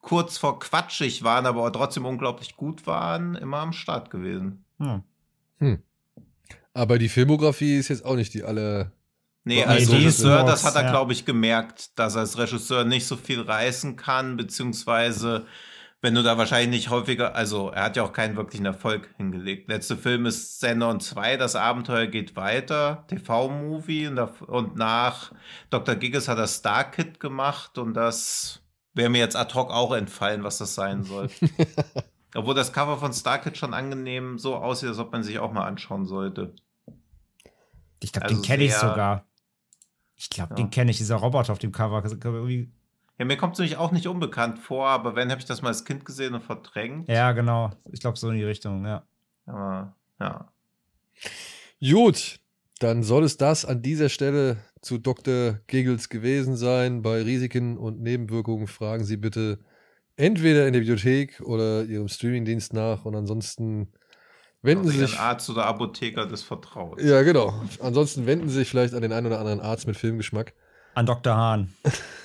[0.00, 4.64] kurz vor quatschig waren, aber auch trotzdem unglaublich gut waren, immer am Start gewesen.
[5.58, 5.82] hm.
[6.76, 8.92] Aber die Filmografie ist jetzt auch nicht die alle.
[9.44, 10.90] Nee, Nee, als die ist Regisseur, das hat er, ja.
[10.90, 15.46] glaube ich, gemerkt, dass er als Regisseur nicht so viel reißen kann, beziehungsweise
[16.02, 19.68] wenn du da wahrscheinlich nicht häufiger, also er hat ja auch keinen wirklichen Erfolg hingelegt.
[19.68, 25.32] Letzte Film ist Xenon 2, das Abenteuer geht weiter, TV-Movie und, und nach
[25.70, 25.94] Dr.
[25.94, 28.60] Gigas hat er Star Kid gemacht und das
[28.92, 31.28] wäre mir jetzt ad hoc auch entfallen, was das sein soll.
[32.34, 35.52] Obwohl das Cover von Star Kid schon angenehm so aussieht, als ob man sich auch
[35.52, 36.54] mal anschauen sollte.
[38.06, 39.26] Ich glaube, also den kenne ich sogar.
[40.14, 40.56] Ich glaube, Ja.
[40.56, 42.02] den kenne ich, dieser Roboter auf dem Cover.
[43.18, 45.68] Ja, mir kommt es nämlich auch nicht unbekannt vor, aber wenn, habe ich das mal
[45.68, 47.08] als Kind gesehen und verdrängt.
[47.08, 47.72] Ja, genau.
[47.90, 49.04] Ich glaube, so in die Richtung, ja.
[49.46, 50.52] Aber, ja.
[51.80, 52.38] Gut,
[52.78, 55.58] dann soll es das an dieser Stelle zu Dr.
[55.66, 57.02] Giggles gewesen sein.
[57.02, 59.58] Bei Risiken und Nebenwirkungen fragen Sie bitte
[60.16, 63.88] entweder in der Bibliothek oder Ihrem Streamingdienst nach und ansonsten
[64.62, 65.18] wenden Sie sich.
[65.18, 67.02] Arzt oder Apotheker des Vertrauens.
[67.02, 67.54] Ja, genau.
[67.80, 70.54] Ansonsten wenden Sie sich vielleicht an den einen oder anderen Arzt mit Filmgeschmack.
[70.94, 71.36] An Dr.
[71.36, 71.74] Hahn.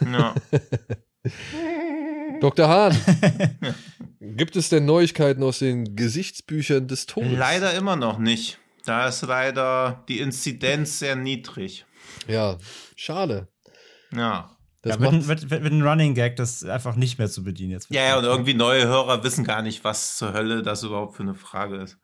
[0.02, 0.34] Ja.
[2.42, 2.68] Dr.
[2.68, 2.98] Hahn,
[4.20, 7.38] gibt es denn Neuigkeiten aus den Gesichtsbüchern des Todes?
[7.38, 8.58] Leider immer noch nicht.
[8.86, 11.86] Da ist leider die Inzidenz sehr niedrig.
[12.28, 12.58] Ja,
[12.96, 13.48] schade.
[14.12, 14.58] Ja.
[14.82, 17.92] Das ja, wird, wird wird ein Running Gag, das einfach nicht mehr zu bedienen jetzt.
[17.92, 21.22] Ja, ja, und irgendwie neue Hörer wissen gar nicht, was zur Hölle das überhaupt für
[21.22, 22.00] eine Frage ist.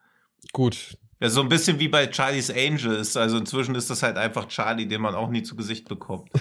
[0.52, 0.98] Gut.
[1.19, 3.18] Ja, so ein bisschen wie bei Charlie's Angels.
[3.18, 6.30] Also inzwischen ist das halt einfach Charlie, den man auch nie zu Gesicht bekommt.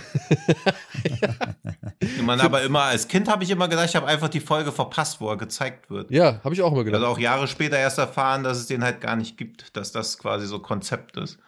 [2.01, 4.73] Den man aber immer, als Kind habe ich immer gedacht, ich habe einfach die Folge
[4.73, 6.11] verpasst, wo er gezeigt wird.
[6.11, 7.03] Ja, habe ich auch mal gedacht.
[7.03, 10.19] Also auch Jahre später erst erfahren, dass es den halt gar nicht gibt, dass das
[10.19, 11.39] quasi so Konzept ist.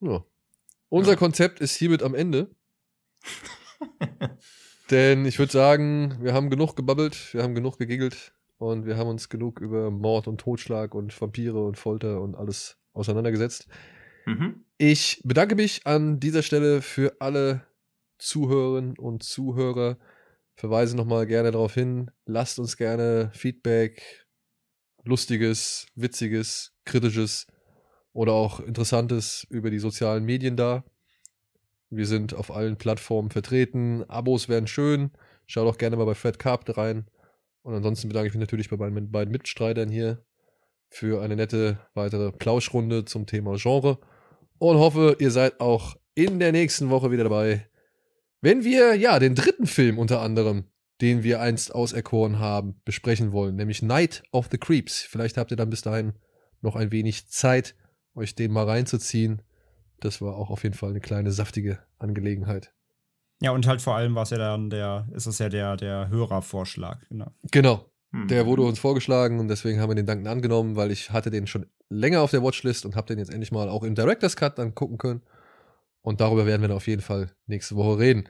[0.00, 0.22] Ja.
[0.90, 1.16] Unser Ja.
[1.16, 2.50] Konzept ist hiermit am Ende.
[4.90, 9.08] Denn ich würde sagen, wir haben genug gebabbelt, wir haben genug gegiggelt und wir haben
[9.08, 13.68] uns genug über Mord und Totschlag und Vampire und Folter und alles auseinandergesetzt.
[14.26, 14.64] Mhm.
[14.76, 17.62] Ich bedanke mich an dieser Stelle für alle
[18.18, 19.96] Zuhörerinnen und Zuhörer.
[20.56, 22.10] Verweise nochmal gerne darauf hin.
[22.26, 24.26] Lasst uns gerne Feedback,
[25.04, 27.46] lustiges, witziges, kritisches
[28.12, 30.84] oder auch interessantes über die sozialen Medien da.
[31.90, 34.04] Wir sind auf allen Plattformen vertreten.
[34.08, 35.12] Abos wären schön.
[35.46, 37.06] Schaut auch gerne mal bei Fred Carpet rein.
[37.68, 40.24] Und ansonsten bedanke ich mich natürlich bei meinen beiden Mitstreitern hier
[40.88, 43.98] für eine nette weitere Plauschrunde zum Thema Genre
[44.56, 47.68] und hoffe, ihr seid auch in der nächsten Woche wieder dabei,
[48.40, 50.64] wenn wir ja den dritten Film unter anderem,
[51.02, 55.02] den wir einst auserkoren haben, besprechen wollen, nämlich Night of the Creeps.
[55.02, 56.14] Vielleicht habt ihr dann bis dahin
[56.62, 57.74] noch ein wenig Zeit,
[58.14, 59.42] euch den mal reinzuziehen.
[60.00, 62.72] Das war auch auf jeden Fall eine kleine saftige Angelegenheit.
[63.40, 66.08] Ja, und halt vor allem war es ja dann der, ist es ja der, der
[66.08, 67.30] Hörervorschlag, genau.
[67.52, 68.26] Genau, Mhm.
[68.28, 71.46] der wurde uns vorgeschlagen und deswegen haben wir den Danken angenommen, weil ich hatte den
[71.46, 74.58] schon länger auf der Watchlist und habe den jetzt endlich mal auch im Director's Cut
[74.58, 75.22] dann gucken können.
[76.00, 78.28] Und darüber werden wir dann auf jeden Fall nächste Woche reden.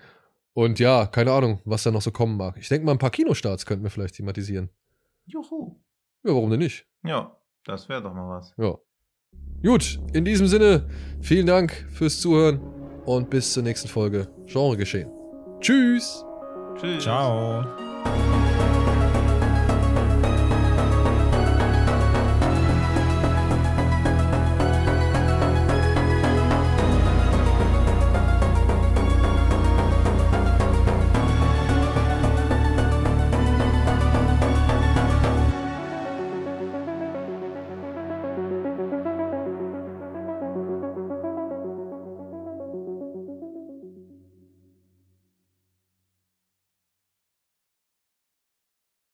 [0.53, 2.57] Und ja, keine Ahnung, was da noch so kommen mag.
[2.59, 4.69] Ich denke mal, ein paar Kinostarts könnten wir vielleicht thematisieren.
[5.27, 5.77] Juhu.
[6.25, 6.87] Ja, warum denn nicht?
[7.05, 8.55] Ja, das wäre doch mal was.
[8.57, 8.77] Ja.
[9.63, 10.89] Gut, in diesem Sinne,
[11.21, 12.61] vielen Dank fürs Zuhören
[13.05, 15.11] und bis zur nächsten Folge Genre geschehen.
[15.61, 16.25] Tschüss!
[16.81, 17.03] Tschüss.
[17.03, 17.65] Ciao.